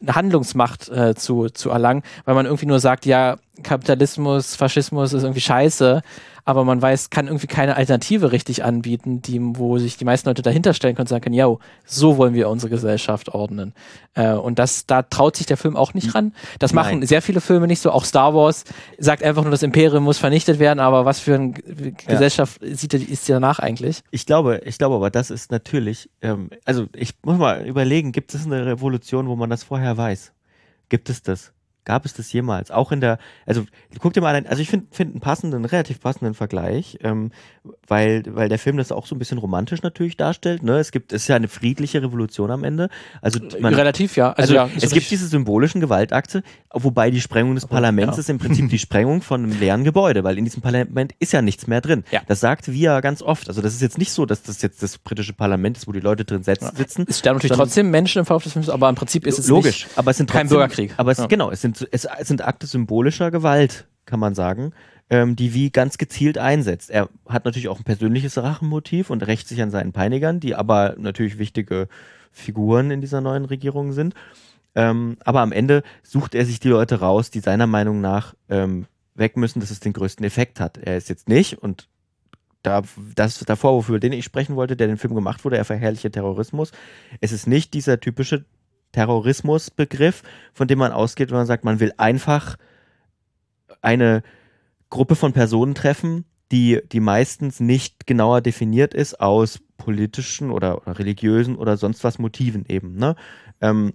eine 0.00 0.14
Handlungsmacht 0.14 0.88
äh, 0.88 1.14
zu, 1.14 1.48
zu 1.50 1.70
erlangen, 1.70 2.02
weil 2.24 2.34
man 2.34 2.46
irgendwie 2.46 2.66
nur 2.66 2.80
sagt, 2.80 3.04
ja, 3.06 3.36
Kapitalismus, 3.62 4.54
Faschismus 4.56 5.12
ist 5.12 5.22
irgendwie 5.22 5.40
scheiße, 5.40 6.02
aber 6.46 6.64
man 6.64 6.82
weiß, 6.82 7.08
kann 7.10 7.26
irgendwie 7.26 7.46
keine 7.46 7.76
Alternative 7.76 8.30
richtig 8.32 8.64
anbieten, 8.64 9.22
die, 9.22 9.40
wo 9.40 9.78
sich 9.78 9.96
die 9.96 10.04
meisten 10.04 10.28
Leute 10.28 10.42
dahinter 10.42 10.74
stellen 10.74 10.94
können 10.94 11.04
und 11.04 11.08
sagen 11.08 11.22
können, 11.22 11.34
ja, 11.34 11.48
so 11.86 12.18
wollen 12.18 12.34
wir 12.34 12.50
unsere 12.50 12.68
Gesellschaft 12.70 13.30
ordnen. 13.30 13.72
Äh, 14.14 14.32
und 14.32 14.58
das, 14.58 14.84
da 14.86 15.02
traut 15.02 15.36
sich 15.36 15.46
der 15.46 15.56
Film 15.56 15.74
auch 15.76 15.94
nicht 15.94 16.14
ran. 16.14 16.34
Das 16.58 16.72
machen 16.74 16.98
Nein. 17.00 17.08
sehr 17.08 17.22
viele 17.22 17.40
Filme 17.40 17.66
nicht 17.66 17.80
so. 17.80 17.90
Auch 17.90 18.04
Star 18.04 18.34
Wars 18.34 18.64
sagt 18.98 19.22
einfach 19.22 19.42
nur, 19.42 19.50
das 19.52 19.62
Imperium 19.62 20.04
muss 20.04 20.18
vernichtet 20.18 20.58
werden, 20.58 20.80
aber 20.80 21.04
was 21.06 21.18
für 21.20 21.34
eine 21.34 21.52
Gesellschaft 21.52 22.60
sieht, 22.62 22.92
die- 22.92 23.04
ist 23.04 23.26
die 23.26 23.32
danach 23.32 23.58
eigentlich? 23.58 24.02
Ich 24.10 24.26
glaube, 24.26 24.60
ich 24.64 24.76
glaube 24.76 24.96
aber, 24.96 25.10
das 25.10 25.30
ist 25.30 25.50
natürlich, 25.50 26.10
ähm, 26.20 26.50
also 26.64 26.86
ich 26.94 27.14
muss 27.24 27.38
mal 27.38 27.66
überlegen, 27.66 28.12
gibt 28.12 28.34
es 28.34 28.44
eine 28.44 28.66
Revolution, 28.66 29.28
wo 29.28 29.36
man 29.36 29.48
das 29.50 29.62
vorher 29.64 29.96
weiß? 29.96 30.32
Gibt 30.90 31.08
es 31.08 31.22
das? 31.22 31.52
Gab 31.84 32.04
es 32.04 32.14
das 32.14 32.32
jemals? 32.32 32.70
Auch 32.70 32.92
in 32.92 33.00
der, 33.00 33.18
also 33.46 33.64
guck 33.98 34.12
dir 34.12 34.20
mal 34.20 34.34
an, 34.34 34.46
also 34.46 34.62
ich 34.62 34.68
finde 34.70 34.86
find 34.90 35.12
einen 35.12 35.20
passenden, 35.20 35.56
einen 35.56 35.64
relativ 35.66 36.00
passenden 36.00 36.34
Vergleich, 36.34 36.98
ähm, 37.02 37.30
weil, 37.86 38.22
weil 38.28 38.48
der 38.48 38.58
Film 38.58 38.76
das 38.76 38.92
auch 38.92 39.06
so 39.06 39.14
ein 39.14 39.18
bisschen 39.18 39.38
romantisch 39.38 39.82
natürlich 39.82 40.16
darstellt. 40.16 40.62
Ne? 40.62 40.78
Es 40.78 40.92
gibt, 40.92 41.12
es 41.12 41.22
ist 41.22 41.28
ja 41.28 41.36
eine 41.36 41.48
friedliche 41.48 42.02
Revolution 42.02 42.50
am 42.50 42.64
Ende. 42.64 42.88
Also 43.20 43.40
man, 43.60 43.74
Relativ, 43.74 44.16
ja. 44.16 44.32
also, 44.32 44.54
ja, 44.54 44.68
es 44.80 44.92
gibt 44.92 45.10
diese 45.10 45.26
symbolischen 45.26 45.80
Gewaltakte, 45.80 46.42
wobei 46.72 47.10
die 47.10 47.20
Sprengung 47.20 47.54
des 47.54 47.66
Parlaments 47.66 48.16
ja. 48.16 48.20
ist 48.20 48.30
im 48.30 48.38
Prinzip 48.38 48.68
die 48.68 48.78
Sprengung 48.84 49.22
von 49.22 49.42
einem 49.42 49.58
leeren 49.58 49.84
Gebäude, 49.84 50.24
weil 50.24 50.38
in 50.38 50.44
diesem 50.44 50.62
Parlament 50.62 51.12
ist 51.18 51.32
ja 51.32 51.42
nichts 51.42 51.66
mehr 51.66 51.80
drin. 51.80 52.04
Ja. 52.10 52.22
Das 52.26 52.40
sagt 52.40 52.72
Via 52.72 53.00
ganz 53.00 53.22
oft. 53.22 53.48
Also 53.48 53.60
das 53.60 53.74
ist 53.74 53.82
jetzt 53.82 53.98
nicht 53.98 54.12
so, 54.12 54.26
dass 54.26 54.42
das 54.42 54.62
jetzt 54.62 54.82
das 54.82 54.98
britische 54.98 55.32
Parlament 55.32 55.76
ist, 55.76 55.86
wo 55.86 55.92
die 55.92 56.00
Leute 56.00 56.24
drin 56.24 56.42
sitzen. 56.42 57.06
Es 57.08 57.18
sterben 57.18 57.36
natürlich 57.36 57.56
trotzdem 57.56 57.90
Menschen 57.90 58.20
im 58.20 58.24
Verlauf 58.24 58.44
des 58.44 58.52
Films, 58.52 58.68
aber 58.68 58.88
im 58.88 58.94
Prinzip 58.94 59.26
ist 59.26 59.38
es 59.38 59.48
Logisch, 59.48 59.84
nicht 59.84 59.98
aber 59.98 60.10
es 60.10 60.16
sind 60.16 60.30
kein 60.30 60.42
trotzdem, 60.42 60.58
Bürgerkrieg. 60.58 60.94
Aber 60.96 61.12
es, 61.12 61.18
Ja. 61.18 61.26
genau, 61.26 61.50
es 61.50 61.60
sind, 61.60 61.73
es, 61.80 62.04
es 62.04 62.28
sind 62.28 62.46
Akte 62.46 62.66
symbolischer 62.66 63.30
Gewalt, 63.30 63.86
kann 64.06 64.20
man 64.20 64.34
sagen, 64.34 64.72
ähm, 65.10 65.36
die 65.36 65.54
wie 65.54 65.70
ganz 65.70 65.98
gezielt 65.98 66.38
einsetzt. 66.38 66.90
Er 66.90 67.08
hat 67.28 67.44
natürlich 67.44 67.68
auch 67.68 67.78
ein 67.78 67.84
persönliches 67.84 68.38
Rachenmotiv 68.38 69.10
und 69.10 69.26
rächt 69.26 69.48
sich 69.48 69.60
an 69.62 69.70
seinen 69.70 69.92
Peinigern, 69.92 70.40
die 70.40 70.54
aber 70.54 70.94
natürlich 70.98 71.38
wichtige 71.38 71.88
Figuren 72.32 72.90
in 72.90 73.00
dieser 73.00 73.20
neuen 73.20 73.44
Regierung 73.44 73.92
sind. 73.92 74.14
Ähm, 74.74 75.16
aber 75.24 75.40
am 75.40 75.52
Ende 75.52 75.82
sucht 76.02 76.34
er 76.34 76.44
sich 76.44 76.58
die 76.58 76.68
Leute 76.68 77.00
raus, 77.00 77.30
die 77.30 77.40
seiner 77.40 77.66
Meinung 77.66 78.00
nach 78.00 78.34
ähm, 78.48 78.86
weg 79.14 79.36
müssen, 79.36 79.60
dass 79.60 79.70
es 79.70 79.80
den 79.80 79.92
größten 79.92 80.26
Effekt 80.26 80.58
hat. 80.58 80.78
Er 80.78 80.96
ist 80.96 81.08
jetzt 81.08 81.28
nicht 81.28 81.58
und 81.58 81.88
da, 82.62 82.82
das 83.14 83.36
ist 83.36 83.48
der 83.48 83.56
Vorwurf, 83.56 83.88
über 83.90 84.00
den 84.00 84.12
ich 84.12 84.24
sprechen 84.24 84.56
wollte, 84.56 84.74
der 84.74 84.86
den 84.86 84.96
Film 84.96 85.14
gemacht 85.14 85.44
wurde, 85.44 85.58
er 85.58 85.66
verherrliche 85.66 86.10
Terrorismus. 86.10 86.72
Es 87.20 87.30
ist 87.30 87.46
nicht 87.46 87.74
dieser 87.74 88.00
typische 88.00 88.46
Terrorismusbegriff, 88.94 90.22
von 90.52 90.68
dem 90.68 90.78
man 90.78 90.92
ausgeht, 90.92 91.30
wenn 91.30 91.38
man 91.38 91.46
sagt, 91.46 91.64
man 91.64 91.80
will 91.80 91.92
einfach 91.96 92.56
eine 93.82 94.22
Gruppe 94.88 95.16
von 95.16 95.32
Personen 95.32 95.74
treffen, 95.74 96.24
die, 96.52 96.80
die 96.92 97.00
meistens 97.00 97.58
nicht 97.58 98.06
genauer 98.06 98.40
definiert 98.40 98.94
ist 98.94 99.20
aus 99.20 99.58
politischen 99.76 100.50
oder, 100.52 100.82
oder 100.82 100.98
religiösen 100.98 101.56
oder 101.56 101.76
sonst 101.76 102.04
was 102.04 102.20
Motiven 102.20 102.64
eben. 102.68 102.94
Ne? 102.94 103.16
Ähm, 103.60 103.94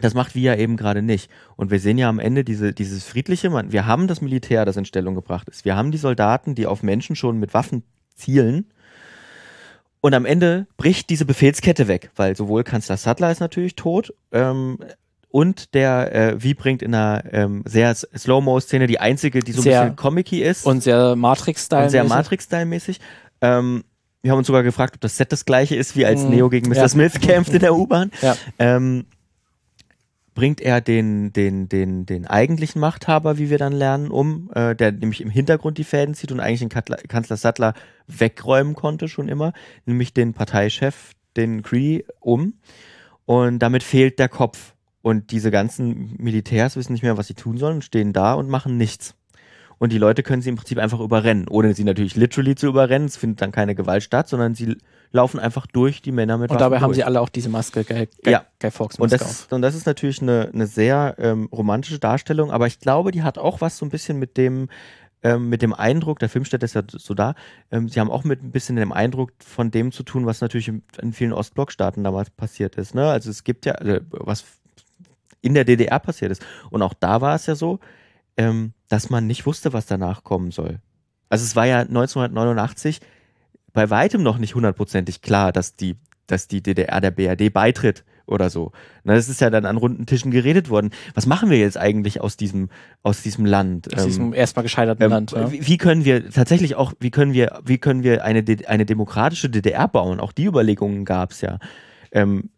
das 0.00 0.14
macht 0.14 0.34
wir 0.34 0.42
ja 0.42 0.56
eben 0.56 0.76
gerade 0.76 1.02
nicht. 1.02 1.30
Und 1.54 1.70
wir 1.70 1.78
sehen 1.78 1.98
ja 1.98 2.08
am 2.08 2.18
Ende 2.18 2.42
diese, 2.42 2.72
dieses 2.72 3.04
friedliche, 3.04 3.50
man, 3.50 3.70
wir 3.70 3.86
haben 3.86 4.08
das 4.08 4.20
Militär, 4.20 4.64
das 4.64 4.76
in 4.76 4.84
Stellung 4.84 5.14
gebracht 5.14 5.48
ist. 5.48 5.64
Wir 5.64 5.76
haben 5.76 5.92
die 5.92 5.98
Soldaten, 5.98 6.56
die 6.56 6.66
auf 6.66 6.82
Menschen 6.82 7.14
schon 7.14 7.38
mit 7.38 7.54
Waffen 7.54 7.84
zielen. 8.16 8.66
Und 10.04 10.12
am 10.12 10.26
Ende 10.26 10.66
bricht 10.76 11.08
diese 11.08 11.24
Befehlskette 11.24 11.88
weg, 11.88 12.10
weil 12.14 12.36
sowohl 12.36 12.62
Kanzler 12.62 12.98
Sattler 12.98 13.30
ist 13.30 13.40
natürlich 13.40 13.74
tot 13.74 14.12
ähm, 14.32 14.76
und 15.30 15.72
der 15.72 16.14
äh, 16.14 16.42
Wie 16.42 16.52
bringt 16.52 16.82
in 16.82 16.94
einer 16.94 17.24
ähm, 17.32 17.62
sehr 17.64 17.94
Slow-Mo-Szene 17.94 18.86
die 18.86 19.00
einzige, 19.00 19.40
die 19.40 19.52
so 19.52 19.60
ein 19.60 19.62
Sehr- 19.62 19.80
bisschen 19.84 19.96
comic 19.96 20.30
ist 20.32 20.66
Und 20.66 20.82
sehr 20.82 21.16
Matrix-Style. 21.16 21.84
und 21.84 21.88
sehr 21.88 22.04
Matrix-Style-mäßig. 22.04 23.00
Ähm, 23.40 23.82
wir 24.20 24.32
haben 24.32 24.38
uns 24.38 24.46
sogar 24.46 24.62
gefragt, 24.62 24.96
ob 24.96 25.00
das 25.00 25.16
Set 25.16 25.32
das 25.32 25.46
gleiche 25.46 25.74
ist, 25.74 25.96
wie 25.96 26.04
als 26.04 26.20
Mhm. 26.24 26.28
Neo 26.30 26.50
gegen 26.50 26.68
Mr. 26.68 26.76
Ja. 26.76 26.88
Smith 26.88 27.18
kämpft 27.22 27.54
in 27.54 27.60
der 27.60 27.74
U-Bahn. 27.74 28.10
Ja. 28.20 28.36
Ähm, 28.58 29.06
bringt 30.34 30.60
er 30.60 30.80
den, 30.80 31.32
den, 31.32 31.68
den, 31.68 32.06
den 32.06 32.26
eigentlichen 32.26 32.80
Machthaber, 32.80 33.38
wie 33.38 33.50
wir 33.50 33.58
dann 33.58 33.72
lernen, 33.72 34.10
um, 34.10 34.50
äh, 34.54 34.74
der 34.74 34.92
nämlich 34.92 35.20
im 35.20 35.30
Hintergrund 35.30 35.78
die 35.78 35.84
Fäden 35.84 36.14
zieht 36.14 36.32
und 36.32 36.40
eigentlich 36.40 36.60
den 36.60 36.68
Kanzler, 36.68 36.96
Kanzler 36.96 37.36
Sattler 37.36 37.74
wegräumen 38.06 38.74
konnte 38.74 39.08
schon 39.08 39.28
immer, 39.28 39.52
nämlich 39.86 40.12
den 40.12 40.34
Parteichef, 40.34 41.12
den 41.36 41.62
Cree, 41.62 42.02
um. 42.20 42.54
Und 43.26 43.60
damit 43.60 43.82
fehlt 43.82 44.18
der 44.18 44.28
Kopf. 44.28 44.74
Und 45.02 45.32
diese 45.32 45.50
ganzen 45.50 46.16
Militärs 46.18 46.76
wissen 46.76 46.92
nicht 46.92 47.02
mehr, 47.02 47.18
was 47.18 47.26
sie 47.26 47.34
tun 47.34 47.58
sollen, 47.58 47.82
stehen 47.82 48.12
da 48.12 48.34
und 48.34 48.48
machen 48.48 48.76
nichts. 48.76 49.14
Und 49.84 49.92
die 49.92 49.98
Leute 49.98 50.22
können 50.22 50.40
sie 50.40 50.48
im 50.48 50.56
Prinzip 50.56 50.78
einfach 50.78 50.98
überrennen, 50.98 51.46
ohne 51.46 51.74
sie 51.74 51.84
natürlich 51.84 52.16
literally 52.16 52.54
zu 52.54 52.68
überrennen. 52.68 53.06
Es 53.06 53.18
findet 53.18 53.42
dann 53.42 53.52
keine 53.52 53.74
Gewalt 53.74 54.02
statt, 54.02 54.28
sondern 54.30 54.54
sie 54.54 54.78
laufen 55.12 55.38
einfach 55.38 55.66
durch 55.66 56.00
die 56.00 56.10
Männer 56.10 56.38
mit 56.38 56.50
Und 56.50 56.58
dabei 56.58 56.76
Waffen 56.76 56.82
haben 56.84 56.88
durch. 56.88 56.96
sie 56.96 57.04
alle 57.04 57.20
auch 57.20 57.28
diese 57.28 57.50
Maske, 57.50 57.84
Guy, 57.84 58.08
Guy, 58.22 58.32
Ja. 58.32 58.46
Guy 58.60 58.70
Fawkes 58.70 58.98
Und 58.98 59.10
Maske 59.10 59.18
das, 59.26 59.40
ist, 59.42 59.52
und 59.52 59.60
das 59.60 59.74
ist 59.74 59.84
natürlich 59.84 60.22
eine, 60.22 60.48
eine 60.54 60.66
sehr 60.66 61.16
ähm, 61.18 61.50
romantische 61.52 61.98
Darstellung, 61.98 62.50
aber 62.50 62.66
ich 62.66 62.80
glaube, 62.80 63.10
die 63.10 63.22
hat 63.22 63.36
auch 63.36 63.60
was 63.60 63.76
so 63.76 63.84
ein 63.84 63.90
bisschen 63.90 64.18
mit 64.18 64.38
dem, 64.38 64.70
ähm, 65.22 65.50
mit 65.50 65.60
dem 65.60 65.74
Eindruck, 65.74 66.18
der 66.18 66.30
Film 66.30 66.46
stellt 66.46 66.62
das 66.62 66.72
ja 66.72 66.80
so 66.90 67.12
dar, 67.12 67.34
ähm, 67.70 67.90
sie 67.90 68.00
haben 68.00 68.10
auch 68.10 68.24
mit 68.24 68.42
ein 68.42 68.52
bisschen 68.52 68.76
dem 68.76 68.90
Eindruck 68.90 69.32
von 69.44 69.70
dem 69.70 69.92
zu 69.92 70.02
tun, 70.02 70.24
was 70.24 70.40
natürlich 70.40 70.68
in, 70.68 70.82
in 71.02 71.12
vielen 71.12 71.34
Ostblockstaaten 71.34 72.02
damals 72.02 72.30
passiert 72.30 72.76
ist. 72.76 72.94
Ne? 72.94 73.06
Also 73.06 73.28
es 73.28 73.44
gibt 73.44 73.66
ja, 73.66 73.72
also 73.74 73.98
was 74.12 74.46
in 75.42 75.52
der 75.52 75.64
DDR 75.66 75.98
passiert 75.98 76.32
ist. 76.32 76.42
Und 76.70 76.80
auch 76.80 76.94
da 76.94 77.20
war 77.20 77.34
es 77.34 77.44
ja 77.44 77.54
so, 77.54 77.80
ähm, 78.36 78.72
dass 78.88 79.10
man 79.10 79.26
nicht 79.26 79.46
wusste, 79.46 79.72
was 79.72 79.86
danach 79.86 80.24
kommen 80.24 80.50
soll. 80.50 80.80
Also 81.28 81.44
es 81.44 81.56
war 81.56 81.66
ja 81.66 81.80
1989 81.80 83.00
bei 83.72 83.90
weitem 83.90 84.22
noch 84.22 84.38
nicht 84.38 84.54
hundertprozentig 84.54 85.20
klar, 85.20 85.52
dass 85.52 85.76
die, 85.76 85.96
dass 86.26 86.48
die 86.48 86.62
DDR 86.62 87.00
der 87.00 87.10
BRD 87.10 87.52
beitritt 87.52 88.04
oder 88.26 88.48
so. 88.48 88.72
Na, 89.02 89.14
das 89.14 89.28
ist 89.28 89.40
ja 89.40 89.50
dann 89.50 89.66
an 89.66 89.76
runden 89.76 90.06
Tischen 90.06 90.30
geredet 90.30 90.70
worden. 90.70 90.90
Was 91.14 91.26
machen 91.26 91.50
wir 91.50 91.58
jetzt 91.58 91.76
eigentlich 91.76 92.20
aus 92.20 92.36
diesem, 92.36 92.70
aus 93.02 93.22
diesem 93.22 93.44
Land? 93.44 93.92
aus 93.94 94.02
Ähm, 94.02 94.06
diesem 94.06 94.34
erstmal 94.34 94.62
gescheiterten 94.62 95.04
ähm, 95.04 95.10
Land. 95.10 95.32
Ja. 95.32 95.52
wie, 95.52 95.66
wie 95.66 95.76
können 95.76 96.04
wir 96.04 96.30
tatsächlich 96.30 96.76
auch, 96.76 96.94
wie 97.00 97.10
können 97.10 97.34
wir, 97.34 97.60
wie 97.64 97.78
können 97.78 98.02
wir 98.02 98.24
eine, 98.24 98.44
eine 98.66 98.86
demokratische 98.86 99.50
DDR 99.50 99.88
bauen? 99.88 100.20
Auch 100.20 100.32
die 100.32 100.44
Überlegungen 100.44 101.04
gab 101.04 101.32
es 101.32 101.40
ja. 101.40 101.58
Ähm, 102.12 102.50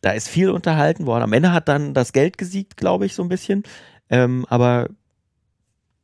da 0.00 0.12
ist 0.12 0.28
viel 0.28 0.50
unterhalten 0.50 1.06
worden. 1.06 1.24
Am 1.24 1.32
Ende 1.32 1.52
hat 1.52 1.68
dann 1.68 1.94
das 1.94 2.12
Geld 2.12 2.38
gesiegt, 2.38 2.76
glaube 2.76 3.06
ich, 3.06 3.14
so 3.14 3.22
ein 3.22 3.28
bisschen. 3.28 3.64
Ähm, 4.10 4.46
aber 4.48 4.88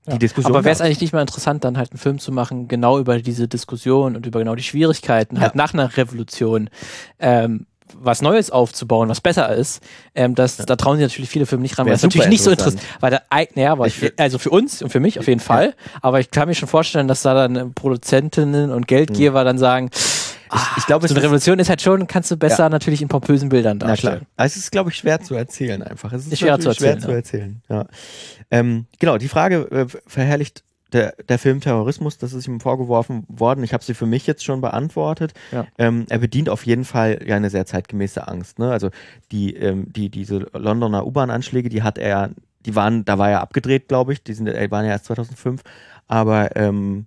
die 0.06 0.12
Ja. 0.12 0.18
Diskussion. 0.18 0.52
Aber 0.54 0.64
wäre 0.64 0.72
es 0.74 0.80
eigentlich 0.80 1.00
nicht 1.00 1.12
mal 1.12 1.20
interessant, 1.20 1.64
dann 1.64 1.78
halt 1.78 1.92
einen 1.92 1.98
Film 1.98 2.18
zu 2.18 2.32
machen, 2.32 2.68
genau 2.68 2.98
über 2.98 3.18
diese 3.20 3.48
Diskussion 3.48 4.16
und 4.16 4.26
über 4.26 4.38
genau 4.40 4.54
die 4.54 4.62
Schwierigkeiten, 4.62 5.40
halt 5.40 5.52
Ja. 5.54 5.56
nach 5.56 5.72
einer 5.74 5.96
Revolution 5.96 6.68
ähm, 7.18 7.66
was 7.96 8.22
Neues 8.22 8.50
aufzubauen, 8.50 9.08
was 9.08 9.20
besser 9.20 9.54
ist. 9.54 9.80
Ähm, 10.14 10.34
das, 10.34 10.56
Da 10.56 10.74
trauen 10.74 10.96
sich 10.96 11.04
natürlich 11.04 11.30
viele 11.30 11.46
Filme 11.46 11.62
nicht 11.62 11.78
ran, 11.78 11.86
weil 11.86 11.92
es 11.92 12.02
natürlich 12.02 12.26
nicht 12.28 12.42
so 12.42 12.50
interessant. 12.50 12.82
weil 13.00 13.10
da, 13.12 13.20
naja, 13.54 13.70
aber 13.72 13.86
Ich 13.86 14.12
also 14.18 14.38
für 14.38 14.50
uns 14.50 14.82
und 14.82 14.90
für 14.90 14.98
mich 15.00 15.18
auf 15.20 15.28
jeden 15.28 15.38
Fall. 15.40 15.74
Aber 16.00 16.18
ich 16.18 16.30
kann 16.30 16.48
mir 16.48 16.54
schon 16.54 16.66
vorstellen, 16.68 17.06
dass 17.06 17.22
da 17.22 17.34
dann 17.34 17.72
Produzentinnen 17.74 18.72
und 18.72 18.88
Geldgeber 18.88 19.44
dann 19.44 19.58
sagen, 19.58 19.90
ich, 20.54 20.60
ich 20.78 20.86
glaube, 20.86 21.06
so 21.08 21.14
eine 21.14 21.22
Revolution 21.24 21.58
ist 21.58 21.68
halt 21.68 21.82
schon, 21.82 22.06
kannst 22.06 22.30
du 22.30 22.36
besser 22.36 22.64
Ja. 22.64 22.68
natürlich 22.68 23.02
in 23.02 23.08
pompösen 23.08 23.48
Bildern 23.48 23.78
na 23.78 23.84
klar. 23.84 23.90
darstellen. 23.96 24.26
Also 24.36 24.52
Es 24.54 24.64
ist, 24.64 24.70
glaube 24.72 24.90
ich, 24.90 24.96
schwer 24.96 25.20
zu 25.20 25.34
erzählen 25.34 25.82
einfach. 25.82 26.12
Es 26.12 26.26
ist, 26.26 26.38
schwer 26.38 26.58
zu 26.58 26.68
erzählen, 26.68 27.00
schwer 27.00 27.08
zu 27.08 27.12
erzählen. 27.12 27.62
Ja. 27.68 27.86
Ähm, 28.50 28.86
genau, 28.98 29.18
die 29.18 29.28
Frage 29.28 29.68
äh, 29.70 29.86
verherrlicht 30.06 30.64
der, 30.92 31.14
der 31.28 31.38
Film 31.40 31.60
Terrorismus, 31.60 32.18
das 32.18 32.32
ist 32.32 32.46
ihm 32.46 32.60
vorgeworfen 32.60 33.24
worden. 33.28 33.64
Ich 33.64 33.72
habe 33.72 33.82
sie 33.82 33.94
für 33.94 34.06
mich 34.06 34.26
jetzt 34.28 34.44
schon 34.44 34.60
beantwortet. 34.60 35.32
Ja. 35.50 35.66
Ähm, 35.76 36.06
er 36.08 36.18
bedient 36.18 36.48
auf 36.48 36.64
jeden 36.66 36.84
Fall 36.84 37.20
ja 37.26 37.34
eine 37.34 37.50
sehr 37.50 37.66
zeitgemäße 37.66 38.28
Angst. 38.28 38.60
Ne? 38.60 38.70
Also 38.70 38.90
die, 39.32 39.56
ähm, 39.56 39.92
die, 39.92 40.08
diese 40.08 40.46
Londoner 40.52 41.04
U-Bahn-Anschläge, 41.04 41.68
die 41.68 41.82
hat 41.82 41.98
er, 41.98 42.30
die 42.64 42.76
waren, 42.76 43.04
da 43.04 43.18
war 43.18 43.28
er 43.28 43.40
abgedreht, 43.40 43.88
glaube 43.88 44.12
ich. 44.12 44.22
Die 44.22 44.34
sind, 44.34 44.46
äh, 44.46 44.70
waren 44.70 44.84
ja 44.84 44.92
erst 44.92 45.06
2005. 45.06 45.62
Aber 46.06 46.54
ähm, 46.54 47.06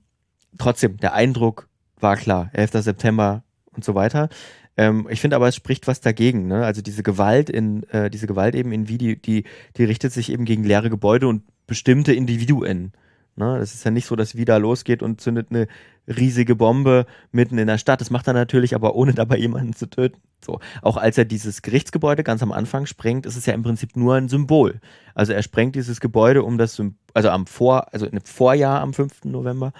trotzdem, 0.58 0.98
der 0.98 1.14
Eindruck 1.14 1.67
war 2.00 2.18
klar. 2.18 2.50
11. 2.54 2.72
September 2.84 3.44
und 3.72 3.84
so 3.84 3.96
weiter. 3.96 4.30
Ähm, 4.78 5.08
ich 5.10 5.20
finde 5.20 5.36
aber, 5.36 5.48
es 5.48 5.56
spricht 5.56 5.88
was 5.88 6.02
dagegen. 6.02 6.48
Ne? 6.48 6.64
Also 6.64 6.82
diese 6.82 7.04
Gewalt 7.04 7.50
in, 7.50 7.84
äh, 7.90 8.10
diese 8.10 8.28
Gewalt 8.28 8.56
eben 8.56 8.72
in 8.72 8.88
wie, 8.88 8.98
die, 8.98 9.20
die, 9.22 9.44
richtet 9.84 10.14
sich 10.14 10.32
eben 10.32 10.46
gegen 10.46 10.64
leere 10.64 10.90
Gebäude 10.90 11.28
und 11.28 11.44
bestimmte 11.66 12.14
Individuen. 12.14 12.94
Ne? 13.36 13.58
Das 13.60 13.74
ist 13.74 13.84
ja 13.84 13.92
nicht 13.92 14.06
so, 14.06 14.16
dass 14.16 14.36
wieder 14.36 14.60
losgeht 14.60 15.02
und 15.02 15.20
zündet 15.20 15.48
eine 15.50 15.68
riesige 16.08 16.56
Bombe 16.56 17.06
mitten 17.32 17.58
in 17.58 17.68
der 17.68 17.78
Stadt. 17.80 18.02
Das 18.02 18.12
macht 18.12 18.28
er 18.28 18.34
natürlich, 18.34 18.76
aber 18.76 18.96
ohne 18.96 19.14
dabei 19.14 19.38
jemanden 19.38 19.74
zu 19.74 19.88
töten. 19.88 20.22
So. 20.46 20.60
Auch 20.82 20.98
als 20.98 21.18
er 21.18 21.26
dieses 21.26 21.64
Gerichtsgebäude 21.64 22.24
ganz 22.24 22.44
am 22.44 22.52
Anfang 22.52 22.86
sprengt, 22.86 23.26
ist 23.26 23.36
es 23.36 23.48
ja 23.48 23.54
im 23.54 23.64
Prinzip 23.64 23.96
nur 23.96 24.16
ein 24.16 24.30
Symbol. 24.30 24.80
Also 25.16 25.34
er 25.34 25.42
sprengt 25.42 25.76
dieses 25.76 26.00
Gebäude 26.00 26.44
um 26.44 26.58
das, 26.58 26.82
also 27.14 27.30
am 27.30 27.48
Vor, 27.48 27.94
also 27.94 28.06
im 28.06 28.22
Vorjahr 28.22 28.82
am 28.82 28.94
5. 28.94 29.26
November, 29.26 29.74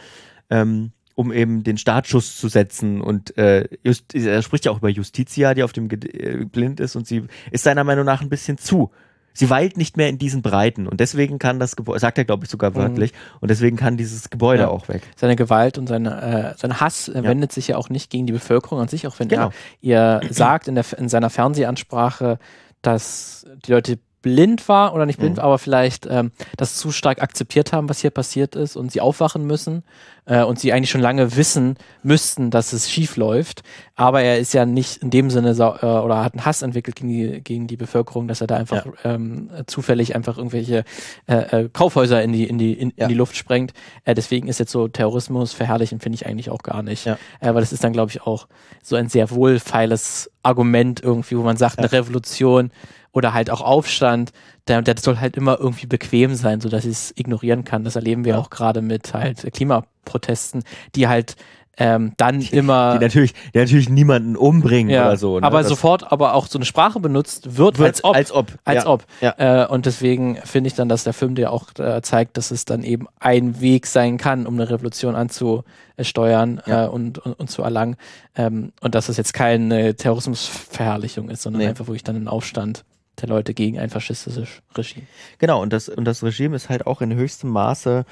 ähm, 0.50 0.92
um 1.18 1.32
eben 1.34 1.64
den 1.64 1.78
Startschuss 1.80 2.38
zu 2.38 2.48
setzen. 2.48 3.02
Und 3.02 3.36
äh, 3.40 3.68
just, 3.84 4.14
er 4.14 4.42
spricht 4.44 4.66
ja 4.66 4.72
auch 4.72 4.78
über 4.78 4.90
Justitia, 4.90 5.56
die 5.56 5.64
auf 5.64 5.74
dem 5.74 5.90
Ge 5.90 6.00
äh, 6.10 6.46
blind 6.46 6.80
ist 6.80 6.96
und 6.96 7.08
sie 7.08 7.24
ist 7.52 7.64
seiner 7.64 7.84
Meinung 7.84 8.06
nach 8.06 8.22
ein 8.22 8.30
bisschen 8.30 8.60
zu. 8.60 8.92
Sie 9.34 9.50
weilt 9.50 9.78
nicht 9.78 9.98
mehr 9.98 10.10
in 10.10 10.18
diesen 10.20 10.42
Breiten 10.44 10.88
und 10.88 11.00
deswegen 11.00 11.38
kann 11.40 11.60
das 11.60 11.76
Gebäude, 11.76 12.00
sagt 12.00 12.18
er 12.20 12.26
glaube 12.26 12.46
ich 12.46 12.52
sogar 12.52 12.74
wörtlich, 12.76 13.14
und 13.40 13.50
deswegen 13.52 13.78
kann 13.78 13.96
dieses 13.98 14.30
Gebäude 14.32 14.64
Ja. 14.64 14.68
auch 14.70 14.88
weg. 14.90 15.02
seine 15.16 15.36
Gewalt 15.36 15.78
und 15.78 15.88
seine, 15.88 16.54
äh, 16.56 16.58
sein 16.58 16.80
Hass 16.80 17.08
äh, 17.08 17.16
Ja. 17.18 17.24
wendet 17.24 17.52
sich 17.52 17.68
ja 17.68 17.78
auch 17.78 17.90
nicht 17.90 18.10
gegen 18.12 18.26
die 18.28 18.34
Bevölkerung 18.34 18.80
an 18.80 18.88
sich, 18.88 19.06
auch 19.08 19.20
wenn 19.20 19.28
Genau. 19.28 19.52
er 19.82 20.22
ihr 20.22 20.34
sagt 20.34 20.68
in, 20.68 20.76
der, 20.76 20.86
in 20.98 21.10
seiner 21.10 21.30
Fernsehansprache, 21.30 22.40
dass 22.82 23.46
die 23.66 23.72
Leute 23.72 24.00
blind 24.28 24.68
war 24.68 24.94
oder 24.94 25.06
nicht 25.06 25.20
blind, 25.20 25.38
mhm. 25.38 25.44
aber 25.44 25.58
vielleicht 25.58 26.06
ähm, 26.10 26.32
das 26.58 26.76
zu 26.76 26.92
stark 26.92 27.22
akzeptiert 27.22 27.72
haben, 27.72 27.88
was 27.88 28.00
hier 28.00 28.10
passiert 28.10 28.58
ist 28.58 28.76
und 28.76 28.92
sie 28.92 29.00
aufwachen 29.00 29.46
müssen 29.48 29.84
äh, 30.26 30.44
und 30.44 30.60
sie 30.60 30.74
eigentlich 30.74 30.90
schon 30.90 31.02
lange 31.02 31.38
wissen 31.38 31.78
müssten, 32.04 32.52
dass 32.52 32.74
es 32.74 32.92
schief 32.92 33.16
läuft. 33.16 33.64
Aber 33.96 34.22
er 34.22 34.38
ist 34.38 34.54
ja 34.54 34.66
nicht 34.66 34.98
in 34.98 35.10
dem 35.10 35.30
Sinne 35.30 35.52
äh, 35.52 35.86
oder 35.86 36.24
hat 36.24 36.34
einen 36.34 36.46
Hass 36.46 36.62
entwickelt 36.62 36.98
gegen 36.98 37.10
die, 37.10 37.42
gegen 37.42 37.68
die 37.68 37.78
Bevölkerung, 37.78 38.28
dass 38.28 38.42
er 38.42 38.48
da 38.48 38.58
einfach 38.58 38.86
ja. 38.86 39.14
ähm, 39.14 39.50
zufällig 39.66 40.14
einfach 40.14 40.38
irgendwelche 40.38 40.84
äh, 41.28 41.36
äh, 41.36 41.70
Kaufhäuser 41.72 42.22
in 42.22 42.34
die, 42.34 42.44
in 42.44 42.58
die, 42.58 42.74
in, 42.74 42.92
ja. 42.98 43.06
in 43.06 43.10
die 43.10 43.16
Luft 43.16 43.38
sprengt. 43.38 43.74
Äh, 44.04 44.14
deswegen 44.14 44.50
ist 44.50 44.60
jetzt 44.60 44.72
so 44.72 44.90
Terrorismus 44.90 45.54
verherrlichen, 45.54 46.02
finde 46.02 46.18
ich 46.18 46.26
eigentlich 46.26 46.50
auch 46.50 46.64
gar 46.64 46.84
nicht. 46.84 47.06
Ja. 47.06 47.18
Äh, 47.40 47.54
weil 47.54 47.62
das 47.62 47.72
ist 47.72 47.84
dann, 47.84 47.94
glaube 47.94 48.12
ich, 48.12 48.22
auch 48.22 48.48
so 48.84 48.98
ein 48.98 49.08
sehr 49.08 49.32
wohlfeiles 49.32 50.30
Argument 50.44 51.02
irgendwie, 51.02 51.38
wo 51.38 51.44
man 51.44 51.58
sagt, 51.58 51.80
eine 51.80 51.92
Revolution 51.92 52.72
oder 53.18 53.34
halt 53.34 53.50
auch 53.50 53.62
Aufstand, 53.62 54.32
der, 54.68 54.84
der 54.84 54.96
soll 55.00 55.18
halt 55.18 55.36
immer 55.36 55.60
irgendwie 55.60 55.88
bequem 55.88 56.36
sein, 56.36 56.62
sodass 56.62 56.86
ich 56.86 56.92
es 56.92 57.14
ignorieren 57.18 57.66
kann. 57.66 57.84
Das 57.84 57.96
erleben 57.96 58.26
wir 58.26 58.34
ja. 58.34 58.40
auch 58.40 58.52
gerade 58.52 58.84
mit 58.84 59.14
halt 59.14 59.52
Klimaprotesten, 59.54 60.64
die 60.96 61.08
halt 61.08 61.36
ähm, 61.80 62.14
dann 62.18 62.40
die, 62.40 62.56
immer. 62.56 62.98
Die 62.98 63.04
natürlich, 63.04 63.34
die 63.54 63.58
natürlich 63.58 63.90
niemanden 63.90 64.36
umbringen 64.36 64.92
ja, 64.92 65.08
oder 65.08 65.18
so. 65.18 65.40
Ne? 65.40 65.46
Aber 65.46 65.60
das 65.60 65.70
sofort 65.70 66.12
aber 66.12 66.36
auch 66.36 66.48
so 66.48 66.60
eine 66.60 66.66
Sprache 66.66 67.00
benutzt 67.00 67.58
wird, 67.58 67.80
als 67.80 68.04
ob. 68.04 68.16
Als 68.16 68.32
ob. 68.32 68.48
Als 68.66 68.84
ja, 68.84 68.90
ob. 68.90 69.06
Ja. 69.22 69.64
Äh, 69.64 69.68
und 69.68 69.88
deswegen 69.88 70.38
finde 70.44 70.68
ich 70.68 70.74
dann, 70.76 70.90
dass 70.90 71.04
der 71.04 71.14
Film 71.14 71.34
dir 71.34 71.52
auch 71.52 71.68
äh, 71.80 72.02
zeigt, 72.02 72.38
dass 72.38 72.52
es 72.52 72.66
dann 72.66 72.84
eben 72.84 73.08
ein 73.20 73.62
Weg 73.62 73.88
sein 73.88 74.18
kann, 74.18 74.46
um 74.46 74.56
eine 74.56 74.70
Revolution 74.70 75.16
anzusteuern 75.16 76.62
äh, 76.66 76.86
und, 76.86 77.20
und, 77.20 77.34
und, 77.34 77.50
zu 77.50 77.64
erlangen. 77.64 77.96
Ähm, 78.36 78.74
und 78.82 78.96
dass 78.96 79.10
es 79.10 79.18
jetzt 79.18 79.34
keine 79.34 79.96
Terrorismusverherrlichung 79.96 81.30
ist, 81.30 81.44
sondern 81.44 81.62
nee. 81.62 81.68
einfach 81.68 81.88
wirklich 81.88 82.04
dann 82.04 82.16
ein 82.16 82.28
Aufstand 82.28 82.86
der 83.22 83.30
Leute 83.30 83.54
gegen 83.54 83.80
ein 83.80 83.90
faschistisches 83.90 84.62
Regime. 84.76 85.08
Genau, 85.38 85.62
und 85.62 85.74
das, 85.74 85.90
und 85.90 86.06
das 86.06 86.24
Regime 86.24 86.56
ist 86.56 86.70
halt 86.70 86.86
auch 86.86 87.02
in 87.02 87.14
höchstem 87.14 87.50
Maße 87.50 88.06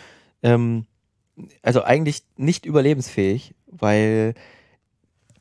ähm, 0.44 0.86
also 1.62 1.84
eigentlich 1.84 2.24
nicht 2.38 2.66
überlebensfähig, 2.66 3.56
weil 3.68 4.36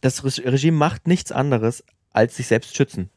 das 0.01 0.25
Regime 0.25 0.77
macht 0.77 1.07
nichts 1.07 1.33
anderes, 1.33 1.85
als 2.11 2.37
sich 2.37 2.47
selbst 2.47 2.77
schützen. 2.77 3.11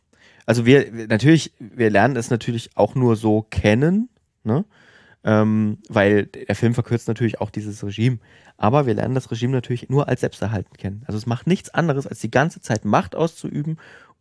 Also 0.45 0.65
wir, 0.65 1.07
natürlich, 1.07 1.53
wir 1.59 1.89
lernen 1.89 2.15
es 2.15 2.29
natürlich 2.29 2.77
auch 2.77 2.95
nur 2.95 3.15
so 3.15 3.41
kennen, 3.41 4.09
ne? 4.43 4.65
Ähm, 5.23 5.79
weil 5.89 6.27
der 6.27 6.55
Film 6.55 6.73
verkürzt 6.73 7.09
natürlich 7.09 7.41
auch 7.41 7.49
dieses 7.49 7.83
Regime. 7.83 8.19
Aber 8.55 8.85
wir 8.85 8.93
lernen 8.93 9.15
das 9.15 9.29
Regime 9.29 9.51
natürlich 9.51 9.89
nur 9.89 10.07
als 10.07 10.21
Selbsterhalten 10.21 10.77
kennen. 10.77 11.03
Also 11.05 11.17
es 11.17 11.25
macht 11.25 11.47
nichts 11.47 11.69
anderes, 11.69 12.07
als 12.07 12.19
die 12.19 12.31
ganze 12.31 12.61
Zeit 12.61 12.85
Macht 12.85 13.13
auszuüben 13.15 13.77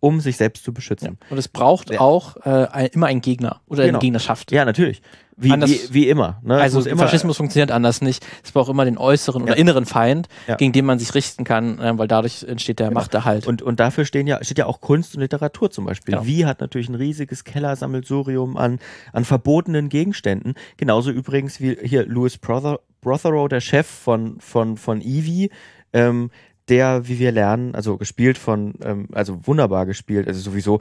um 0.07 0.21
sich 0.21 0.37
selbst 0.37 0.65
zu 0.65 0.73
beschützen. 0.73 1.19
Ja. 1.21 1.27
Und 1.31 1.39
es 1.39 1.49
braucht 1.49 1.91
ja. 1.91 2.01
auch 2.01 2.37
äh, 2.45 2.89
immer 2.93 3.07
einen 3.07 3.21
Gegner 3.21 3.61
oder 3.67 3.85
genau. 3.85 3.99
eine 3.99 3.99
Gegnerschaft. 3.99 4.53
Ja, 4.53 4.65
natürlich. 4.65 5.03
Wie, 5.39 5.51
anders, 5.51 5.71
wie, 5.71 5.95
wie 5.95 6.09
immer. 6.09 6.41
Ne? 6.43 6.57
Also 6.57 6.81
immer, 6.81 7.03
Faschismus 7.03 7.37
funktioniert 7.37 7.71
anders 7.71 8.01
nicht. 8.01 8.25
Es 8.43 8.53
braucht 8.53 8.71
immer 8.71 8.87
den 8.87 8.97
äußeren 8.97 9.43
ja. 9.43 9.49
oder 9.49 9.57
inneren 9.57 9.85
Feind, 9.85 10.29
gegen 10.57 10.73
den 10.73 10.87
man 10.87 10.99
sich 10.99 11.13
richten 11.15 11.45
kann, 11.45 11.79
äh, 11.79 11.99
weil 11.99 12.09
dadurch 12.09 12.45
entsteht 12.45 12.79
der 12.79 12.89
genau. 12.89 13.01
Machterhalt. 13.01 13.47
Und, 13.47 13.61
und 13.61 13.81
dafür 13.81 14.07
stehen 14.07 14.27
ja, 14.27 14.43
steht 14.43 14.59
ja 14.59 14.67
auch 14.67 14.81
Kunst 14.81 15.15
und 15.15 15.21
Literatur 15.21 15.71
zum 15.71 15.85
Beispiel. 15.85 16.15
Genau. 16.15 16.27
Wie 16.27 16.47
hat 16.47 16.61
natürlich 16.61 16.89
ein 16.89 16.95
riesiges 16.95 17.45
Kellersammelsurium 17.45 18.57
an, 18.57 18.79
an 19.13 19.25
verbotenen 19.25 19.89
Gegenständen. 19.89 20.55
Genauso 20.79 21.11
übrigens 21.11 21.61
wie 21.61 21.77
hier 21.83 22.07
Louis 22.07 22.39
Brother, 22.39 22.81
Prothero, 23.03 23.49
der 23.49 23.61
Chef 23.61 23.87
von, 23.87 24.41
von, 24.41 24.79
von 24.79 25.03
Evie, 25.03 25.51
ähm, 25.93 26.31
der, 26.69 27.09
wie 27.09 27.19
wir 27.19 27.33
lernen, 27.33 27.75
also 27.75 27.97
gespielt 27.97 28.39
von, 28.39 28.75
ähm, 28.83 29.09
also 29.13 29.47
wunderbar 29.47 29.87
gespielt, 29.87 30.27
also 30.27 30.41
sowieso 30.41 30.81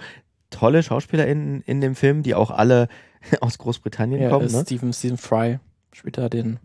tolle 0.50 0.84
Schauspieler 0.84 1.28
in, 1.28 1.64
dem 1.66 1.96
Film, 1.96 2.24
die 2.24 2.36
auch 2.36 2.52
alle 2.52 2.88
aus 3.42 3.58
Großbritannien 3.58 4.22
ja, 4.22 4.30
kommen. 4.30 4.52
Ne? 4.52 4.62
Stephen, 4.62 4.94
Stephen 4.94 5.18
Fry 5.18 5.60
spielt 5.92 6.18
da 6.18 6.30
den, 6.30 6.60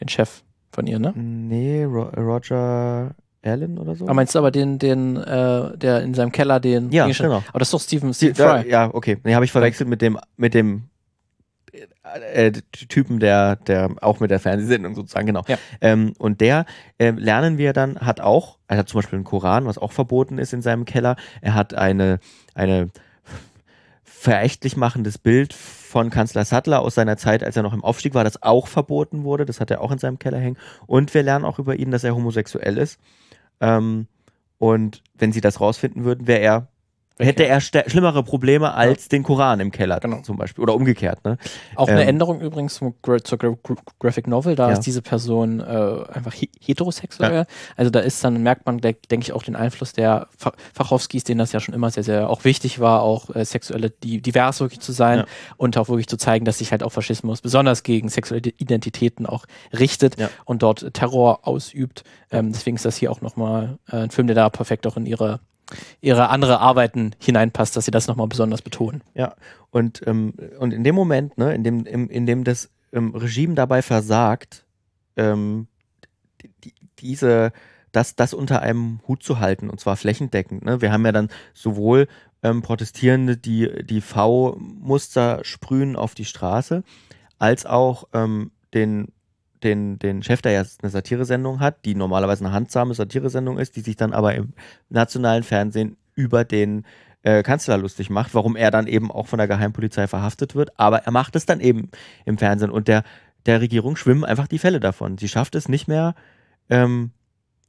den 0.00 0.08
Chef 0.08 0.42
von 0.70 0.86
ihr, 0.86 0.98
ne? 0.98 1.12
Nee, 1.16 1.84
Ro 1.84 2.10
Roger 2.16 3.14
Allen 3.44 3.78
oder 3.78 3.96
so. 3.96 4.04
Aber 4.04 4.12
ah, 4.12 4.14
meinst 4.14 4.34
du 4.34 4.38
aber 4.38 4.50
den, 4.50 4.78
den, 4.78 5.16
äh, 5.16 5.76
der 5.76 6.02
in 6.02 6.14
seinem 6.14 6.32
Keller 6.32 6.60
den. 6.60 6.90
Ja, 6.92 7.06
genau. 7.08 7.42
Aber 7.48 7.58
das 7.58 7.68
ist 7.68 7.74
doch 7.74 7.80
Stephen, 7.80 8.14
Stephen 8.14 8.36
Fry. 8.36 8.68
Ja, 8.68 8.90
okay. 8.92 9.18
Nee, 9.24 9.34
habe 9.34 9.44
ich 9.44 9.52
verwechselt 9.52 9.88
mit 9.88 10.00
dem, 10.00 10.18
mit 10.36 10.54
dem 10.54 10.84
äh, 11.72 12.52
Typen, 12.72 13.18
der, 13.18 13.56
der 13.56 13.90
auch 14.00 14.20
mit 14.20 14.30
der 14.30 14.40
Fernsehsendung 14.40 14.94
sozusagen, 14.94 15.26
genau. 15.26 15.42
Ja. 15.48 15.58
Ähm, 15.80 16.12
und 16.18 16.40
der 16.40 16.66
äh, 16.98 17.10
lernen 17.10 17.58
wir 17.58 17.72
dann, 17.72 17.98
hat 17.98 18.20
auch, 18.20 18.58
er 18.68 18.78
hat 18.78 18.88
zum 18.88 18.98
Beispiel 18.98 19.16
einen 19.16 19.24
Koran, 19.24 19.66
was 19.66 19.78
auch 19.78 19.92
verboten 19.92 20.38
ist 20.38 20.52
in 20.52 20.62
seinem 20.62 20.84
Keller. 20.84 21.16
Er 21.40 21.54
hat 21.54 21.74
eine, 21.74 22.20
eine 22.54 22.90
verächtlich 24.04 24.76
machendes 24.76 25.18
Bild 25.18 25.52
von 25.52 26.10
Kanzler 26.10 26.44
Sattler 26.44 26.80
aus 26.80 26.94
seiner 26.94 27.16
Zeit, 27.16 27.42
als 27.42 27.56
er 27.56 27.62
noch 27.62 27.72
im 27.72 27.82
Aufstieg 27.82 28.14
war, 28.14 28.24
das 28.24 28.42
auch 28.42 28.68
verboten 28.68 29.24
wurde. 29.24 29.44
Das 29.44 29.60
hat 29.60 29.70
er 29.70 29.80
auch 29.80 29.90
in 29.90 29.98
seinem 29.98 30.18
Keller 30.18 30.38
hängen. 30.38 30.58
Und 30.86 31.12
wir 31.12 31.22
lernen 31.22 31.44
auch 31.44 31.58
über 31.58 31.76
ihn, 31.76 31.90
dass 31.90 32.04
er 32.04 32.14
homosexuell 32.14 32.78
ist. 32.78 33.00
Ähm, 33.60 34.06
und 34.58 35.02
wenn 35.14 35.32
sie 35.32 35.40
das 35.40 35.60
rausfinden 35.60 36.04
würden, 36.04 36.28
wäre 36.28 36.40
er 36.40 36.68
hätte 37.18 37.46
er 37.46 37.60
schlimmere 37.60 38.22
Probleme 38.22 38.74
als 38.74 39.04
ja. 39.04 39.08
den 39.10 39.22
Koran 39.22 39.60
im 39.60 39.70
Keller 39.70 40.00
genau. 40.00 40.20
zum 40.22 40.36
Beispiel. 40.36 40.62
Oder 40.62 40.74
umgekehrt. 40.74 41.24
Ne? 41.24 41.38
Auch 41.76 41.88
ähm, 41.88 41.94
eine 41.94 42.04
Änderung 42.04 42.40
übrigens 42.40 42.74
zum, 42.74 42.94
zur 43.24 43.38
Gra 43.38 43.54
Graphic 43.98 44.26
Novel, 44.26 44.54
da 44.54 44.68
ja. 44.68 44.72
ist 44.72 44.80
diese 44.80 45.02
Person 45.02 45.60
äh, 45.60 45.62
einfach 46.12 46.34
heterosexuell. 46.60 47.34
Ja. 47.34 47.44
Also 47.76 47.90
da 47.90 48.00
ist 48.00 48.22
dann, 48.24 48.42
merkt 48.42 48.66
man, 48.66 48.80
denke 48.80 49.18
ich, 49.20 49.32
auch 49.32 49.42
den 49.42 49.56
Einfluss 49.56 49.92
der 49.92 50.28
Fachowskis, 50.74 51.24
denen 51.24 51.38
das 51.38 51.52
ja 51.52 51.60
schon 51.60 51.74
immer 51.74 51.90
sehr, 51.90 52.02
sehr 52.02 52.30
auch 52.30 52.44
wichtig 52.44 52.80
war, 52.80 53.02
auch 53.02 53.34
äh, 53.34 53.44
sexuelle, 53.44 53.90
die, 53.90 54.20
divers 54.20 54.60
wirklich 54.60 54.80
zu 54.80 54.92
sein 54.92 55.24
und 55.56 55.76
auch 55.76 55.88
wirklich 55.88 56.08
zu 56.08 56.16
zeigen, 56.16 56.44
dass 56.44 56.58
sich 56.58 56.72
halt 56.72 56.82
auch 56.82 56.92
Faschismus 56.92 57.40
besonders 57.40 57.82
gegen 57.82 58.08
sexuelle 58.08 58.50
Identitäten 58.56 59.26
auch 59.26 59.46
richtet 59.72 60.16
und 60.44 60.62
dort 60.62 60.94
Terror 60.94 61.46
ausübt. 61.46 62.04
Ähm, 62.30 62.52
deswegen 62.52 62.76
ist 62.76 62.84
das 62.84 62.96
hier 62.96 63.10
auch 63.10 63.20
nochmal 63.20 63.78
äh, 63.90 63.96
ein 63.96 64.10
Film, 64.10 64.26
der 64.26 64.36
da 64.36 64.50
perfekt 64.50 64.86
auch 64.86 64.96
in 64.96 65.06
ihre 65.06 65.40
ihre 66.00 66.28
andere 66.28 66.60
Arbeiten 66.60 67.14
hineinpasst, 67.18 67.76
dass 67.76 67.84
sie 67.84 67.90
das 67.90 68.06
nochmal 68.06 68.28
besonders 68.28 68.62
betonen. 68.62 69.02
Ja, 69.14 69.34
und, 69.70 70.06
ähm, 70.06 70.34
und 70.58 70.72
in 70.72 70.84
dem 70.84 70.94
Moment, 70.94 71.38
ne, 71.38 71.54
in 71.54 71.64
dem, 71.64 71.86
in, 71.86 72.08
in 72.08 72.26
dem 72.26 72.44
das 72.44 72.70
ähm, 72.92 73.14
Regime 73.14 73.54
dabei 73.54 73.82
versagt, 73.82 74.64
ähm, 75.16 75.66
die, 76.64 76.74
diese, 76.98 77.52
das, 77.92 78.16
das 78.16 78.34
unter 78.34 78.62
einem 78.62 79.00
Hut 79.06 79.22
zu 79.22 79.38
halten, 79.38 79.70
und 79.70 79.80
zwar 79.80 79.96
flächendeckend. 79.96 80.64
Ne? 80.64 80.80
Wir 80.80 80.92
haben 80.92 81.04
ja 81.04 81.12
dann 81.12 81.28
sowohl 81.54 82.08
ähm, 82.42 82.62
Protestierende, 82.62 83.36
die 83.36 83.84
die 83.84 84.00
V-Muster 84.00 85.40
sprühen 85.44 85.96
auf 85.96 86.14
die 86.14 86.24
Straße, 86.24 86.82
als 87.38 87.66
auch 87.66 88.08
ähm, 88.12 88.50
den 88.74 89.12
den, 89.64 89.98
den 89.98 90.22
Chef, 90.22 90.42
der 90.42 90.52
ja 90.52 90.64
eine 90.82 90.90
Satiresendung 90.90 91.60
hat, 91.60 91.84
die 91.84 91.94
normalerweise 91.94 92.44
eine 92.44 92.54
handsame 92.54 92.94
Satiresendung 92.94 93.58
ist, 93.58 93.76
die 93.76 93.80
sich 93.80 93.96
dann 93.96 94.12
aber 94.12 94.34
im 94.34 94.52
nationalen 94.88 95.42
Fernsehen 95.42 95.96
über 96.14 96.44
den 96.44 96.84
äh, 97.22 97.42
Kanzler 97.42 97.78
lustig 97.78 98.10
macht, 98.10 98.34
warum 98.34 98.56
er 98.56 98.70
dann 98.70 98.86
eben 98.86 99.10
auch 99.10 99.26
von 99.26 99.38
der 99.38 99.48
Geheimpolizei 99.48 100.06
verhaftet 100.06 100.54
wird. 100.54 100.78
Aber 100.78 100.98
er 100.98 101.12
macht 101.12 101.36
es 101.36 101.46
dann 101.46 101.60
eben 101.60 101.90
im 102.24 102.38
Fernsehen 102.38 102.70
und 102.70 102.88
der, 102.88 103.04
der 103.46 103.60
Regierung 103.60 103.96
schwimmen 103.96 104.24
einfach 104.24 104.48
die 104.48 104.58
Fälle 104.58 104.80
davon. 104.80 105.18
Sie 105.18 105.28
schafft 105.28 105.54
es 105.54 105.68
nicht 105.68 105.88
mehr, 105.88 106.14
ähm, 106.68 107.10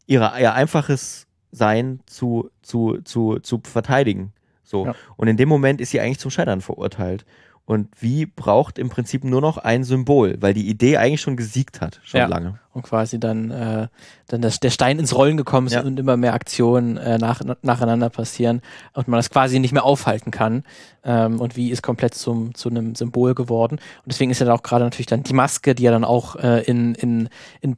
ihre, 0.05 0.39
ihr 0.39 0.53
einfaches 0.53 1.27
Sein 1.51 1.99
zu, 2.05 2.49
zu, 2.61 2.99
zu, 3.03 3.39
zu 3.39 3.61
verteidigen. 3.63 4.33
So. 4.63 4.87
Ja. 4.87 4.95
Und 5.17 5.27
in 5.27 5.37
dem 5.37 5.49
Moment 5.49 5.81
ist 5.81 5.91
sie 5.91 5.99
eigentlich 5.99 6.19
zum 6.19 6.31
Scheitern 6.31 6.61
verurteilt. 6.61 7.25
Und 7.65 7.87
wie 8.01 8.25
braucht 8.25 8.77
im 8.77 8.89
Prinzip 8.89 9.23
nur 9.23 9.39
noch 9.39 9.57
ein 9.57 9.85
Symbol, 9.85 10.35
weil 10.41 10.53
die 10.53 10.67
Idee 10.67 10.97
eigentlich 10.97 11.21
schon 11.21 11.37
gesiegt 11.37 11.79
hat, 11.79 12.01
schon 12.03 12.19
ja. 12.19 12.25
lange. 12.27 12.59
Und 12.73 12.81
quasi 12.81 13.19
dann, 13.19 13.51
äh, 13.51 13.87
dann 14.27 14.41
das, 14.41 14.59
der 14.59 14.69
Stein 14.69 14.99
ins 14.99 15.15
Rollen 15.15 15.37
gekommen 15.37 15.67
ist 15.67 15.73
ja. 15.73 15.81
und 15.81 15.97
immer 15.97 16.17
mehr 16.17 16.33
Aktionen 16.33 16.97
äh, 16.97 17.17
nach, 17.17 17.41
nacheinander 17.61 18.09
passieren 18.09 18.61
und 18.93 19.07
man 19.07 19.17
das 19.17 19.29
quasi 19.29 19.59
nicht 19.59 19.71
mehr 19.71 19.85
aufhalten 19.85 20.29
kann. 20.29 20.63
Ähm, 21.05 21.39
und 21.39 21.55
wie 21.55 21.71
ist 21.71 21.81
komplett 21.83 22.15
zum, 22.15 22.53
zu 22.53 22.69
einem 22.69 22.95
Symbol 22.95 23.33
geworden. 23.33 23.75
Und 23.75 24.07
deswegen 24.07 24.31
ist 24.31 24.41
ja 24.41 24.53
auch 24.53 24.63
gerade 24.63 24.83
natürlich 24.83 25.05
dann 25.05 25.23
die 25.23 25.33
Maske, 25.33 25.73
die 25.73 25.83
ja 25.83 25.91
dann 25.91 26.03
auch 26.03 26.35
äh, 26.35 26.63
in, 26.63 26.95
in, 26.95 27.29
in 27.61 27.77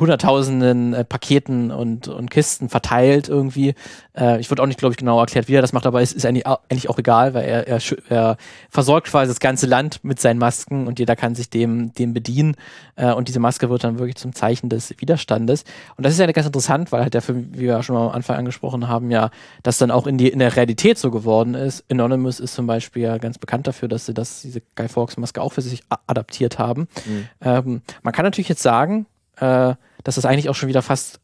hunderttausenden 0.00 0.94
äh, 0.94 1.04
Paketen 1.04 1.70
und, 1.70 2.08
und 2.08 2.30
Kisten 2.30 2.68
verteilt 2.68 3.28
irgendwie. 3.28 3.74
Äh, 4.16 4.40
ich 4.40 4.50
wurde 4.50 4.62
auch 4.62 4.66
nicht, 4.66 4.78
glaube 4.78 4.92
ich, 4.92 4.96
genau 4.96 5.20
erklärt, 5.20 5.48
wie 5.48 5.54
er 5.54 5.62
das 5.62 5.72
macht, 5.72 5.86
aber 5.86 6.00
es 6.02 6.12
ist 6.12 6.24
eigentlich, 6.26 6.46
eigentlich 6.46 6.88
auch 6.88 6.98
egal, 6.98 7.34
weil 7.34 7.44
er, 7.44 7.66
er, 7.66 7.80
er, 8.08 8.36
versorgt 8.70 9.08
quasi 9.08 9.30
das 9.30 9.40
ganze 9.40 9.66
Land 9.66 10.00
mit 10.02 10.20
seinen 10.20 10.38
Masken 10.38 10.86
und 10.86 10.98
jeder 10.98 11.16
kann 11.16 11.34
sich 11.34 11.50
dem, 11.50 11.92
dem 11.94 12.14
bedienen. 12.14 12.56
Äh, 12.96 13.12
und 13.12 13.28
diese 13.28 13.40
Maske 13.40 13.70
wird 13.70 13.84
dann 13.84 13.98
wirklich 13.98 14.16
zum 14.16 14.34
Zeichen 14.34 14.68
des 14.68 14.94
Widerstandes. 14.98 15.64
Und 15.96 16.04
das 16.04 16.12
ist 16.12 16.18
ja 16.18 16.30
ganz 16.30 16.46
interessant, 16.46 16.92
weil 16.92 17.02
halt 17.02 17.14
der 17.14 17.22
Film, 17.22 17.48
wie 17.52 17.60
wir 17.60 17.68
ja 17.68 17.82
schon 17.82 17.96
mal 17.96 18.06
am 18.06 18.12
Anfang 18.12 18.36
angesprochen 18.36 18.88
haben, 18.88 19.10
ja, 19.10 19.30
das 19.62 19.78
dann 19.78 19.90
auch 19.90 20.06
in, 20.06 20.18
die, 20.18 20.28
in 20.28 20.38
der 20.38 20.56
Realität 20.56 20.98
so 20.98 21.10
geworden 21.10 21.54
ist. 21.54 21.84
Anonymous 21.90 22.40
ist 22.40 22.54
zum 22.54 22.66
Beispiel 22.66 23.02
ja 23.02 23.18
ganz 23.18 23.38
bekannt 23.38 23.66
dafür, 23.66 23.88
dass 23.88 24.06
sie 24.06 24.14
das, 24.14 24.42
diese 24.42 24.62
Guy 24.74 24.88
Fawkes 24.88 25.16
Maske 25.16 25.40
auch 25.42 25.52
für 25.52 25.62
sich 25.62 25.82
adaptiert 26.06 26.58
haben. 26.58 26.88
Mhm. 27.06 27.28
Ähm, 27.40 27.82
man 28.02 28.12
kann 28.12 28.24
natürlich 28.24 28.48
jetzt 28.48 28.62
sagen, 28.62 29.06
äh, 29.36 29.74
dass 30.02 30.14
das 30.16 30.24
eigentlich 30.24 30.48
auch 30.48 30.54
schon 30.54 30.68
wieder 30.68 30.82
fast 30.82 31.20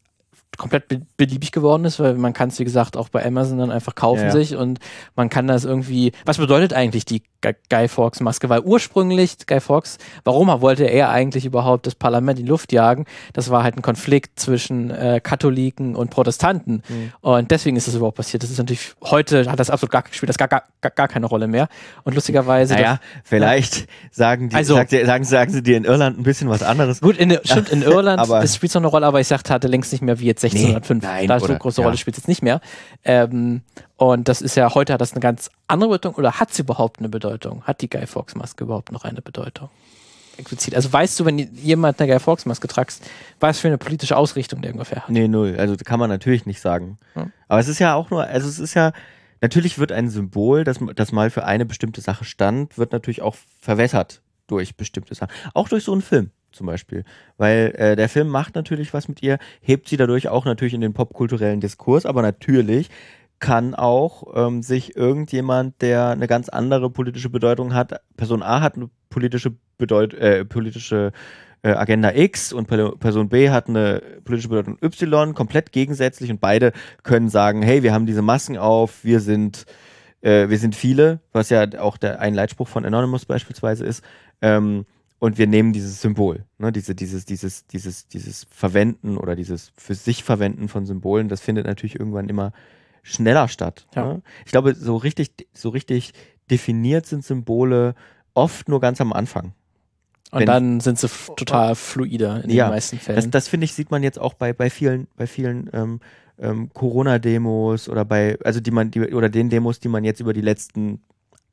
komplett 0.57 0.87
be 0.89 1.01
beliebig 1.17 1.51
geworden 1.51 1.85
ist, 1.85 1.99
weil 1.99 2.13
man 2.15 2.33
kann 2.33 2.49
es, 2.49 2.59
wie 2.59 2.63
gesagt, 2.65 2.97
auch 2.97 3.09
bei 3.09 3.25
Amazon 3.25 3.57
dann 3.57 3.71
einfach 3.71 3.95
kaufen 3.95 4.19
Ja, 4.21 4.25
ja. 4.27 4.31
sich 4.31 4.55
und 4.55 4.79
man 5.15 5.29
kann 5.29 5.47
das 5.47 5.65
irgendwie. 5.65 6.11
Was 6.25 6.37
bedeutet 6.37 6.73
eigentlich 6.73 7.05
die 7.05 7.21
Gu- 7.41 7.53
Guy 7.69 7.87
Fawkes 7.87 8.19
Maske? 8.19 8.49
Weil 8.49 8.59
ursprünglich 8.61 9.37
Guy 9.47 9.59
Fawkes, 9.61 9.97
warum 10.23 10.47
wollte 10.61 10.83
er 10.85 11.09
eigentlich 11.09 11.45
überhaupt 11.45 11.87
das 11.87 11.95
Parlament 11.95 12.37
in 12.39 12.45
die 12.45 12.49
Luft 12.49 12.71
jagen? 12.73 13.05
Das 13.33 13.49
war 13.49 13.63
halt 13.63 13.77
ein 13.77 13.81
Konflikt 13.81 14.39
zwischen 14.39 14.91
äh, 14.91 15.21
Katholiken 15.23 15.95
und 15.95 16.09
Protestanten 16.09 16.83
Mhm. 16.89 17.11
und 17.21 17.49
deswegen 17.51 17.77
ist 17.77 17.87
das 17.87 17.95
überhaupt 17.95 18.17
passiert. 18.17 18.43
Das 18.43 18.49
ist 18.51 18.57
natürlich 18.57 18.93
heute 19.03 19.49
hat 19.49 19.59
das 19.59 19.69
absolut 19.69 19.91
gar 19.91 20.03
spielt 20.11 20.29
das 20.29 20.37
gar, 20.37 20.47
gar, 20.47 20.63
gar- 20.81 21.07
keine 21.07 21.25
Rolle 21.27 21.47
mehr 21.47 21.69
und 22.03 22.13
lustigerweise 22.15 22.73
Naja, 22.73 22.99
vielleicht 23.23 23.87
sagen, 24.11 24.49
die, 24.49 24.55
Also- 24.55 24.75
sagt, 24.75 24.91
sagen, 24.91 25.23
sagen 25.23 25.51
sie 25.53 25.63
dir 25.63 25.77
in 25.77 25.85
Irland 25.85 26.19
ein 26.19 26.23
bisschen 26.23 26.49
was 26.49 26.61
anderes. 26.63 26.99
Gut, 27.01 27.17
in, 27.17 27.35
stimmt, 27.43 27.69
in 27.69 27.81
Irland 27.83 28.21
es 28.43 28.55
spielt 28.55 28.73
noch 28.75 28.81
eine 28.81 28.87
Rolle, 28.87 29.05
aber 29.07 29.19
ich 29.19 29.27
sagte, 29.27 29.53
hatte 29.53 29.67
längst 29.67 29.91
nicht 29.91 30.01
mehr 30.01 30.19
wie 30.19 30.25
jetzt 30.25 30.40
1605. 30.43 31.03
nein, 31.03 31.27
da 31.27 31.35
ist 31.35 31.43
so 31.43 31.49
eine 31.49 31.59
große 31.59 31.81
ja. 31.81 31.87
Rolle 31.87 31.97
spielt 31.97 32.17
es 32.17 32.23
jetzt 32.23 32.27
nicht 32.27 32.41
mehr. 32.41 32.61
Ähm, 33.03 33.61
und 33.97 34.27
das 34.27 34.41
ist 34.41 34.55
ja, 34.55 34.73
heute 34.73 34.93
hat 34.93 35.01
das 35.01 35.11
eine 35.13 35.19
ganz 35.19 35.49
andere 35.67 35.91
Bedeutung 35.91 36.15
oder 36.15 36.39
hat 36.39 36.53
sie 36.53 36.63
überhaupt 36.63 36.99
eine 36.99 37.09
Bedeutung? 37.09 37.63
Hat 37.63 37.81
die 37.81 37.89
Guy 37.89 38.05
Fawkes 38.07 38.35
Maske 38.35 38.63
überhaupt 38.63 38.91
noch 38.91 39.03
eine 39.03 39.21
Bedeutung? 39.21 39.69
Explizit. 40.37 40.75
Also 40.75 40.91
weißt 40.91 41.19
du, 41.19 41.25
wenn 41.25 41.37
jemand 41.37 41.99
eine 41.99 42.11
Guy 42.11 42.19
Fawkes 42.19 42.45
Maske 42.45 42.67
tragst, 42.67 43.03
was 43.39 43.59
für 43.59 43.67
eine 43.67 43.77
politische 43.77 44.17
Ausrichtung 44.17 44.61
der 44.61 44.71
ungefähr 44.71 45.03
hat? 45.03 45.09
Nee, 45.09 45.27
null. 45.27 45.55
Also 45.57 45.75
kann 45.77 45.99
man 45.99 46.09
natürlich 46.09 46.45
nicht 46.45 46.61
sagen. 46.61 46.97
Ja. 47.15 47.27
Aber 47.47 47.59
es 47.59 47.67
ist 47.67 47.79
ja 47.79 47.95
auch 47.95 48.09
nur, 48.09 48.25
also 48.25 48.47
es 48.47 48.59
ist 48.59 48.73
ja, 48.73 48.91
natürlich 49.41 49.77
wird 49.77 49.91
ein 49.91 50.09
Symbol, 50.09 50.63
das, 50.63 50.79
das 50.95 51.11
mal 51.11 51.29
für 51.29 51.45
eine 51.45 51.65
bestimmte 51.65 52.01
Sache 52.01 52.25
stand, 52.25 52.77
wird 52.77 52.91
natürlich 52.91 53.21
auch 53.21 53.35
verwässert 53.59 54.21
durch 54.47 54.75
bestimmte 54.75 55.15
Sachen. 55.15 55.31
Auch 55.53 55.69
durch 55.69 55.83
so 55.83 55.91
einen 55.91 56.01
Film 56.01 56.31
zum 56.51 56.67
Beispiel. 56.67 57.03
Weil 57.37 57.73
äh, 57.77 57.95
der 57.95 58.09
Film 58.09 58.27
macht 58.27 58.55
natürlich 58.55 58.93
was 58.93 59.07
mit 59.07 59.21
ihr, 59.23 59.37
hebt 59.61 59.87
sie 59.89 59.97
dadurch 59.97 60.27
auch 60.29 60.45
natürlich 60.45 60.73
in 60.73 60.81
den 60.81 60.93
popkulturellen 60.93 61.59
Diskurs, 61.59 62.05
aber 62.05 62.21
natürlich 62.21 62.89
kann 63.39 63.73
auch 63.73 64.23
ähm, 64.35 64.61
sich 64.61 64.95
irgendjemand, 64.95 65.81
der 65.81 66.09
eine 66.09 66.27
ganz 66.27 66.47
andere 66.47 66.89
politische 66.89 67.29
Bedeutung 67.29 67.73
hat, 67.73 67.99
Person 68.15 68.43
A 68.43 68.61
hat 68.61 68.75
eine 68.75 68.89
politische 69.09 69.55
Bedeut 69.77 70.13
äh, 70.13 70.45
politische 70.45 71.11
äh, 71.63 71.71
Agenda 71.71 72.11
X 72.13 72.53
und 72.53 72.67
Per- 72.67 72.95
Person 72.97 73.29
B 73.29 73.49
hat 73.49 73.67
eine 73.67 74.01
politische 74.23 74.49
Bedeutung 74.49 74.77
Y, 74.83 75.33
komplett 75.33 75.71
gegensätzlich 75.71 76.29
und 76.29 76.39
beide 76.39 76.71
können 77.01 77.29
sagen, 77.29 77.63
hey, 77.63 77.81
wir 77.81 77.93
haben 77.93 78.05
diese 78.05 78.21
Masken 78.21 78.57
auf, 78.57 79.03
wir 79.03 79.19
sind, 79.19 79.65
äh, 80.21 80.49
wir 80.49 80.59
sind 80.59 80.75
viele, 80.75 81.19
was 81.31 81.49
ja 81.49 81.65
auch 81.79 81.97
der 81.97 82.19
ein 82.19 82.35
Leitspruch 82.35 82.67
von 82.67 82.85
Anonymous 82.85 83.25
beispielsweise 83.25 83.85
ist, 83.85 84.03
ähm, 84.41 84.85
und 85.21 85.37
wir 85.37 85.45
nehmen 85.45 85.71
dieses 85.71 86.01
Symbol, 86.01 86.45
ne, 86.57 86.71
diese, 86.71 86.95
dieses, 86.95 87.25
dieses, 87.25 87.67
dieses, 87.67 88.07
dieses 88.07 88.47
Verwenden 88.49 89.17
oder 89.17 89.35
dieses 89.35 89.71
für 89.77 89.93
sich 89.93 90.23
Verwenden 90.23 90.67
von 90.67 90.87
Symbolen, 90.87 91.29
das 91.29 91.41
findet 91.41 91.67
natürlich 91.67 91.99
irgendwann 91.99 92.27
immer 92.27 92.53
schneller 93.03 93.47
statt. 93.47 93.85
Ja. 93.95 94.13
Ne? 94.13 94.21
Ich 94.45 94.51
glaube, 94.51 94.73
so 94.73 94.97
richtig, 94.97 95.31
so 95.53 95.69
richtig 95.69 96.13
definiert 96.49 97.05
sind 97.05 97.23
Symbole 97.23 97.93
oft 98.33 98.67
nur 98.67 98.79
ganz 98.79 98.99
am 98.99 99.13
Anfang. 99.13 99.53
Und 100.31 100.39
Wenn- 100.39 100.47
dann 100.47 100.79
sind 100.79 100.97
sie 100.97 101.05
f- 101.05 101.29
total 101.35 101.75
fluide 101.75 102.41
in 102.43 102.49
Ja, 102.49 102.65
den 102.67 102.71
meisten 102.73 102.97
Fällen. 102.97 103.17
Das, 103.17 103.29
das 103.29 103.47
finde 103.47 103.65
ich, 103.65 103.73
sieht 103.73 103.91
man 103.91 104.01
jetzt 104.01 104.17
auch 104.19 104.33
bei, 104.33 104.53
bei 104.53 104.71
vielen, 104.71 105.07
bei 105.17 105.27
vielen 105.27 105.69
ähm, 105.73 105.99
ähm, 106.39 106.69
Corona-Demos 106.73 107.89
oder 107.89 108.05
bei, 108.05 108.39
also 108.43 108.59
die 108.59 108.71
man, 108.71 108.89
die, 108.89 109.01
oder 109.13 109.29
den 109.29 109.49
Demos, 109.51 109.79
die 109.79 109.89
man 109.89 110.03
jetzt 110.03 110.19
über 110.19 110.33
die 110.33 110.41
letzten 110.41 111.01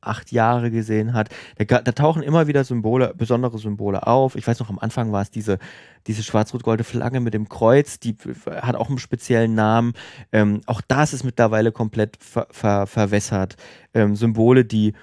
acht 0.00 0.32
Jahre 0.32 0.70
gesehen 0.70 1.12
hat. 1.12 1.28
Da, 1.56 1.80
da 1.80 1.92
tauchen 1.92 2.22
immer 2.22 2.46
wieder 2.46 2.64
Symbole, 2.64 3.14
besondere 3.16 3.58
Symbole 3.58 4.06
auf. 4.06 4.36
Ich 4.36 4.46
weiß 4.46 4.60
noch, 4.60 4.70
am 4.70 4.78
Anfang 4.78 5.12
war 5.12 5.22
es 5.22 5.30
diese, 5.30 5.58
diese 6.06 6.22
schwarz-rot-goldene 6.22 6.84
Flagge 6.84 7.20
mit 7.20 7.34
dem 7.34 7.48
Kreuz, 7.48 7.98
die 7.98 8.16
hat 8.46 8.76
auch 8.76 8.88
einen 8.88 8.98
speziellen 8.98 9.54
Namen. 9.54 9.94
Ähm, 10.32 10.60
auch 10.66 10.80
das 10.86 11.12
ist 11.12 11.24
mittlerweile 11.24 11.72
komplett 11.72 12.16
ver, 12.20 12.46
ver, 12.50 12.86
verwässert. 12.86 13.56
Ähm, 13.94 14.16
Symbole, 14.16 14.64
die 14.64 14.94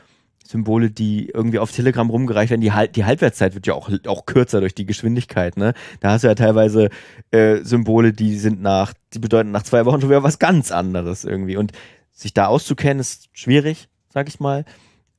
Symbole, 0.47 0.91
die 0.91 1.29
irgendwie 1.29 1.57
auf 1.57 1.71
Telegram 1.71 2.07
rumgereicht 2.07 2.51
werden, 2.51 2.61
die, 2.61 2.71
Hal- 2.71 2.87
die 2.87 3.03
Halbwertszeit 3.03 3.55
wird 3.55 3.65
ja 3.65 3.73
auch, 3.73 3.89
auch 4.05 4.27
kürzer 4.27 4.59
durch 4.59 4.75
die 4.75 4.85
Geschwindigkeit, 4.85 5.57
ne? 5.57 5.73
Da 6.01 6.11
hast 6.11 6.23
du 6.23 6.27
ja 6.27 6.35
teilweise 6.35 6.89
äh, 7.31 7.63
Symbole, 7.63 8.13
die 8.13 8.37
sind 8.37 8.61
nach, 8.61 8.93
die 9.13 9.19
bedeuten 9.19 9.49
nach 9.49 9.63
zwei 9.63 9.85
Wochen 9.85 10.01
schon 10.01 10.11
wieder 10.11 10.21
was 10.21 10.37
ganz 10.37 10.71
anderes 10.71 11.25
irgendwie. 11.25 11.57
Und 11.57 11.71
sich 12.11 12.35
da 12.35 12.45
auszukennen, 12.45 12.99
ist 12.99 13.29
schwierig, 13.33 13.89
sag 14.15 14.29
ich 14.29 14.39
mal. 14.39 14.65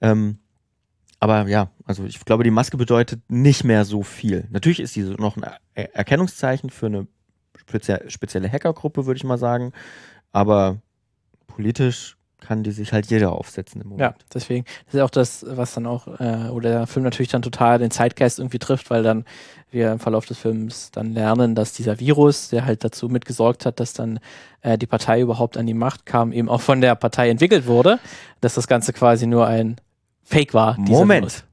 Ähm, 0.01 0.38
aber 1.20 1.47
ja, 1.49 1.70
also 1.84 2.05
ich 2.05 2.24
glaube, 2.24 2.44
die 2.44 2.51
Maske 2.51 2.76
bedeutet 2.76 3.20
nicht 3.28 3.62
mehr 3.62 3.84
so 3.84 4.03
viel. 4.03 4.49
Natürlich 4.51 4.80
ist 4.80 4.94
sie 4.94 5.03
noch 5.03 5.36
ein 5.36 5.44
er 5.74 5.94
Erkennungszeichen 5.94 6.70
für 6.70 6.86
eine 6.86 7.07
spezie 7.57 7.99
spezielle 8.09 8.51
Hackergruppe, 8.51 9.07
würde 9.07 9.18
ich 9.18 9.24
mal 9.24 9.38
sagen. 9.38 9.72
Aber 10.32 10.80
politisch 11.47 12.16
kann 12.47 12.62
die 12.62 12.70
sich 12.70 12.92
halt 12.92 13.07
jeder 13.07 13.32
aufsetzen 13.32 13.80
im 13.80 13.90
Ja, 13.92 13.97
Moment. 13.97 14.24
deswegen. 14.32 14.64
Das 14.86 14.94
ist 14.94 15.01
auch 15.01 15.11
das, 15.11 15.44
was 15.49 15.74
dann 15.74 15.86
auch, 15.86 16.07
äh, 16.20 16.49
oder 16.51 16.70
der 16.70 16.86
Film 16.86 17.05
natürlich 17.05 17.30
dann 17.30 17.42
total 17.42 17.78
den 17.78 17.90
Zeitgeist 17.90 18.38
irgendwie 18.38 18.59
trifft, 18.59 18.90
weil 18.90 19.03
dann 19.03 19.24
wir 19.70 19.92
im 19.92 19.99
Verlauf 19.99 20.24
des 20.26 20.38
Films 20.38 20.90
dann 20.92 21.12
lernen, 21.12 21.55
dass 21.55 21.72
dieser 21.72 21.99
Virus, 22.01 22.49
der 22.49 22.64
halt 22.64 22.84
dazu 22.84 23.09
mitgesorgt 23.09 23.66
hat, 23.66 23.80
dass 23.80 23.92
dann 23.92 24.20
äh, 24.62 24.78
die 24.78 24.86
Partei 24.86 25.20
überhaupt 25.20 25.57
an 25.57 25.66
die 25.66 25.74
Macht 25.74 26.07
kam, 26.07 26.32
eben 26.32 26.49
auch 26.49 26.61
von 26.61 26.80
der 26.80 26.94
Partei 26.94 27.28
entwickelt 27.30 27.66
wurde, 27.66 27.99
dass 28.40 28.55
das 28.55 28.68
Ganze 28.68 28.92
quasi 28.92 29.26
nur 29.26 29.47
ein 29.47 29.76
Fake 30.22 30.55
war. 30.55 30.78
Moment. 30.78 31.44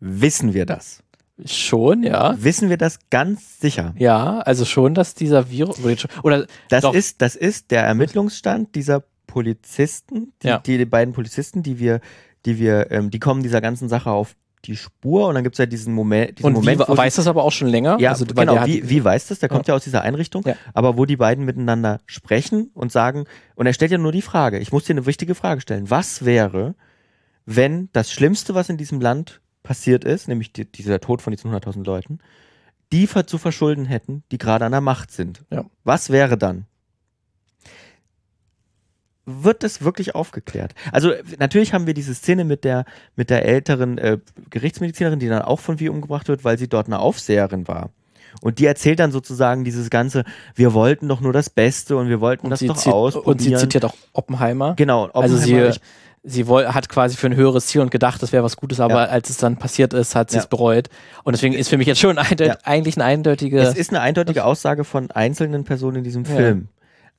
Wissen 0.00 0.54
wir 0.54 0.66
das? 0.66 0.98
Virus. 1.36 1.52
Schon, 1.52 2.02
ja. 2.02 2.34
Wissen 2.42 2.68
wir 2.68 2.76
das 2.76 2.98
ganz 3.10 3.58
sicher? 3.58 3.94
Ja, 3.98 4.38
also 4.40 4.64
schon, 4.64 4.94
dass 4.94 5.14
dieser 5.14 5.50
Virus, 5.50 5.78
oder, 6.22 6.46
Das 6.68 6.82
Doch. 6.82 6.94
ist, 6.94 7.22
das 7.22 7.36
ist 7.36 7.70
der 7.70 7.82
Ermittlungsstand 7.84 8.74
dieser 8.74 9.02
Polizisten, 9.32 10.34
die, 10.42 10.48
Ja. 10.48 10.58
die, 10.58 10.76
die 10.76 10.84
beiden 10.84 11.14
Polizisten, 11.14 11.62
die 11.62 11.78
wir, 11.78 12.00
die 12.44 12.58
wir, 12.58 12.90
ähm, 12.90 13.10
die 13.10 13.18
kommen 13.18 13.42
dieser 13.42 13.62
ganzen 13.62 13.88
Sache 13.88 14.10
auf 14.10 14.36
die 14.66 14.76
Spur 14.76 15.28
und 15.28 15.34
dann 15.34 15.42
gibt 15.42 15.54
es 15.54 15.58
ja 15.58 15.64
diesen 15.64 15.94
Moment, 15.94 16.38
diesen 16.38 16.46
und 16.46 16.52
Moment, 16.52 16.80
wie, 16.86 16.96
weiß 16.96 17.16
das 17.16 17.26
aber 17.26 17.42
auch 17.44 17.50
schon 17.50 17.68
länger? 17.68 17.96
Ja, 17.98 18.10
also, 18.10 18.26
genau. 18.26 18.66
Wie, 18.66 18.88
wie 18.88 19.02
weiß 19.02 19.28
das? 19.28 19.38
Der 19.38 19.48
kommt 19.48 19.68
ja, 19.68 19.74
aus 19.74 19.84
dieser 19.84 20.02
Einrichtung. 20.02 20.42
Ja. 20.46 20.54
Aber 20.74 20.98
wo 20.98 21.06
die 21.06 21.16
beiden 21.16 21.46
miteinander 21.46 22.00
sprechen 22.04 22.70
und 22.74 22.92
sagen, 22.92 23.24
und 23.54 23.66
er 23.66 23.72
stellt 23.72 23.90
ja 23.90 23.98
nur 23.98 24.12
die 24.12 24.22
Frage, 24.22 24.58
ich 24.58 24.70
muss 24.70 24.84
dir 24.84 24.92
eine 24.92 25.06
wichtige 25.06 25.34
Frage 25.34 25.62
stellen. 25.62 25.88
Was 25.90 26.26
wäre, 26.26 26.74
wenn 27.46 27.88
das 27.94 28.12
Schlimmste, 28.12 28.54
was 28.54 28.68
in 28.68 28.76
diesem 28.76 29.00
Land 29.00 29.40
passiert 29.62 30.04
ist, 30.04 30.28
nämlich 30.28 30.52
die, 30.52 30.70
dieser 30.70 31.00
Tod 31.00 31.22
von 31.22 31.32
diesen 31.32 31.50
100.000 31.50 31.84
Leuten, 31.84 32.18
die 32.92 33.08
zu 33.08 33.38
verschulden 33.38 33.86
hätten, 33.86 34.22
die 34.30 34.38
gerade 34.38 34.66
an 34.66 34.72
der 34.72 34.82
Macht 34.82 35.10
sind? 35.10 35.42
Ja. 35.50 35.64
Was 35.82 36.10
wäre 36.10 36.36
dann? 36.36 36.66
Wird 39.24 39.62
das 39.62 39.82
wirklich 39.82 40.14
aufgeklärt? 40.16 40.74
Also 40.90 41.12
natürlich 41.38 41.72
haben 41.74 41.86
wir 41.86 41.94
diese 41.94 42.12
Szene 42.14 42.44
mit 42.44 42.64
der 42.64 42.84
mit 43.14 43.30
der 43.30 43.44
älteren 43.44 43.96
äh, 43.98 44.18
Gerichtsmedizinerin, 44.50 45.18
die 45.20 45.28
dann 45.28 45.42
auch 45.42 45.60
von 45.60 45.78
wie 45.80 45.88
umgebracht 45.88 46.28
wird, 46.28 46.44
weil 46.44 46.58
sie 46.58 46.68
dort 46.68 46.86
eine 46.88 46.98
Aufseherin 46.98 47.68
war. 47.68 47.90
Und 48.40 48.58
die 48.58 48.66
erzählt 48.66 48.98
dann 48.98 49.12
sozusagen 49.12 49.62
dieses 49.62 49.90
ganze, 49.90 50.24
wir 50.54 50.72
wollten 50.74 51.06
doch 51.06 51.20
nur 51.20 51.32
das 51.32 51.50
Beste 51.50 51.96
und 51.96 52.08
wir 52.08 52.20
wollten 52.20 52.46
und 52.46 52.50
das 52.50 52.60
doch 52.60 52.86
ausprobieren. 52.86 53.26
und 53.32 53.40
sie 53.40 53.54
zitiert 53.56 53.84
auch 53.84 53.94
Oppenheimer. 54.12 54.74
genau, 54.74 55.06
Also 55.12 55.36
sie, 55.36 55.52
Oppenheimer, 55.52 55.68
ich- 55.76 55.80
sie 56.24 56.44
hat 56.46 56.88
quasi 56.88 57.16
für 57.16 57.26
ein 57.26 57.36
höheres 57.36 57.66
Ziel 57.66 57.80
und 57.82 57.90
gedacht, 57.90 58.22
das 58.22 58.32
wäre 58.32 58.42
was 58.42 58.56
Gutes, 58.56 58.80
aber 58.80 59.04
Ja. 59.04 59.10
als 59.10 59.28
es 59.30 59.36
dann 59.36 59.56
passiert 59.58 59.92
ist, 59.92 60.14
hat 60.16 60.30
sie 60.30 60.38
es 60.38 60.44
Ja. 60.44 60.48
bereut. 60.48 60.88
Und 61.24 61.34
deswegen 61.36 61.54
ist 61.54 61.68
für 61.68 61.76
mich 61.78 61.86
jetzt 61.86 62.00
schon 62.00 62.16
eindeut 62.18 62.48
Ja. 62.48 62.56
eigentlich 62.64 62.96
eine 62.96 63.04
eindeutige. 63.04 63.60
es 63.60 63.74
ist 63.76 63.90
eine 63.90 64.00
eindeutige 64.00 64.44
Aussage 64.46 64.84
von 64.84 65.10
einzelnen 65.10 65.64
Personen 65.64 65.98
in 65.98 66.04
diesem. 66.04 66.24
Film. 66.24 66.68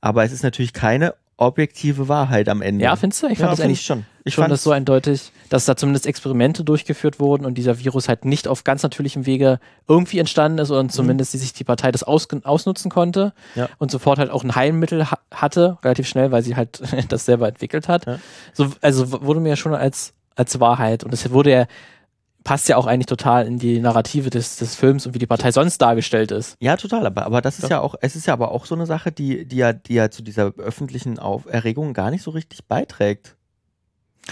Aber 0.00 0.24
es 0.24 0.32
ist 0.32 0.42
natürlich 0.42 0.72
keine 0.74 1.14
objektive 1.36 2.08
Wahrheit 2.08 2.48
am 2.48 2.62
Ende. 2.62 2.84
ja, 2.84 2.94
findest 2.96 3.22
du? 3.22 3.26
Ich 3.26 3.38
fand 3.38 3.50
ja, 3.50 3.56
das 3.56 3.60
eigentlich 3.60 3.80
ich 3.80 3.86
schon. 3.86 4.06
Ich 4.26 4.36
fand 4.36 4.50
das 4.50 4.62
so 4.62 4.70
eindeutig, 4.70 5.32
dass 5.50 5.66
da 5.66 5.76
zumindest 5.76 6.06
Experimente 6.06 6.64
durchgeführt 6.64 7.20
wurden 7.20 7.44
und 7.44 7.58
dieser 7.58 7.78
Virus 7.78 8.08
halt 8.08 8.24
nicht 8.24 8.48
auf 8.48 8.64
ganz 8.64 8.82
natürlichem 8.82 9.26
Wege 9.26 9.58
irgendwie 9.86 10.18
entstanden 10.18 10.58
ist 10.58 10.70
und 10.70 10.90
zumindest 10.92 11.34
die 11.34 11.38
sich 11.38 11.52
die 11.52 11.64
Partei 11.64 11.92
das 11.92 12.02
aus, 12.04 12.26
ausnutzen 12.44 12.90
konnte 12.90 13.32
Mhm. 13.54 13.60
Ja. 13.60 13.68
und 13.78 13.90
sofort 13.90 14.18
halt 14.18 14.30
auch 14.30 14.42
ein 14.42 14.54
Heilmittel 14.54 15.10
ha 15.10 15.18
hatte, 15.30 15.76
relativ 15.82 16.08
schnell, 16.08 16.30
weil 16.30 16.42
sie 16.42 16.56
halt 16.56 16.80
das 17.10 17.26
selber 17.26 17.48
entwickelt 17.48 17.88
hat. 17.88 18.06
Ja. 18.06 18.18
So, 18.54 18.70
also 18.80 19.10
wurde 19.22 19.40
mir 19.40 19.56
schon 19.56 19.74
als, 19.74 20.14
als 20.36 20.58
Wahrheit 20.58 21.04
und 21.04 21.12
es 21.12 21.30
wurde 21.30 21.50
ja, 21.50 21.66
passt 22.44 22.68
ja 22.68 22.76
auch 22.76 22.86
eigentlich 22.86 23.06
total 23.06 23.46
in 23.46 23.58
die 23.58 23.80
Narrative 23.80 24.28
des, 24.30 24.56
des 24.56 24.74
Films 24.76 25.06
und 25.06 25.14
wie 25.14 25.18
die 25.18 25.26
Partei 25.26 25.50
sonst 25.50 25.78
dargestellt 25.78 26.30
ist. 26.30 26.56
Ja, 26.60 26.76
total. 26.76 27.06
Aber, 27.06 27.24
aber 27.24 27.40
das 27.40 27.56
ist 27.58 27.64
Ja. 27.64 27.76
ja 27.76 27.80
auch, 27.80 27.94
es 28.02 28.16
ist 28.16 28.26
ja 28.26 28.34
aber 28.34 28.52
auch 28.52 28.66
so 28.66 28.74
eine 28.74 28.84
Sache, 28.86 29.10
die, 29.12 29.46
die 29.46 29.56
ja, 29.56 29.72
die 29.72 29.94
ja 29.94 30.10
zu 30.10 30.22
dieser 30.22 30.52
öffentlichen 30.58 31.18
Auf 31.18 31.46
Erregung 31.46 31.94
gar 31.94 32.10
nicht 32.10 32.22
so 32.22 32.30
richtig 32.30 32.66
beiträgt. 32.66 33.36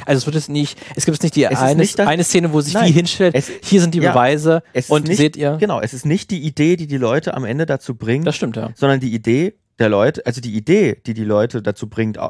Also 0.06 0.18
es 0.20 0.26
wird 0.26 0.36
es 0.36 0.48
nicht, 0.48 0.78
es 0.96 1.04
gibt 1.04 1.16
jetzt 1.16 1.22
nicht 1.22 1.36
die 1.36 1.44
Es 1.44 1.58
eine, 1.58 1.80
nicht 1.80 2.00
eine 2.00 2.24
Szene, 2.24 2.52
wo 2.52 2.60
sich 2.62 2.72
Nein. 2.74 2.88
wie 2.88 2.92
hinstellt, 2.92 3.34
Es, 3.34 3.50
hier 3.62 3.80
sind 3.80 3.94
die 3.94 3.98
Ja. 4.00 4.12
Beweise 4.12 4.62
es 4.72 4.88
und 4.88 5.06
nicht, 5.08 5.18
seht 5.18 5.36
ihr, 5.36 5.56
Genau, 5.60 5.80
es 5.80 5.92
ist 5.92 6.06
nicht 6.06 6.30
die 6.30 6.40
Idee, 6.42 6.76
die 6.76 6.86
die 6.86 6.96
Leute 6.96 7.34
am 7.34 7.44
Ende 7.44 7.66
dazu 7.66 7.94
bringt, 7.94 8.26
das 8.26 8.36
stimmt 8.36 8.56
ja. 8.56 8.70
sondern 8.74 9.00
die 9.00 9.12
Idee 9.14 9.54
der 9.78 9.88
Leute, 9.90 10.24
also 10.26 10.40
die 10.40 10.54
Idee, 10.54 10.96
die 11.06 11.12
die 11.14 11.24
Leute 11.24 11.60
dazu 11.62 11.88
bringt, 11.88 12.16
au- 12.18 12.28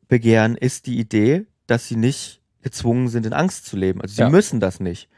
aufzubegehren, 0.00 0.56
ist 0.56 0.86
die 0.86 0.98
Idee, 0.98 1.46
dass 1.66 1.88
sie 1.88 1.96
nicht 1.96 2.40
gezwungen 2.66 3.06
sind, 3.08 3.24
in 3.26 3.32
Angst 3.32 3.64
zu 3.66 3.76
leben. 3.76 4.00
Also 4.02 4.14
sie 4.16 4.22
Ja. 4.22 4.28
müssen 4.28 4.58
das 4.60 4.80
nicht. 4.80 5.08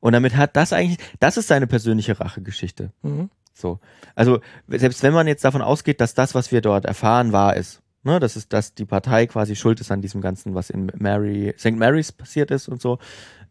Und 0.00 0.12
damit 0.12 0.36
hat 0.36 0.56
das 0.56 0.72
eigentlich, 0.72 0.98
das 1.20 1.36
ist 1.36 1.48
seine 1.48 1.66
persönliche 1.66 2.18
Rachegeschichte. 2.20 2.92
Mhm. 3.02 3.28
So. 3.52 3.80
Also, 4.14 4.40
selbst 4.68 5.02
wenn 5.02 5.12
man 5.12 5.26
jetzt 5.26 5.44
davon 5.44 5.62
ausgeht, 5.62 6.00
dass 6.00 6.14
das, 6.14 6.34
was 6.34 6.52
wir 6.52 6.60
dort 6.60 6.84
erfahren, 6.84 7.32
wahr 7.32 7.56
ist, 7.56 7.82
ne, 8.04 8.18
das 8.20 8.36
ist, 8.36 8.52
dass 8.52 8.74
die 8.74 8.84
Partei 8.86 9.26
quasi 9.26 9.56
schuld 9.56 9.80
ist 9.80 9.90
an 9.90 10.00
diesem 10.00 10.20
Ganzen, 10.20 10.54
was 10.54 10.70
in 10.70 10.90
Mary, 10.96 11.54
St. 11.58 11.76
Mary's 11.76 12.12
passiert 12.12 12.50
ist 12.52 12.68
und 12.68 12.80
so, 12.80 12.98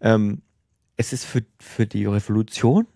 ähm, 0.02 0.42
es 0.98 1.14
ist 1.14 1.26
für, 1.26 1.44
für 1.60 1.86
die 1.86 2.06
Revolution 2.06 2.88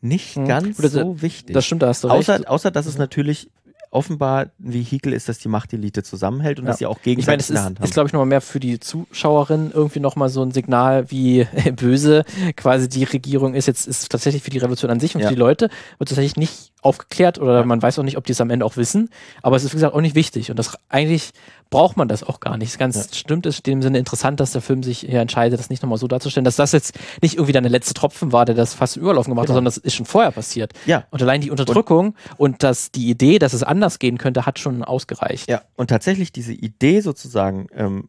nicht 0.00 0.36
Mhm. 0.36 0.46
ganz 0.46 0.76
das- 0.76 0.92
so 0.92 1.22
wichtig. 1.22 1.54
Das 1.54 1.64
stimmt, 1.64 1.82
da 1.82 1.88
hast 1.88 2.04
du 2.04 2.08
außer, 2.10 2.34
recht. 2.34 2.48
außer, 2.48 2.70
dass 2.70 2.86
es 2.86 2.98
natürlich 2.98 3.50
offenbar 3.96 4.42
ein 4.60 4.72
Vehikel 4.74 5.12
ist, 5.12 5.28
das 5.28 5.38
die 5.38 5.48
Machtelite 5.48 6.02
zusammenhält 6.02 6.58
und 6.58 6.66
Ja. 6.66 6.70
dass 6.70 6.78
sie 6.78 6.86
auch 6.86 6.98
Ich 7.00 7.06
meine, 7.06 7.16
gegenseitig 7.16 7.48
in 7.48 7.54
der 7.54 7.60
ist, 7.62 7.66
Hand 7.66 7.78
haben. 7.80 7.84
ist 7.86 7.94
glaube 7.94 8.06
ich, 8.08 8.12
nochmal 8.12 8.26
mehr 8.26 8.40
für 8.40 8.60
die 8.60 8.78
Zuschauerin 8.78 9.70
irgendwie 9.74 10.00
nochmal 10.00 10.28
so 10.28 10.42
ein 10.42 10.50
Signal, 10.52 11.10
wie 11.10 11.46
böse 11.76 12.24
quasi 12.56 12.88
die 12.88 13.04
Regierung 13.04 13.54
ist. 13.54 13.66
Jetzt 13.66 13.86
ist 13.86 14.10
tatsächlich 14.10 14.42
für 14.42 14.50
die 14.50 14.58
Revolution 14.58 14.90
an 14.90 15.00
sich 15.00 15.14
und 15.14 15.22
Ja. 15.22 15.28
für 15.28 15.34
die 15.34 15.40
Leute 15.40 15.70
wird 15.98 16.08
tatsächlich 16.10 16.36
nicht 16.36 16.72
aufgeklärt 16.82 17.38
oder 17.38 17.64
man 17.64 17.82
weiß 17.82 17.98
auch 17.98 18.02
nicht, 18.04 18.16
ob 18.16 18.24
die 18.26 18.32
es 18.32 18.40
am 18.40 18.50
Ende 18.50 18.64
auch 18.64 18.76
wissen. 18.76 19.10
Aber 19.42 19.56
es 19.56 19.64
ist, 19.64 19.72
wie 19.72 19.76
gesagt, 19.76 19.94
auch 19.94 20.00
nicht 20.00 20.14
wichtig. 20.14 20.50
Und 20.50 20.58
das 20.58 20.78
eigentlich 20.88 21.30
braucht 21.68 21.96
man 21.96 22.06
das 22.06 22.22
auch 22.22 22.38
gar 22.38 22.56
nicht. 22.56 22.78
Ganz 22.78 22.96
Ja. 22.96 23.02
stimmt, 23.12 23.44
ist 23.46 23.66
in 23.66 23.72
dem 23.72 23.82
Sinne 23.82 23.98
interessant, 23.98 24.38
dass 24.38 24.52
der 24.52 24.62
Film 24.62 24.84
sich 24.84 25.00
hier 25.00 25.20
entscheidet, 25.20 25.58
das 25.58 25.68
nicht 25.68 25.82
nochmal 25.82 25.98
so 25.98 26.06
darzustellen, 26.06 26.44
dass 26.44 26.54
das 26.56 26.70
jetzt 26.72 26.94
nicht 27.22 27.34
irgendwie 27.34 27.52
dann 27.52 27.64
der 27.64 27.72
letzte 27.72 27.92
Tropfen 27.94 28.30
war, 28.32 28.44
der 28.44 28.54
das 28.54 28.74
fast 28.74 28.96
Überlaufen 28.96 29.32
gemacht 29.32 29.46
Genau. 29.46 29.54
hat, 29.54 29.56
sondern 29.56 29.64
das 29.64 29.78
ist 29.78 29.94
schon 29.94 30.06
vorher 30.06 30.30
passiert. 30.30 30.74
ja, 30.86 31.04
Und 31.10 31.20
allein 31.22 31.40
die 31.40 31.50
Unterdrückung 31.50 32.14
und, 32.36 32.62
dass 32.62 32.92
die 32.92 33.08
Idee, 33.10 33.40
dass 33.40 33.52
es 33.52 33.64
anders 33.64 33.98
gehen 33.98 34.16
könnte, 34.18 34.46
hat 34.46 34.58
schon 34.60 34.84
ausgereicht. 34.84 35.48
Ja, 35.50 35.62
und 35.74 35.88
tatsächlich 35.90 36.30
diese 36.30 36.52
Idee 36.52 37.00
sozusagen, 37.00 37.66
ähm, 37.74 38.08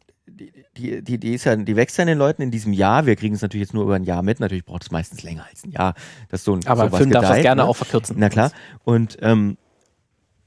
die, 0.78 1.02
die, 1.04 1.18
die, 1.18 1.34
ist 1.34 1.46
ja, 1.46 1.56
die 1.56 1.76
wächst 1.76 1.98
ja 1.98 2.04
in 2.04 2.08
den 2.08 2.18
Leuten 2.18 2.42
in 2.42 2.52
diesem 2.52 2.74
Jahr. 2.74 3.06
Wir 3.06 3.16
kriegen 3.16 3.36
es 3.36 3.42
natürlich 3.42 3.68
jetzt 3.68 3.74
nur 3.74 3.84
über 3.84 3.96
ein 3.96 4.04
Jahr 4.04 4.24
mit. 4.24 4.40
Natürlich 4.40 4.66
braucht 4.66 4.84
es 4.84 4.92
meistens 4.92 5.24
länger 5.24 5.46
als 5.50 5.64
ein 5.64 5.72
Jahr, 5.72 5.96
dass 6.30 6.44
so 6.44 6.54
ein 6.54 6.66
Aber 6.68 6.84
ein 6.84 6.92
Film 6.92 7.10
darf 7.10 7.24
das 7.24 7.32
gedeiht, 7.32 7.44
gerne 7.44 7.64
ne? 7.64 7.68
auch 7.68 7.76
verkürzen. 7.76 8.16
Na 8.20 8.30
klar. 8.30 8.52
Und, 8.84 9.18
ähm, 9.22 9.58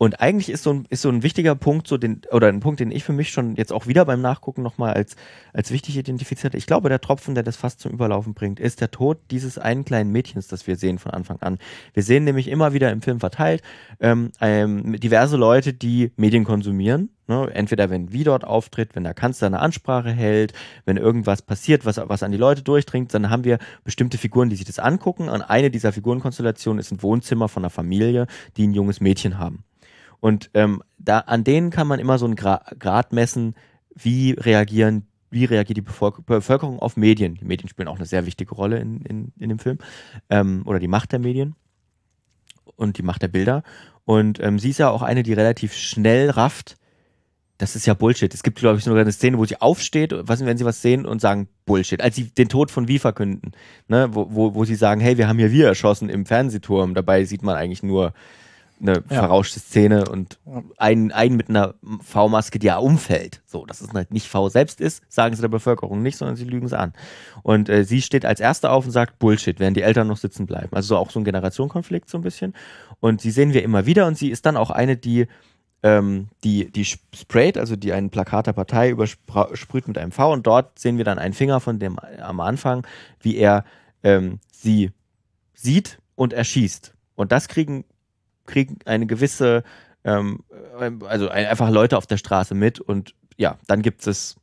und 0.01 0.19
eigentlich 0.19 0.49
ist 0.49 0.63
so, 0.63 0.73
ein, 0.73 0.87
ist 0.89 1.03
so 1.03 1.11
ein 1.11 1.23
wichtiger 1.23 1.55
Punkt, 1.55 1.87
so 1.87 1.99
den, 1.99 2.23
oder 2.33 2.49
ein 2.49 2.61
Punkt, 2.61 2.81
den 2.81 2.91
ich 2.91 3.05
für 3.05 3.13
mich 3.13 3.29
schon 3.29 3.57
jetzt 3.57 3.71
auch 3.71 3.87
wieder 3.87 4.07
beim 4.07 4.23
Nachgucken 4.23 4.63
nochmal 4.63 4.95
als, 4.95 5.15
als 5.53 5.71
wichtig 5.73 5.99
identifiziert. 5.99 6.55
Ich 6.55 6.65
glaube, 6.65 6.89
der 6.89 7.03
Tropfen, 7.03 7.35
der 7.35 7.45
das 7.45 7.59
fast 7.59 7.81
zum 7.81 7.93
Überlaufen 7.93 8.33
bringt, 8.33 8.61
ist 8.61 8.81
der 8.81 8.91
Tod 8.91 9.19
dieses 9.31 9.59
einen 9.59 9.85
kleinen 9.85 10.11
Mädchens, 10.11 10.49
das 10.49 10.67
wir 10.67 10.77
sehen 10.77 10.99
von 10.99 11.13
Anfang 11.13 11.43
an. 11.43 11.59
Wir 11.93 12.03
sehen 12.03 12.25
nämlich 12.25 12.49
immer 12.49 12.73
wieder 12.73 12.91
im 12.91 13.03
Film 13.03 13.21
verteilt 13.21 13.61
ähm, 14.01 14.33
ähm, 14.41 14.99
diverse 14.99 15.37
Leute, 15.37 15.75
die 15.75 16.13
Medien 16.17 16.45
konsumieren. 16.45 17.11
Ne? 17.27 17.51
Entweder 17.53 17.91
wenn 17.91 18.11
wie 18.11 18.25
dort 18.25 18.45
auftritt, 18.45 18.97
wenn 18.97 19.05
der 19.05 19.13
Kanzler 19.13 19.49
eine 19.49 19.61
Ansprache 19.61 20.13
hält, 20.13 20.55
wenn 20.87 20.97
irgendwas 20.97 21.43
passiert, 21.43 21.85
was, 21.85 22.01
was 22.03 22.23
an 22.23 22.33
die 22.33 22.39
Leute 22.39 22.63
durchdringt, 22.63 23.13
dann 23.13 23.29
haben 23.29 23.45
wir 23.45 23.59
bestimmte 23.85 24.17
Figuren, 24.17 24.49
die 24.49 24.57
sich 24.57 24.65
das 24.65 24.79
angucken. 24.79 25.29
Und 25.29 25.43
eine 25.43 25.71
dieser 25.71 25.93
Figurenkonstellationen 25.93 26.81
ist 26.81 26.91
ein 26.91 27.03
Wohnzimmer 27.03 27.51
von 27.51 27.65
einer 27.65 27.71
Familie, 27.71 28.29
die 28.57 28.67
ein 28.67 28.73
junges 28.73 29.03
Mädchen 29.03 29.39
haben. 29.39 29.63
Und 30.21 30.51
ähm, 30.55 30.83
da 30.99 31.21
an 31.21 31.45
denen 31.45 31.71
kann 31.71 31.87
man 31.87 31.99
immer 31.99 32.19
so 32.19 32.27
einen 32.27 32.37
Gra 32.37 32.63
Grad 32.79 33.13
messen, 33.13 33.55
wie 33.95 34.33
reagieren, 34.33 35.07
wie 35.31 35.45
reagiert 35.45 35.79
die 35.79 35.83
Bevölker 35.83 36.23
Bevölkerung 36.23 36.79
auf 36.79 36.97
Medien. 36.97 37.35
Die 37.35 37.45
Medien 37.45 37.69
spielen 37.69 37.89
auch 37.89 37.97
eine 37.97 38.07
sehr 38.07 38.27
wichtige 38.27 38.55
Rolle 38.55 38.79
in, 38.79 39.01
in, 39.03 39.33
in 39.39 39.49
dem 39.49 39.59
Film. 39.59 39.79
Ähm, 40.29 40.63
oder 40.67 40.79
die 40.79 40.89
Macht 40.89 41.13
der 41.13 41.19
Medien 41.19 41.55
und 42.77 42.99
die 42.99 43.03
Macht 43.03 43.23
der 43.23 43.29
Bilder. 43.29 43.63
Und 44.05 44.41
ähm, 44.41 44.59
sie 44.59 44.71
ist 44.71 44.79
ja 44.79 44.91
auch 44.91 45.03
eine, 45.03 45.23
die 45.23 45.33
relativ 45.33 45.75
schnell 45.75 46.31
rafft. 46.31 46.77
Das 47.59 47.77
ist 47.77 47.87
ja 47.87 47.95
Bullshit. 47.95 48.33
Es 48.33 48.43
gibt, 48.43 48.59
glaube 48.59 48.79
ich, 48.79 48.85
sogar 48.85 49.03
eine 49.03 49.13
Szene, 49.13 49.39
wo 49.39 49.45
sie 49.45 49.61
aufsteht, 49.61 50.15
was, 50.17 50.45
wenn 50.45 50.57
sie 50.57 50.65
was 50.65 50.81
sehen 50.81 51.05
und 51.05 51.21
sagen 51.21 51.49
Bullshit. 51.67 52.01
Als 52.01 52.17
sie 52.17 52.25
den 52.31 52.49
Tod 52.49 52.71
von 52.71 52.89
Wie 52.89 52.99
verkünden, 52.99 53.53
ne, 53.87 54.09
wo, 54.13 54.29
wo, 54.31 54.55
wo 54.55 54.65
sie 54.65 54.75
sagen, 54.75 55.01
hey, 55.01 55.19
wir 55.19 55.29
haben 55.29 55.39
hier 55.39 55.53
Wie 55.53 55.61
erschossen 55.61 56.09
im 56.09 56.25
Fernsehturm. 56.25 56.95
Dabei 56.95 57.25
sieht 57.25 57.43
man 57.43 57.57
eigentlich 57.57 57.83
nur 57.83 58.15
eine 58.81 59.03
Ja. 59.11 59.21
verrauschte 59.21 59.61
Szene 59.61 60.09
und 60.09 60.39
einen, 60.79 61.13
einen 61.13 61.37
mit 61.37 61.49
einer 61.49 61.75
V-Maske, 62.03 62.59
die 62.59 62.67
ja 62.69 62.79
umfällt. 62.79 63.43
So, 63.47 63.67
dass 63.67 63.81
es 63.81 63.93
halt 63.93 64.13
nicht 64.13 64.29
V 64.29 64.49
selbst 64.49 64.81
ist, 64.81 65.03
sagen 65.09 65.35
sie 65.35 65.43
der 65.43 65.49
Bevölkerung 65.49 66.03
nicht, 66.03 66.17
sondern 66.17 66.37
sie 66.37 66.45
lügen 66.45 66.67
es 66.67 66.73
an. 66.73 66.93
Und 67.43 67.69
äh, 67.69 67.85
sie 67.85 68.03
steht 68.03 68.25
als 68.25 68.41
Erste 68.41 68.71
auf 68.71 68.85
und 68.87 68.91
sagt 68.93 69.19
Bullshit, 69.19 69.61
während 69.61 69.77
die 69.77 69.83
Eltern 69.83 70.09
noch 70.09 70.17
sitzen 70.17 70.47
bleiben. 70.47 70.71
Also 70.73 70.89
so 70.89 70.97
auch 70.97 71.11
so 71.11 71.21
ein 71.21 71.25
Generationenkonflikt 71.25 72.09
so 72.09 72.19
ein 72.19 72.23
bisschen. 72.23 72.55
Und 73.01 73.21
sie 73.21 73.31
sehen 73.31 73.53
wir 73.53 73.63
immer 73.63 73.87
wieder 73.87 74.07
und 74.07 74.17
sie 74.17 74.31
ist 74.31 74.47
dann 74.47 74.57
auch 74.57 74.71
eine, 74.71 74.97
die 74.97 75.27
ähm, 75.83 76.29
die, 76.45 76.71
die 76.71 76.85
sprayt, 76.85 77.57
also 77.57 77.77
die 77.77 77.93
einen 77.93 78.11
Plakat 78.11 78.47
der 78.47 78.53
Partei 78.53 78.91
übersprüht 78.91 79.89
mit 79.89 79.97
einem 79.97 80.13
V 80.13 80.33
und 80.33 80.47
dort 80.47 80.79
sehen 80.79 80.99
wir 80.99 81.05
dann 81.05 81.19
einen 81.19 81.33
Finger 81.35 81.61
von 81.61 81.79
dem 81.79 81.99
am 81.99 82.41
Anfang, 82.41 82.87
wie 83.21 83.37
er 83.37 83.65
ähm, 84.03 84.41
sie 84.53 84.91
sieht 85.55 85.99
und 86.17 86.33
erschießt. 86.33 86.95
Und 87.15 87.33
das 87.33 87.49
kriegen, 87.49 87.85
kriegen 88.51 88.79
eine 88.85 89.07
gewisse, 89.07 89.63
ähm, 90.05 90.41
also 91.07 91.29
ein, 91.29 91.47
einfach 91.47 91.71
Leute 91.71 91.97
auf 91.97 92.07
der 92.07 92.17
Straße 92.17 92.55
mit 92.55 92.81
und 92.81 93.15
ja, 93.37 93.59
dann 93.67 93.83
gibt 93.83 94.07
es 94.07 94.37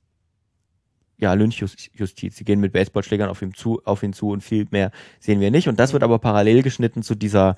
ja, 1.19 1.33
Lynchjustiz. 1.33 2.37
Sie 2.37 2.43
gehen 2.43 2.59
mit 2.59 2.73
Baseballschlägern 2.73 3.29
auf 3.29 3.41
ihn 3.41 3.53
zu, 3.53 3.81
auf 3.85 4.03
ihn 4.03 4.13
zu 4.13 4.29
und 4.29 4.43
viel 4.43 4.67
mehr 4.69 4.91
sehen 5.19 5.39
wir 5.39 5.51
nicht. 5.51 5.67
Und 5.67 5.79
das 5.79 5.93
wird 5.93 6.03
aber 6.03 6.19
parallel 6.19 6.61
geschnitten 6.61 7.01
zu 7.01 7.15
dieser, 7.15 7.55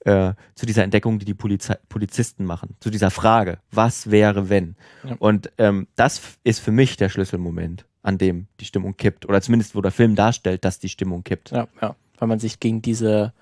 äh, 0.00 0.32
zu 0.54 0.66
dieser 0.66 0.82
Entdeckung, 0.82 1.18
die 1.18 1.26
die 1.26 1.34
Polizi 1.34 1.74
Polizisten 1.88 2.44
machen, 2.44 2.76
zu 2.80 2.90
dieser 2.90 3.10
Frage, 3.10 3.58
was 3.70 4.10
wäre, 4.10 4.48
wenn? 4.48 4.76
Ja. 5.04 5.16
Und 5.18 5.52
ähm, 5.58 5.88
das 5.94 6.22
ist 6.42 6.60
für 6.60 6.72
mich 6.72 6.96
der 6.96 7.10
Schlüsselmoment, 7.10 7.84
an 8.02 8.16
dem 8.16 8.46
die 8.60 8.64
Stimmung 8.64 8.96
kippt. 8.96 9.26
Oder 9.26 9.42
zumindest, 9.42 9.74
wo 9.74 9.82
der 9.82 9.92
Film 9.92 10.14
darstellt, 10.14 10.64
dass 10.64 10.78
die 10.78 10.88
Stimmung 10.88 11.22
kippt. 11.22 11.50
Ja, 11.50 11.68
ja. 11.82 11.94
Weil 12.18 12.28
man 12.28 12.38
sich 12.38 12.60
gegen 12.60 12.80
diese, 12.80 13.34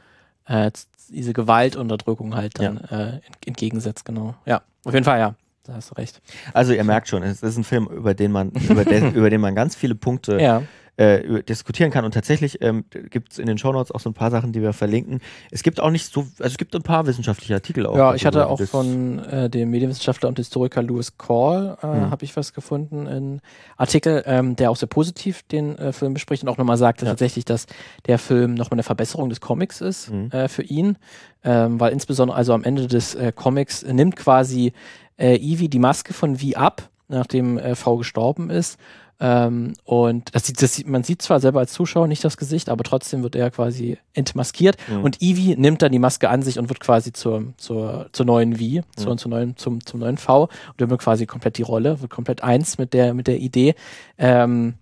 äh, 0.46 0.72
diese 1.10 1.32
Gewaltunterdrückung 1.32 2.34
halt 2.34 2.58
dann 2.58 2.78
äh, 2.78 3.14
ent- 3.26 3.46
entgegensetzt, 3.46 4.04
genau. 4.04 4.34
Ja, 4.46 4.62
auf 4.84 4.94
jeden 4.94 5.04
Fall, 5.04 5.18
ja. 5.18 5.34
Da 5.70 5.76
hast 5.76 5.90
du 5.90 5.94
recht. 5.94 6.20
Also 6.52 6.72
ihr 6.72 6.82
merkt 6.82 7.06
schon, 7.06 7.22
es 7.22 7.42
ist 7.44 7.56
ein 7.56 7.62
Film, 7.64 7.86
über 7.86 8.12
den 8.12 8.32
man, 8.32 8.50
über 8.68 8.84
den, 8.84 9.12
über 9.14 9.30
den 9.30 9.40
man 9.40 9.54
ganz 9.54 9.76
viele 9.76 9.94
Punkte 9.94 10.40
Ja, 10.40 10.62
äh, 10.96 11.42
diskutieren 11.44 11.90
kann. 11.92 12.04
Und 12.04 12.12
tatsächlich 12.12 12.60
ähm, 12.60 12.84
gibt 13.08 13.30
es 13.32 13.38
in 13.38 13.46
den 13.46 13.56
Shownotes 13.56 13.92
auch 13.92 14.00
so 14.00 14.10
ein 14.10 14.14
paar 14.14 14.30
Sachen, 14.32 14.52
die 14.52 14.60
wir 14.60 14.72
verlinken. 14.72 15.20
Es 15.52 15.62
gibt 15.62 15.78
auch 15.80 15.90
nicht 15.90 16.12
so, 16.12 16.22
also 16.40 16.44
es 16.52 16.58
gibt 16.58 16.74
ein 16.74 16.82
paar 16.82 17.06
wissenschaftliche 17.06 17.54
Artikel 17.54 17.86
auch. 17.86 17.96
ja 17.96 18.14
ich 18.16 18.26
hatte 18.26 18.48
auch 18.48 18.60
von 18.60 19.20
äh, 19.20 19.48
dem 19.48 19.70
Medienwissenschaftler 19.70 20.28
und 20.28 20.38
Historiker 20.38 20.82
Lewis 20.82 21.16
Call, 21.16 21.78
äh, 21.82 21.86
Mhm. 21.86 22.10
habe 22.10 22.24
ich 22.24 22.36
was 22.36 22.52
gefunden, 22.52 23.06
in 23.06 23.40
Artikel, 23.76 24.24
ähm, 24.26 24.56
der 24.56 24.70
auch 24.72 24.76
sehr 24.76 24.88
positiv 24.88 25.42
den 25.44 25.78
äh, 25.78 25.92
Film 25.92 26.12
bespricht 26.14 26.42
und 26.42 26.48
auch 26.48 26.58
nochmal 26.58 26.76
sagt, 26.76 27.00
dass 27.00 27.06
Ja. 27.06 27.12
tatsächlich, 27.12 27.44
dass 27.44 27.66
der 28.06 28.18
Film 28.18 28.54
nochmal 28.54 28.74
eine 28.74 28.82
Verbesserung 28.82 29.28
des 29.30 29.40
Comics 29.40 29.80
ist 29.80 30.10
Mhm. 30.10 30.30
äh, 30.32 30.48
für 30.48 30.64
ihn, 30.64 30.98
ähm, 31.44 31.78
weil 31.80 31.92
insbesondere 31.92 32.36
also 32.36 32.52
am 32.52 32.64
Ende 32.64 32.88
des 32.88 33.14
äh, 33.14 33.32
Comics 33.34 33.84
nimmt 33.84 34.16
quasi 34.16 34.72
äh, 35.20 35.36
Evie 35.36 35.68
die 35.68 35.78
Maske 35.78 36.12
von 36.14 36.36
V 36.38 36.56
ab, 36.56 36.88
nachdem 37.08 37.58
äh, 37.58 37.74
V 37.74 37.98
gestorben 37.98 38.50
ist. 38.50 38.78
Ähm, 39.22 39.74
und 39.84 40.34
das 40.34 40.46
sieht, 40.46 40.62
das 40.62 40.74
sieht, 40.76 40.88
man 40.88 41.02
sieht 41.04 41.20
zwar 41.20 41.40
selber 41.40 41.60
als 41.60 41.74
Zuschauer 41.74 42.06
nicht 42.08 42.24
das 42.24 42.38
Gesicht, 42.38 42.70
aber 42.70 42.84
trotzdem 42.84 43.22
wird 43.22 43.36
er 43.36 43.50
quasi 43.50 43.98
entmaskiert. 44.14 44.78
Mhm. 44.88 45.04
Und 45.04 45.20
Evie 45.20 45.56
nimmt 45.56 45.82
dann 45.82 45.92
die 45.92 45.98
Maske 45.98 46.30
an 46.30 46.40
sich 46.40 46.58
und 46.58 46.70
wird 46.70 46.80
quasi 46.80 47.12
zur, 47.12 47.52
zur, 47.58 48.08
zur 48.12 48.24
neuen 48.24 48.56
V, 48.56 48.62
Mhm. 48.62 48.82
zur, 48.96 49.16
zur 49.18 49.30
neuen, 49.30 49.56
zum, 49.58 49.84
zum 49.84 50.00
neuen 50.00 50.16
V. 50.16 50.44
Und 50.44 50.50
übernimmt 50.78 51.02
quasi 51.02 51.26
komplett 51.26 51.58
die 51.58 51.62
Rolle, 51.62 52.00
wird 52.00 52.10
komplett 52.10 52.42
eins 52.42 52.78
mit 52.78 52.94
der, 52.94 53.12
mit 53.12 53.26
der 53.26 53.40
Idee. 53.40 53.74
Ähm, 54.16 54.74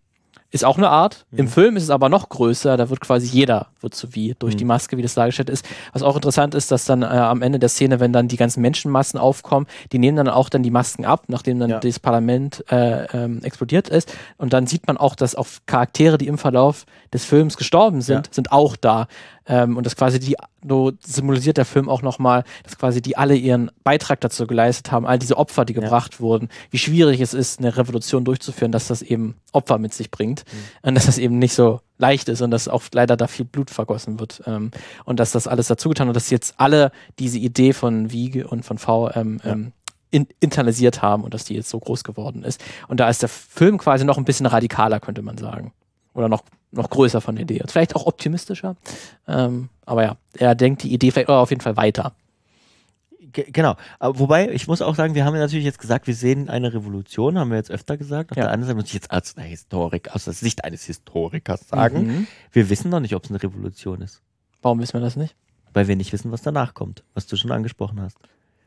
ist 0.51 0.65
auch 0.65 0.79
eine 0.79 0.89
Art. 0.89 1.27
Im 1.31 1.45
Mhm. 1.45 1.51
Film 1.51 1.77
ist 1.77 1.83
es 1.83 1.91
aber 1.91 2.09
noch 2.09 2.29
größer. 2.31 2.77
Da 2.79 2.89
wird 2.89 3.01
quasi 3.01 3.27
jeder 3.27 3.67
wird 3.81 3.95
zu 3.95 4.15
wie 4.15 4.35
durch 4.39 4.55
Mhm. 4.55 4.59
die 4.59 4.65
Maske, 4.65 4.97
wie 4.97 5.03
das 5.03 5.15
dargestellt 5.15 5.51
ist. 5.51 5.65
Was 5.93 6.03
auch 6.03 6.17
interessant 6.17 6.55
ist, 6.55 6.71
dass 6.71 6.87
dann 6.87 7.03
äh, 7.03 7.07
am 7.07 7.43
Ende 7.43 7.59
der 7.59 7.69
Szene, 7.69 8.01
wenn 8.01 8.13
dann 8.15 8.29
die 8.29 8.37
ganzen 8.39 8.63
Menschenmassen 8.63 9.21
aufkommen, 9.21 9.67
die 9.93 9.99
nehmen 9.99 10.17
dann 10.17 10.29
auch 10.29 10.49
dann 10.49 10.63
die 10.63 10.71
Masken 10.71 11.05
ab, 11.05 11.25
nachdem 11.29 11.59
dann 11.59 11.71
Ja. 11.71 11.81
das 11.81 11.99
Parlament 12.01 12.65
äh, 12.73 13.05
ähm, 13.13 13.43
explodiert 13.43 13.89
ist. 13.91 14.13
Und 14.39 14.53
dann 14.55 14.67
sieht 14.67 14.87
man 14.87 14.97
auch, 14.97 15.15
dass 15.15 15.35
auch 15.35 15.47
Charaktere, 15.67 16.17
die 16.19 16.27
im 16.29 16.39
Verlauf 16.39 16.87
des 17.13 17.25
Films 17.27 17.57
gestorben 17.59 18.01
sind, 18.01 18.27
Ja. 18.29 18.33
sind 18.33 18.51
auch 18.51 18.77
da. 18.77 19.07
Ähm, 19.49 19.77
und 19.77 19.85
das 19.87 19.97
quasi 19.97 20.21
die, 20.21 20.37
so 20.69 20.93
symbolisiert 21.05 21.57
der 21.57 21.65
Film 21.65 21.89
auch 21.89 22.03
nochmal, 22.03 22.45
dass 22.65 22.77
quasi 22.79 23.01
die 23.03 23.17
alle 23.17 23.35
ihren 23.35 23.71
Beitrag 23.83 24.21
dazu 24.21 24.47
geleistet 24.47 24.93
haben, 24.93 25.07
all 25.07 25.19
diese 25.19 25.37
Opfer, 25.39 25.65
die 25.65 25.73
Ja. 25.73 25.81
gebracht 25.81 26.21
wurden, 26.21 26.49
wie 26.71 26.79
schwierig 26.79 27.21
es 27.21 27.35
ist, 27.35 27.59
eine 27.59 27.77
Revolution 27.77 28.25
durchzuführen, 28.25 28.71
dass 28.73 28.89
das 28.89 29.03
eben 29.03 29.37
Opfer 29.53 29.79
mit 29.79 29.95
sich 29.95 30.11
bringt 30.11 30.45
und 30.83 30.95
dass 30.95 31.07
das 31.07 31.19
eben 31.19 31.39
nicht 31.39 31.55
so 31.55 31.81
leicht 31.97 32.29
ist 32.29 32.43
und 32.43 32.51
dass 32.51 32.69
auch 32.69 32.83
leider 32.93 33.17
da 33.17 33.27
viel 33.27 33.45
Blut 33.47 33.71
vergossen 33.71 34.21
wird 34.21 34.43
ähm, 34.47 34.71
und 35.05 35.19
dass 35.19 35.33
das 35.33 35.47
alles 35.49 35.67
dazu 35.69 35.89
getan 35.89 36.09
und 36.09 36.15
dass 36.15 36.31
jetzt 36.31 36.55
alle 36.59 36.93
diese 37.19 37.39
Idee 37.39 37.73
von 37.73 38.13
Wiege 38.13 38.47
und 38.47 38.65
von 38.65 38.79
V 38.79 39.11
ähm, 39.15 39.41
Ja. 39.45 39.53
ähm, 39.53 39.73
in, 40.11 40.27
internalisiert 40.41 41.03
haben 41.03 41.23
und 41.23 41.35
dass 41.35 41.45
die 41.45 41.55
jetzt 41.55 41.69
so 41.69 41.79
groß 41.79 42.03
geworden 42.03 42.43
ist. 42.43 42.65
Und 42.89 42.99
da 42.99 43.11
ist 43.11 43.21
der 43.21 43.29
Film 43.29 43.77
quasi 43.77 44.07
noch 44.07 44.17
ein 44.17 44.25
bisschen 44.25 44.47
radikaler, 44.47 45.01
könnte 45.01 45.21
man 45.21 45.37
sagen. 45.37 45.73
Oder 46.15 46.31
noch, 46.31 46.45
noch 46.73 46.91
größer 46.91 47.21
von 47.21 47.37
der 47.37 47.45
Idee. 47.45 47.61
Und 47.63 47.71
vielleicht 47.71 47.97
auch 47.97 48.07
optimistischer. 48.07 48.77
Ähm, 49.27 49.69
aber 49.87 50.03
ja, 50.05 50.17
er 50.35 50.55
denkt 50.55 50.83
die 50.83 50.93
Idee 50.93 51.11
vielleicht 51.11 51.29
auf 51.29 51.51
jeden 51.51 51.63
Fall 51.63 51.77
weiter. 51.77 52.13
Ge- 53.33 53.51
Genau. 53.51 53.77
Aber 53.99 54.19
wobei, 54.19 54.51
ich 54.51 54.67
muss 54.69 54.81
auch 54.83 54.95
sagen, 54.95 55.15
wir 55.15 55.25
haben 55.25 55.35
ja 55.35 55.41
natürlich 55.41 55.65
jetzt 55.65 55.79
gesagt, 55.79 56.07
wir 56.07 56.15
sehen 56.15 56.49
eine 56.49 56.73
Revolution, 56.73 57.39
haben 57.39 57.51
wir 57.51 57.57
jetzt 57.57 57.71
öfter 57.71 57.97
gesagt. 57.97 58.31
Auf 58.33 58.37
Ja. 58.37 58.45
der 58.45 58.53
anderen 58.53 58.69
Seite 58.69 58.77
muss 58.77 58.87
ich 58.89 58.95
jetzt 58.95 59.11
als 59.11 59.35
Historiker, 59.39 60.15
aus 60.15 60.25
der 60.25 60.33
Sicht 60.35 60.65
eines 60.65 60.85
Historikers 60.85 61.69
sagen, 61.69 62.07
Mhm. 62.07 62.27
wir 62.53 62.71
wissen 62.71 62.91
noch 62.91 63.01
nicht, 63.01 63.15
ob 63.15 63.25
es 63.25 63.31
eine 63.31 63.43
Revolution 63.43 64.01
ist. 64.03 64.21
Warum 64.63 64.81
wissen 64.81 64.95
wir 64.95 65.01
das 65.01 65.17
nicht? 65.17 65.35
weil 65.75 65.87
wir 65.87 65.97
nicht 65.97 66.13
wissen, 66.15 66.33
was 66.33 66.41
danach 66.43 66.73
kommt, 66.75 67.05
was 67.15 67.27
du 67.27 67.37
schon 67.37 67.53
angesprochen 67.53 68.01
hast. 68.01 68.17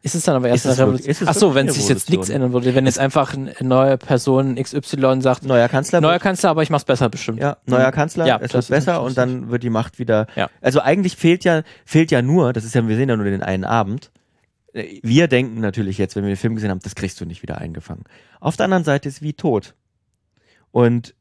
Ist 0.03 0.15
es 0.15 0.23
dann 0.23 0.35
aber 0.35 0.49
erst 0.49 0.65
ist 0.65 0.79
Revolution? 0.79 1.27
Achso, 1.27 1.53
wenn 1.53 1.69
sich 1.69 1.87
jetzt 1.87 2.09
nichts 2.09 2.29
ändern 2.29 2.53
würde, 2.53 2.73
wenn 2.73 2.85
jetzt 2.85 2.97
einfach 2.97 3.35
eine 3.35 3.53
neue 3.61 3.97
Person 3.97 4.55
XY 4.55 5.21
sagt, 5.21 5.43
Neuer 5.45 5.67
Kanzler. 5.69 6.01
neuer 6.01 6.17
Kanzler, 6.17 6.49
aber 6.49 6.63
ich 6.63 6.71
mach's 6.71 6.85
besser 6.85 7.07
bestimmt. 7.09 7.39
Ja, 7.39 7.57
neuer 7.67 7.91
Kanzler, 7.91 8.25
Ja, 8.25 8.39
es 8.41 8.53
wird 8.53 8.67
besser 8.67 9.03
und 9.03 9.15
dann 9.17 9.51
wird 9.51 9.61
die 9.61 9.69
Macht 9.69 9.99
wieder. 9.99 10.25
Ja. 10.35 10.49
Also 10.59 10.79
eigentlich 10.79 11.17
fehlt 11.17 11.43
ja, 11.43 11.61
fehlt 11.85 12.09
ja 12.09 12.23
nur, 12.23 12.51
das 12.51 12.63
ist 12.65 12.73
ja, 12.73 12.87
wir 12.87 12.95
sehen 12.95 13.09
ja 13.09 13.15
nur 13.15 13.25
den 13.25 13.43
einen 13.43 13.63
Abend. 13.63 14.11
Wir 14.73 15.27
denken 15.27 15.59
natürlich 15.59 15.97
jetzt, 15.97 16.15
wenn 16.15 16.23
wir 16.23 16.31
den 16.31 16.37
Film 16.37 16.55
gesehen 16.55 16.71
haben, 16.71 16.79
das 16.79 16.95
kriegst 16.95 17.19
du 17.21 17.25
nicht 17.25 17.43
wieder 17.43 17.59
eingefangen. 17.59 18.05
Auf 18.39 18.57
der 18.57 18.63
anderen 18.63 18.83
Seite 18.83 19.07
ist 19.07 19.21
wie 19.21 19.33
tot. 19.33 19.75
Und 20.71 21.13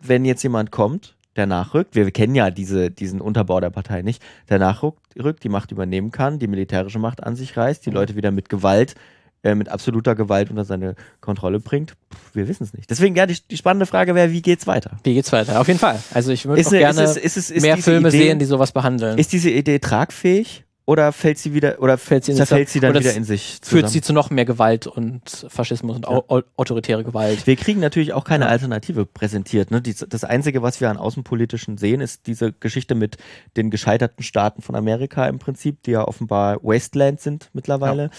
wenn 0.00 0.24
jetzt 0.24 0.42
jemand 0.42 0.70
kommt, 0.70 1.16
der 1.36 1.46
nachrückt, 1.46 1.94
wir 1.94 2.10
kennen 2.10 2.34
ja 2.34 2.50
diese, 2.50 2.90
diesen 2.90 3.20
Unterbau 3.20 3.60
der 3.60 3.70
Partei 3.70 4.02
nicht, 4.02 4.22
der 4.48 4.58
nachrückt, 4.58 5.00
rückt, 5.22 5.42
die 5.44 5.48
Macht 5.48 5.72
übernehmen 5.72 6.10
kann, 6.10 6.38
die 6.38 6.46
militärische 6.46 6.98
Macht 6.98 7.22
an 7.22 7.36
sich 7.36 7.56
reißt, 7.56 7.84
die. 7.86 7.90
Leute 7.90 8.16
wieder 8.16 8.30
mit 8.30 8.48
Gewalt, 8.48 8.94
äh, 9.42 9.54
mit 9.54 9.68
absoluter 9.68 10.14
Gewalt 10.14 10.48
unter 10.50 10.64
seine 10.64 10.94
Kontrolle 11.20 11.60
bringt, 11.60 11.90
Pff, 12.12 12.34
wir 12.34 12.48
wissen 12.48 12.64
es 12.64 12.72
nicht. 12.72 12.88
Deswegen, 12.88 13.14
ja, 13.14 13.26
die, 13.26 13.36
die 13.50 13.56
spannende 13.56 13.86
Frage 13.86 14.14
wäre, 14.14 14.32
wie 14.32 14.42
geht's 14.42 14.66
weiter? 14.66 14.92
Wie 15.02 15.14
geht's 15.14 15.32
weiter? 15.32 15.60
Auf 15.60 15.66
jeden 15.68 15.78
Fall. 15.80 15.98
Also 16.12 16.32
ich 16.32 16.46
würde 16.46 16.60
Ist 16.60 16.68
auch 16.68 16.72
eine- 16.72 16.80
gerne 16.80 17.02
ist 17.02 17.10
es- 17.10 17.16
ist 17.16 17.36
es- 17.36 17.50
ist 17.50 17.62
mehr 17.62 17.76
Filme 17.76 18.08
Idee- 18.08 18.18
sehen, 18.18 18.38
die 18.38 18.44
sowas 18.46 18.72
behandeln. 18.72 19.18
Ist 19.18 19.32
diese 19.32 19.50
Idee 19.50 19.78
tragfähig 19.80 20.63
oder 20.86 21.12
fällt 21.12 21.38
sie 21.38 21.54
wieder 21.54 21.80
oder 21.80 21.96
Fällt 21.96 22.24
sie 22.24 22.32
in 22.32 22.36
zerfällt 22.36 22.68
sich- 22.68 22.74
sie 22.74 22.80
dann 22.80 22.94
wieder 22.94 23.14
in 23.14 23.24
sich 23.24 23.52
Führt 23.62 23.64
zusammen? 23.64 23.88
sie 23.88 24.00
zu 24.02 24.12
noch 24.12 24.28
mehr 24.30 24.44
Gewalt 24.44 24.86
und 24.86 25.46
Faschismus 25.48 25.96
und 25.96 26.06
au 26.06 26.42
autoritäre 26.56 27.04
Gewalt. 27.04 27.46
wir 27.46 27.56
kriegen 27.56 27.80
natürlich 27.80 28.12
auch 28.12 28.24
keine 28.24 28.44
Ja. 28.44 28.50
Alternative 28.50 29.06
präsentiert. 29.06 29.70
Ne? 29.70 29.80
Die, 29.80 29.94
das 29.94 30.24
Einzige, 30.24 30.60
was 30.60 30.80
wir 30.82 30.90
an 30.90 30.98
Außenpolitischen 30.98 31.78
sehen, 31.78 32.00
ist 32.02 32.26
diese 32.26 32.52
Geschichte 32.52 32.94
mit 32.94 33.16
den 33.56 33.70
gescheiterten 33.70 34.22
Staaten 34.22 34.60
von 34.60 34.74
Amerika 34.74 35.26
im 35.26 35.38
Prinzip, 35.38 35.82
die 35.84 35.92
ja 35.92 36.06
offenbar 36.06 36.58
Wasteland 36.62 37.20
sind 37.20 37.48
mittlerweile. 37.54 38.10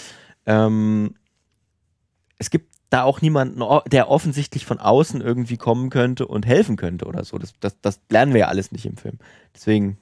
Ähm, 0.46 1.14
es 2.38 2.50
gibt 2.50 2.74
da 2.90 3.02
auch 3.02 3.20
niemanden, 3.20 3.62
der 3.90 4.08
offensichtlich 4.10 4.64
von 4.64 4.78
außen 4.78 5.20
irgendwie 5.20 5.56
kommen 5.56 5.90
könnte 5.90 6.26
und 6.26 6.46
helfen 6.46 6.76
könnte 6.76 7.06
oder 7.06 7.24
so. 7.24 7.38
Das, 7.38 7.52
das, 7.60 7.76
das 7.80 8.00
lernen 8.10 8.32
wir 8.32 8.40
ja 8.40 8.48
alles 8.48 8.70
nicht 8.72 8.86
im 8.86 8.96
Film. 8.96 9.18
Deswegen, 9.54 9.98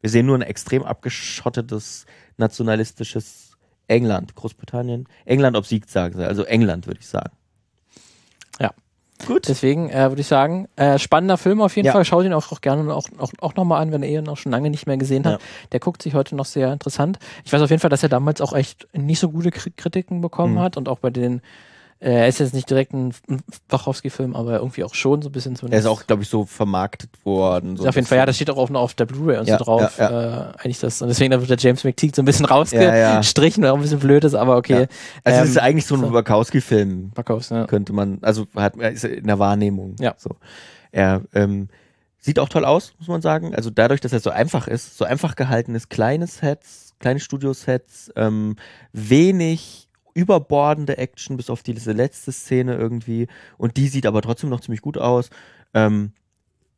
wir 0.00 0.10
sehen 0.10 0.26
nur 0.26 0.36
ein 0.38 0.42
extrem 0.42 0.82
abgeschottetes, 0.82 2.06
nationalistisches 2.36 3.56
England, 3.88 4.34
Großbritannien. 4.34 5.08
England 5.24 5.56
obsiegt, 5.56 5.90
sagen 5.90 6.16
sie. 6.16 6.24
Also 6.26 6.44
England, 6.44 6.86
würde 6.86 7.00
ich 7.00 7.08
sagen. 7.08 7.32
Ja. 8.60 8.72
Gut. 9.26 9.48
Deswegen 9.48 9.90
äh, 9.90 10.08
würde 10.10 10.20
ich 10.20 10.26
sagen, 10.28 10.68
äh, 10.76 10.98
spannender 10.98 11.36
Film 11.36 11.60
auf 11.60 11.76
jeden 11.76 11.86
Ja. 11.86 11.92
Fall. 11.92 12.04
Schaut 12.04 12.24
ihn 12.24 12.32
auch, 12.32 12.50
auch 12.52 12.60
gerne 12.60 12.94
auch, 12.94 13.06
auch, 13.18 13.32
auch 13.40 13.54
nochmal 13.56 13.82
an, 13.82 13.92
wenn 13.92 14.02
ihr 14.02 14.20
ihn 14.20 14.28
auch 14.28 14.36
schon 14.38 14.52
lange 14.52 14.70
nicht 14.70 14.86
mehr 14.86 14.96
gesehen 14.96 15.26
habt. 15.26 15.42
Ja. 15.42 15.48
Der 15.72 15.80
guckt 15.80 16.02
sich 16.02 16.14
heute 16.14 16.36
noch 16.36 16.46
sehr 16.46 16.72
interessant. 16.72 17.18
Ich 17.44 17.52
weiß 17.52 17.60
auf 17.60 17.70
jeden 17.70 17.80
Fall, 17.80 17.90
dass 17.90 18.02
er 18.02 18.08
damals 18.08 18.40
auch 18.40 18.52
echt 18.54 18.86
nicht 18.94 19.18
so 19.20 19.28
gute 19.30 19.50
Kri- 19.50 19.72
Kritiken 19.76 20.20
bekommen 20.20 20.54
Mhm. 20.54 20.60
hat 20.60 20.76
und 20.76 20.88
auch 20.88 21.00
bei 21.00 21.10
den 21.10 21.42
er 22.02 22.28
ist 22.28 22.38
jetzt 22.40 22.54
nicht 22.54 22.68
direkt 22.70 22.94
ein 22.94 23.12
Wachowski-Film, 23.68 24.34
aber 24.34 24.56
irgendwie 24.56 24.84
auch 24.84 24.94
schon 24.94 25.20
so 25.20 25.28
ein 25.28 25.32
bisschen 25.32 25.52
Er 25.52 25.56
zumindest. 25.58 25.84
ist 25.84 25.90
auch, 25.90 26.06
glaube 26.06 26.22
ich, 26.22 26.28
so 26.30 26.46
vermarktet 26.46 27.10
worden. 27.24 27.76
So 27.76 27.86
auf 27.86 27.94
jeden 27.94 28.06
Fall, 28.06 28.16
ja, 28.18 28.24
das 28.26 28.36
steht 28.36 28.48
auch 28.48 28.56
auf, 28.56 28.70
auf 28.74 28.94
der 28.94 29.04
Blu-ray 29.04 29.38
und 29.38 29.46
Ja, 29.46 29.58
so 29.58 29.64
drauf. 29.64 29.98
ja, 29.98 30.50
Äh, 30.50 30.52
eigentlich 30.58 30.78
das. 30.80 31.02
Und 31.02 31.08
deswegen 31.08 31.30
da 31.30 31.38
wird 31.40 31.50
der 31.50 31.58
James 31.58 31.84
McTeague 31.84 32.16
so 32.16 32.22
ein 32.22 32.24
bisschen 32.24 32.46
Ja, 32.72 32.94
ja. 32.96 33.12
rausgestrichen, 33.16 33.62
was 33.62 33.70
auch 33.70 33.76
ein 33.76 33.82
bisschen 33.82 33.98
blöd 33.98 34.24
ist, 34.24 34.34
aber 34.34 34.56
okay. 34.56 34.72
Ja. 34.82 34.86
Also 35.24 35.40
es 35.40 35.44
Ähm, 35.44 35.50
ist 35.50 35.58
eigentlich 35.58 35.86
so 35.86 35.94
ein 35.96 36.00
so. 36.00 36.12
Wachowski-Film, 36.14 37.12
Wachowski, 37.14 37.54
ja. 37.54 37.66
könnte 37.66 37.92
man, 37.92 38.18
also 38.22 38.46
hat 38.56 38.78
er 38.78 38.92
ist 38.92 39.04
in 39.04 39.26
der 39.26 39.38
Wahrnehmung. 39.38 39.96
Ja. 40.00 40.14
So. 40.16 40.30
Er 40.92 41.20
ähm, 41.34 41.68
sieht 42.18 42.38
auch 42.38 42.48
toll 42.48 42.64
aus, 42.64 42.94
muss 42.98 43.08
man 43.08 43.20
sagen. 43.20 43.54
Also 43.54 43.68
dadurch, 43.68 44.00
dass 44.00 44.14
er 44.14 44.20
so 44.20 44.30
einfach 44.30 44.68
ist, 44.68 44.96
so 44.96 45.04
einfach 45.04 45.36
gehalten 45.36 45.74
ist, 45.74 45.90
kleine 45.90 46.26
Sets, 46.26 46.94
kleine 46.98 47.20
Studiosets, 47.20 48.10
ähm, 48.16 48.56
wenig 48.94 49.88
überbordende 50.14 50.98
Action 50.98 51.36
bis 51.36 51.50
auf 51.50 51.62
diese 51.62 51.92
letzte 51.92 52.32
Szene 52.32 52.74
irgendwie 52.76 53.26
und 53.58 53.76
die 53.76 53.88
sieht 53.88 54.06
aber 54.06 54.22
trotzdem 54.22 54.50
noch 54.50 54.60
ziemlich 54.60 54.82
gut 54.82 54.98
aus. 54.98 55.30
Ähm, 55.74 56.12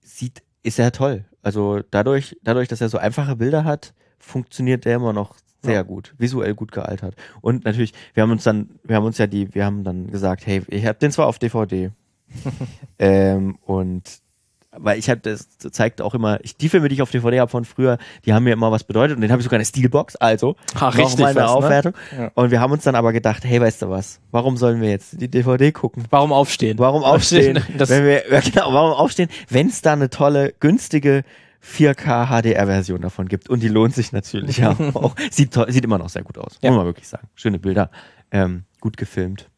sieht 0.03 0.43
ist 0.63 0.79
er 0.79 0.93
toll. 0.93 1.25
Also 1.43 1.81
dadurch, 1.91 2.37
dadurch, 2.43 2.69
dass 2.69 2.81
er 2.81 2.89
so 2.89 2.99
einfache 2.99 3.37
Bilder 3.37 3.65
hat, 3.65 3.95
funktioniert 4.19 4.85
der 4.85 4.97
immer 4.97 5.13
noch 5.13 5.37
sehr 5.63 5.75
Ja. 5.75 5.83
gut, 5.83 6.15
visuell 6.19 6.55
gut 6.55 6.73
gealtert. 6.73 7.15
Und 7.41 7.65
natürlich, 7.65 7.93
wir 8.15 8.23
haben 8.23 8.31
uns 8.31 8.45
dann, 8.45 8.71
wir 8.85 8.97
haben 8.97 9.05
uns 9.05 9.19
ja 9.19 9.27
die, 9.27 9.55
wir 9.55 9.65
haben 9.65 9.85
dann 9.85 10.09
gesagt, 10.11 10.47
hey, 10.47 10.63
ich 10.69 10.87
habe 10.87 10.99
den 10.99 11.11
zwar 11.13 11.27
auf 11.27 11.39
DVD 11.39 11.91
ähm, 12.99 13.57
und 13.63 14.22
weil 14.77 14.99
ich 14.99 15.11
habe 15.11 15.21
das 15.21 15.49
zeigt 15.59 16.01
auch 16.01 16.15
immer, 16.15 16.39
ich, 16.43 16.57
die 16.57 16.69
Filme, 16.69 16.89
die 16.89 16.95
ich 16.95 17.03
auf 17.03 17.11
DVD 17.11 17.41
habe 17.41 17.51
von 17.51 17.65
früher, 17.65 17.99
die 18.25 18.33
haben 18.33 18.45
mir 18.45 18.53
immer 18.53 18.71
was 18.73 18.85
bedeutet 18.85 19.17
und 19.17 19.21
den 19.21 19.31
habe 19.31 19.41
ich 19.41 19.45
sogar 19.45 19.59
eine 19.59 19.65
Steelbox, 19.65 20.17
also 20.17 20.57
Ach, 20.75 20.97
noch 20.97 21.19
mal 21.19 21.27
eine 21.27 21.41
was, 21.41 21.45
ne? 21.45 21.49
Aufwertung. 21.51 21.93
Ja. 22.17 22.31
Und 22.35 22.51
wir 22.51 22.61
haben 22.61 22.73
uns 22.73 22.85
dann 22.85 22.95
aber 22.95 23.13
gedacht, 23.13 23.45
hey, 23.45 23.61
weißt 23.61 23.83
du 23.83 23.91
was? 23.91 24.21
Warum 24.31 24.57
sollen 24.57 24.81
wir 24.81 24.89
jetzt 24.91 25.21
die 25.21 25.29
DVD 25.31 25.73
gucken? 25.73 26.05
Warum 26.11 26.33
aufstehen? 26.33 26.79
Warum 26.79 27.05
aufstehen? 27.05 27.63
Das, 27.77 27.91
wenn 27.91 28.05
wir, 28.05 28.31
ja, 28.31 28.41
genau, 28.41 28.73
warum 28.73 28.93
aufstehen, 28.93 29.29
wenn 29.49 29.69
es 29.69 29.83
da 29.83 29.93
eine 29.93 30.09
tolle, 30.11 30.55
günstige 30.59 31.23
4K 31.65 32.27
HDR-Version 32.27 33.01
davon 33.03 33.29
gibt. 33.29 33.49
Und 33.49 33.63
die 33.63 33.69
lohnt 33.69 33.95
sich 33.95 34.11
natürlich 34.13 34.57
ja 34.59 34.77
auch. 34.95 35.15
Sieht, 35.31 35.55
sieht 35.69 35.85
immer 35.85 35.99
noch 35.99 36.09
sehr 36.09 36.23
gut 36.25 36.39
aus, 36.39 36.59
Ja. 36.63 36.71
muss 36.71 36.79
man 36.79 36.87
wirklich 36.87 37.09
sagen. 37.09 37.29
Schöne 37.35 37.59
Bilder, 37.59 37.91
ähm, 38.31 38.65
gut 38.81 38.97
gefilmt. 38.97 39.49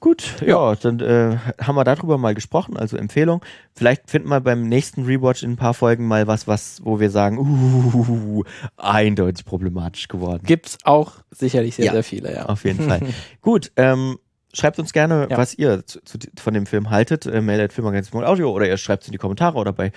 Gut, 0.00 0.36
ja, 0.46 0.74
dann 0.76 0.98
äh, 1.00 1.36
haben 1.62 1.76
wir 1.76 1.84
darüber 1.84 2.16
mal 2.16 2.34
gesprochen, 2.34 2.76
also 2.76 2.96
Empfehlung. 2.96 3.44
Vielleicht 3.74 4.08
finden 4.10 4.28
wir 4.30 4.40
beim 4.40 4.66
nächsten 4.66 5.04
Rewatch 5.04 5.42
in 5.42 5.52
ein 5.52 5.56
paar 5.56 5.74
Folgen 5.74 6.06
mal 6.08 6.26
was, 6.26 6.46
was, 6.48 6.80
wo 6.82 7.00
wir 7.00 7.10
sagen, 7.10 7.38
uh, 7.38 8.42
eindeutig 8.78 9.44
problematisch 9.44 10.08
geworden. 10.08 10.42
gibt's 10.46 10.78
auch 10.84 11.16
sicherlich 11.30 11.74
sehr, 11.76 11.84
Ja. 11.84 11.92
sehr 11.92 12.02
viele, 12.04 12.32
ja. 12.34 12.46
Auf 12.46 12.64
jeden 12.64 12.88
Fall. 12.88 13.00
Gut, 13.42 13.72
ähm, 13.76 14.18
schreibt 14.54 14.78
uns 14.78 14.94
gerne, 14.94 15.26
Ja. 15.30 15.36
was 15.36 15.52
ihr 15.54 15.84
zu, 15.86 16.00
zu, 16.02 16.18
von 16.38 16.54
dem 16.54 16.64
Film 16.64 16.88
haltet. 16.88 17.26
Äh, 17.26 17.42
Mail 17.42 17.60
at 17.60 17.72
filmagazin.audio 17.74 18.50
oder 18.50 18.66
ihr 18.66 18.78
schreibt 18.78 19.02
es 19.02 19.08
in 19.08 19.12
die 19.12 19.18
Kommentare 19.18 19.58
oder 19.58 19.72
bei 19.74 19.92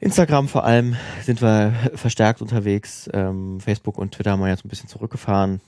Instagram 0.00 0.48
vor 0.48 0.64
allem 0.64 0.96
sind 1.22 1.40
wir 1.42 1.72
verstärkt 1.94 2.40
unterwegs. 2.42 3.08
Ähm, 3.12 3.60
Facebook 3.60 3.98
und 3.98 4.12
Twitter 4.14 4.32
haben 4.32 4.40
wir 4.40 4.48
jetzt 4.48 4.64
ein 4.64 4.68
bisschen 4.68 4.88
zurückgefahren. 4.88 5.60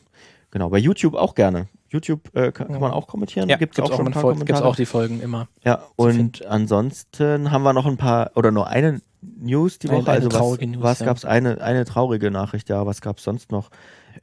Genau, 0.51 0.69
bei 0.71 0.79
YouTube 0.79 1.15
auch 1.15 1.35
gerne. 1.35 1.69
YouTube 1.89 2.35
äh, 2.35 2.53
kann, 2.53 2.69
kann 2.69 2.81
man 2.81 2.93
auch 2.93 3.07
kommentieren. 3.07 3.49
Ja, 3.49 3.57
gibt's 3.57 3.79
auch 3.81 3.89
schon 3.89 4.01
ein 4.01 4.05
mit 4.07 4.15
paar 4.15 4.23
Fol- 4.23 4.31
gibt's 4.33 4.47
Kommentare. 4.47 4.69
auch 4.69 4.77
die 4.77 4.87
Folgen 4.87 5.21
immer. 5.21 5.49
Ja, 5.65 5.83
und 5.97 6.45
ansonsten 6.47 7.51
haben 7.51 7.63
wir 7.63 7.73
noch 7.73 7.87
ein 7.87 7.97
paar, 7.97 8.31
oder 8.35 8.51
nur 8.51 8.67
eine 8.69 9.01
News 9.23 9.79
die 9.79 9.89
Eine- 9.89 9.99
Woche. 9.99 10.11
eine 10.13 10.25
also 10.25 10.33
was, 10.53 10.61
News, 10.61 10.77
was 10.83 10.99
ja. 11.01 11.07
gab's 11.07 11.25
eine, 11.25 11.61
eine 11.61 11.85
traurige 11.85 12.31
Nachricht, 12.31 12.69
ja, 12.69 12.87
was 12.87 13.01
gab's 13.01 13.23
sonst 13.25 13.51
noch? 13.51 13.71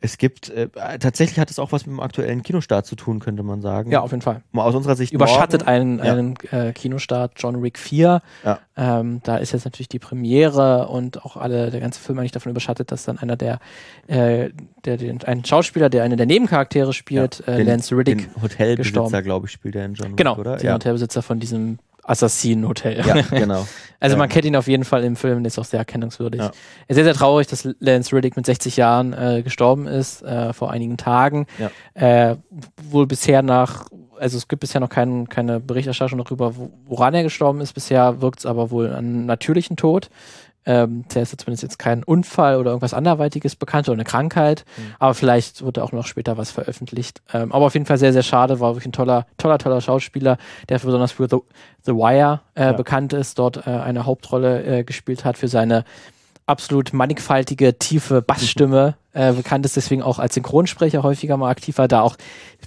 Es 0.01 0.17
gibt, 0.17 0.49
äh, 0.49 0.69
tatsächlich 0.99 1.39
hat 1.39 1.49
es 1.51 1.59
auch 1.59 1.71
was 1.71 1.85
mit 1.85 1.95
dem 1.95 1.99
aktuellen 1.99 2.43
Kinostart 2.43 2.85
zu 2.85 2.95
tun, 2.95 3.19
könnte 3.19 3.43
man 3.43 3.61
sagen. 3.61 3.91
Ja, 3.91 4.01
auf 4.01 4.11
jeden 4.11 4.21
Fall. 4.21 4.41
Mal 4.51 4.63
aus 4.63 4.75
unserer 4.75 4.95
Sicht. 4.95 5.13
Überschattet 5.13 5.61
morgen. 5.65 5.71
einen, 5.71 5.97
Ja. 5.99 6.13
einen 6.13 6.35
äh, 6.51 6.73
Kinostart 6.73 7.33
John 7.37 7.61
Wick 7.63 7.77
4. 7.77 8.21
Ja. 8.43 8.59
Ähm, 8.75 9.21
da 9.23 9.37
ist 9.37 9.51
jetzt 9.51 9.65
natürlich 9.65 9.89
die 9.89 9.99
Premiere 9.99 10.87
und 10.87 11.23
auch 11.25 11.37
alle, 11.37 11.69
der 11.71 11.79
ganze 11.79 11.99
Film 11.99 12.19
eigentlich 12.19 12.31
davon 12.31 12.49
überschattet, 12.51 12.91
dass 12.91 13.05
dann 13.05 13.17
einer 13.19 13.35
der, 13.35 13.59
äh, 14.07 14.49
der 14.85 14.97
den, 14.97 15.23
ein 15.23 15.45
Schauspieler, 15.45 15.89
der 15.89 16.03
einen 16.03 16.17
der 16.17 16.25
Nebencharaktere 16.25 16.93
spielt, 16.93 17.47
äh, 17.47 17.57
den, 17.57 17.67
Lance 17.67 17.95
Riddick, 17.95 18.33
Den 18.33 18.41
Hotelbesitzer, 18.41 19.21
glaube 19.21 19.45
ich, 19.47 19.51
spielt 19.51 19.75
er 19.75 19.85
in 19.85 19.93
John 19.93 20.09
Wick, 20.11 20.17
genau, 20.17 20.37
oder? 20.37 20.57
den 20.57 20.65
Ja. 20.67 20.73
Hotelbesitzer 20.75 21.21
von 21.21 21.39
diesem 21.39 21.79
Assassinen-Hotel. 22.03 23.05
ja, 23.05 23.21
genau. 23.29 23.65
Also 23.99 24.17
man 24.17 24.27
kennt 24.27 24.43
ihn 24.43 24.55
auf 24.57 24.67
jeden 24.67 24.83
Fall 24.83 25.03
im 25.05 25.15
Film, 25.15 25.43
der 25.43 25.47
ist 25.47 25.57
auch 25.57 25.65
sehr 25.65 25.79
erkennungswürdig. 25.79 26.41
Ja. 26.41 26.51
Sehr, 26.89 27.05
sehr 27.05 27.13
traurig, 27.13 27.47
dass 27.47 27.67
Lance 27.79 28.13
Riddick 28.13 28.35
mit 28.35 28.45
60 28.45 28.75
Jahren 28.75 29.13
äh, 29.13 29.41
gestorben 29.43 29.87
ist, 29.87 30.21
äh, 30.23 30.51
vor 30.51 30.71
einigen 30.71 30.97
Tagen. 30.97 31.47
Ja. 31.57 32.31
Äh, 32.31 32.35
wohl 32.89 33.07
bisher 33.07 33.41
nach, 33.41 33.87
also 34.19 34.37
es 34.37 34.49
gibt 34.49 34.59
bisher 34.59 34.81
noch 34.81 34.89
kein, 34.89 35.29
keine 35.29 35.61
Berichterstattung 35.61 36.17
darüber, 36.21 36.57
wo, 36.57 36.71
woran 36.85 37.13
er 37.13 37.23
gestorben 37.23 37.61
ist. 37.61 37.71
Bisher 37.73 38.21
wirkt 38.21 38.39
es 38.39 38.45
aber 38.45 38.71
wohl 38.71 38.91
an 38.91 39.25
natürlichen 39.25 39.77
Tod. 39.77 40.09
Ähm, 40.65 41.05
der 41.13 41.23
ist 41.23 41.31
ja 41.33 41.37
zumindest 41.37 41.63
jetzt 41.63 41.79
kein 41.79 42.03
Unfall 42.03 42.57
oder 42.57 42.71
irgendwas 42.71 42.93
anderweitiges 42.93 43.55
bekannt 43.55 43.89
oder 43.89 43.95
eine 43.95 44.05
Krankheit. 44.05 44.63
Mhm. 44.77 44.81
Aber 44.99 45.13
vielleicht 45.13 45.63
wird 45.63 45.77
da 45.77 45.83
auch 45.83 45.91
noch 45.91 46.05
später 46.07 46.37
was 46.37 46.51
veröffentlicht. 46.51 47.21
Ähm, 47.33 47.51
aber 47.51 47.65
auf 47.65 47.73
jeden 47.73 47.85
Fall 47.85 47.97
sehr, 47.97 48.13
sehr 48.13 48.23
schade. 48.23 48.59
War 48.59 48.71
wirklich 48.71 48.87
ein 48.87 48.93
toller, 48.93 49.25
toller, 49.37 49.57
toller 49.57 49.81
Schauspieler, 49.81 50.37
der 50.69 50.79
besonders 50.79 51.11
für 51.11 51.27
The, 51.29 51.37
The 51.85 51.93
Wire 51.93 52.41
äh, 52.55 52.63
Ja. 52.65 52.71
bekannt 52.73 53.13
ist, 53.13 53.39
dort 53.39 53.67
äh, 53.67 53.69
eine 53.69 54.05
Hauptrolle 54.05 54.63
äh, 54.63 54.83
gespielt 54.83 55.25
hat 55.25 55.37
für 55.37 55.47
seine 55.47 55.83
absolut 56.45 56.91
mannigfaltige, 56.93 57.77
tiefe 57.79 58.21
Bassstimme, 58.21 58.95
äh, 59.13 59.31
bekannt 59.33 59.65
ist, 59.65 59.75
deswegen 59.77 60.01
auch 60.01 60.19
als 60.19 60.33
Synchronsprecher 60.33 61.03
häufiger 61.03 61.37
mal 61.37 61.49
aktiv 61.49 61.77
war, 61.77 61.87
da 61.87 62.01
auch 62.01 62.17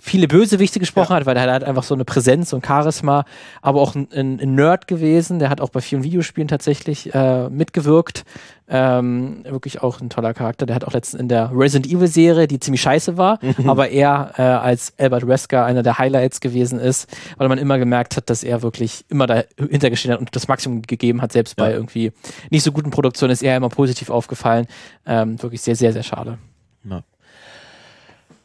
viele 0.06 0.28
Bösewichte 0.28 0.78
gesprochen 0.78 1.12
ja. 1.12 1.16
hat, 1.16 1.26
weil 1.26 1.36
er 1.36 1.52
hat 1.52 1.64
einfach 1.64 1.82
so 1.82 1.94
eine 1.94 2.04
Präsenz 2.04 2.52
und 2.52 2.64
Charisma, 2.64 3.24
aber 3.60 3.80
auch 3.80 3.94
ein, 3.94 4.08
ein, 4.14 4.40
ein 4.40 4.54
Nerd 4.54 4.86
gewesen, 4.86 5.38
der 5.40 5.50
hat 5.50 5.60
auch 5.60 5.70
bei 5.70 5.80
vielen 5.80 6.04
Videospielen 6.04 6.48
tatsächlich 6.48 7.12
äh, 7.12 7.48
mitgewirkt. 7.50 8.24
Ähm, 8.68 9.44
wirklich 9.44 9.82
auch 9.82 10.00
ein 10.00 10.10
toller 10.10 10.34
Charakter. 10.34 10.66
Der 10.66 10.74
hat 10.74 10.84
auch 10.84 10.92
letztens 10.92 11.20
in 11.20 11.28
der 11.28 11.52
Resident 11.54 11.92
Evil 11.92 12.08
Serie, 12.08 12.48
die 12.48 12.58
ziemlich 12.58 12.82
scheiße 12.82 13.16
war, 13.16 13.38
mhm. 13.42 13.68
aber 13.68 13.90
er 13.90 14.32
äh, 14.38 14.42
als 14.42 14.92
Albert 14.98 15.26
Wesker 15.26 15.64
einer 15.64 15.82
der 15.82 15.98
Highlights 15.98 16.40
gewesen 16.40 16.80
ist, 16.80 17.08
weil 17.36 17.48
man 17.48 17.58
immer 17.58 17.78
gemerkt 17.78 18.16
hat, 18.16 18.30
dass 18.30 18.42
er 18.42 18.62
wirklich 18.62 19.04
immer 19.08 19.26
dahinter 19.26 19.90
gestehen 19.90 20.12
hat 20.12 20.20
und 20.20 20.34
das 20.34 20.48
Maximum 20.48 20.82
gegeben 20.82 21.22
hat, 21.22 21.32
selbst 21.32 21.58
ja. 21.58 21.64
bei 21.64 21.72
irgendwie 21.72 22.12
nicht 22.50 22.62
so 22.62 22.72
guten 22.72 22.90
Produktionen 22.90 23.32
ist 23.32 23.42
er 23.42 23.56
immer 23.56 23.68
positiv 23.68 24.10
aufgefallen. 24.10 24.66
Ähm, 25.04 25.40
wirklich 25.42 25.62
sehr, 25.62 25.76
sehr, 25.76 25.92
sehr 25.92 26.02
schade. 26.02 26.38
Ja. 26.84 27.02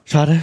Schade. 0.06 0.42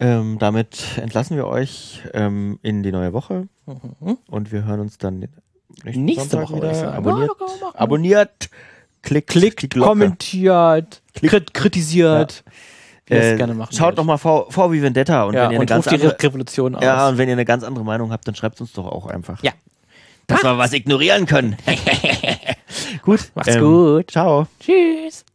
Ähm, 0.00 0.38
damit 0.38 0.98
entlassen 0.98 1.36
wir 1.36 1.46
euch 1.46 2.02
ähm, 2.12 2.58
in 2.62 2.82
die 2.82 2.92
neue 2.92 3.12
Woche 3.12 3.48
mhm. 3.66 4.18
und 4.28 4.52
wir 4.52 4.64
hören 4.64 4.80
uns 4.80 4.98
dann 4.98 5.28
nächste 5.84 6.30
Sonntag 6.30 6.50
Woche 6.50 6.56
wieder. 6.56 6.94
Abonniert, 6.94 7.30
ja, 7.60 7.74
abonniert 7.74 8.50
Klickt, 9.04 9.28
klickt, 9.28 9.78
kommentiert, 9.78 11.02
Klickt. 11.12 11.52
kritisiert. 11.52 12.42
Äh, 13.10 13.36
schaut 13.70 13.98
doch 13.98 14.04
mal 14.04 14.16
v, 14.16 14.46
v 14.48 14.72
wie 14.72 14.80
Vendetta 14.80 15.24
und 15.24 15.34
ja, 15.34 15.44
wenn 15.44 15.52
ihr 15.52 15.58
eine 15.58 15.66
ganz 15.66 15.84
die 15.84 15.94
andere, 15.96 16.16
Revolution 16.18 16.74
aus. 16.74 16.82
Ja, 16.82 17.06
und 17.08 17.18
wenn 17.18 17.28
ihr 17.28 17.34
eine 17.34 17.44
ganz 17.44 17.62
andere 17.62 17.84
Meinung 17.84 18.10
habt, 18.10 18.26
dann 18.26 18.34
schreibt 18.34 18.62
uns 18.62 18.72
doch 18.72 18.86
auch 18.86 19.06
einfach. 19.06 19.42
Ja. 19.42 19.52
Dass 20.26 20.42
wir 20.42 20.56
was 20.56 20.72
ignorieren 20.72 21.26
können. 21.26 21.56
gut. 23.02 23.30
Macht's 23.34 23.56
ähm, 23.56 23.60
gut. 23.60 24.10
Ciao. 24.10 24.46
Tschüss. 24.58 25.26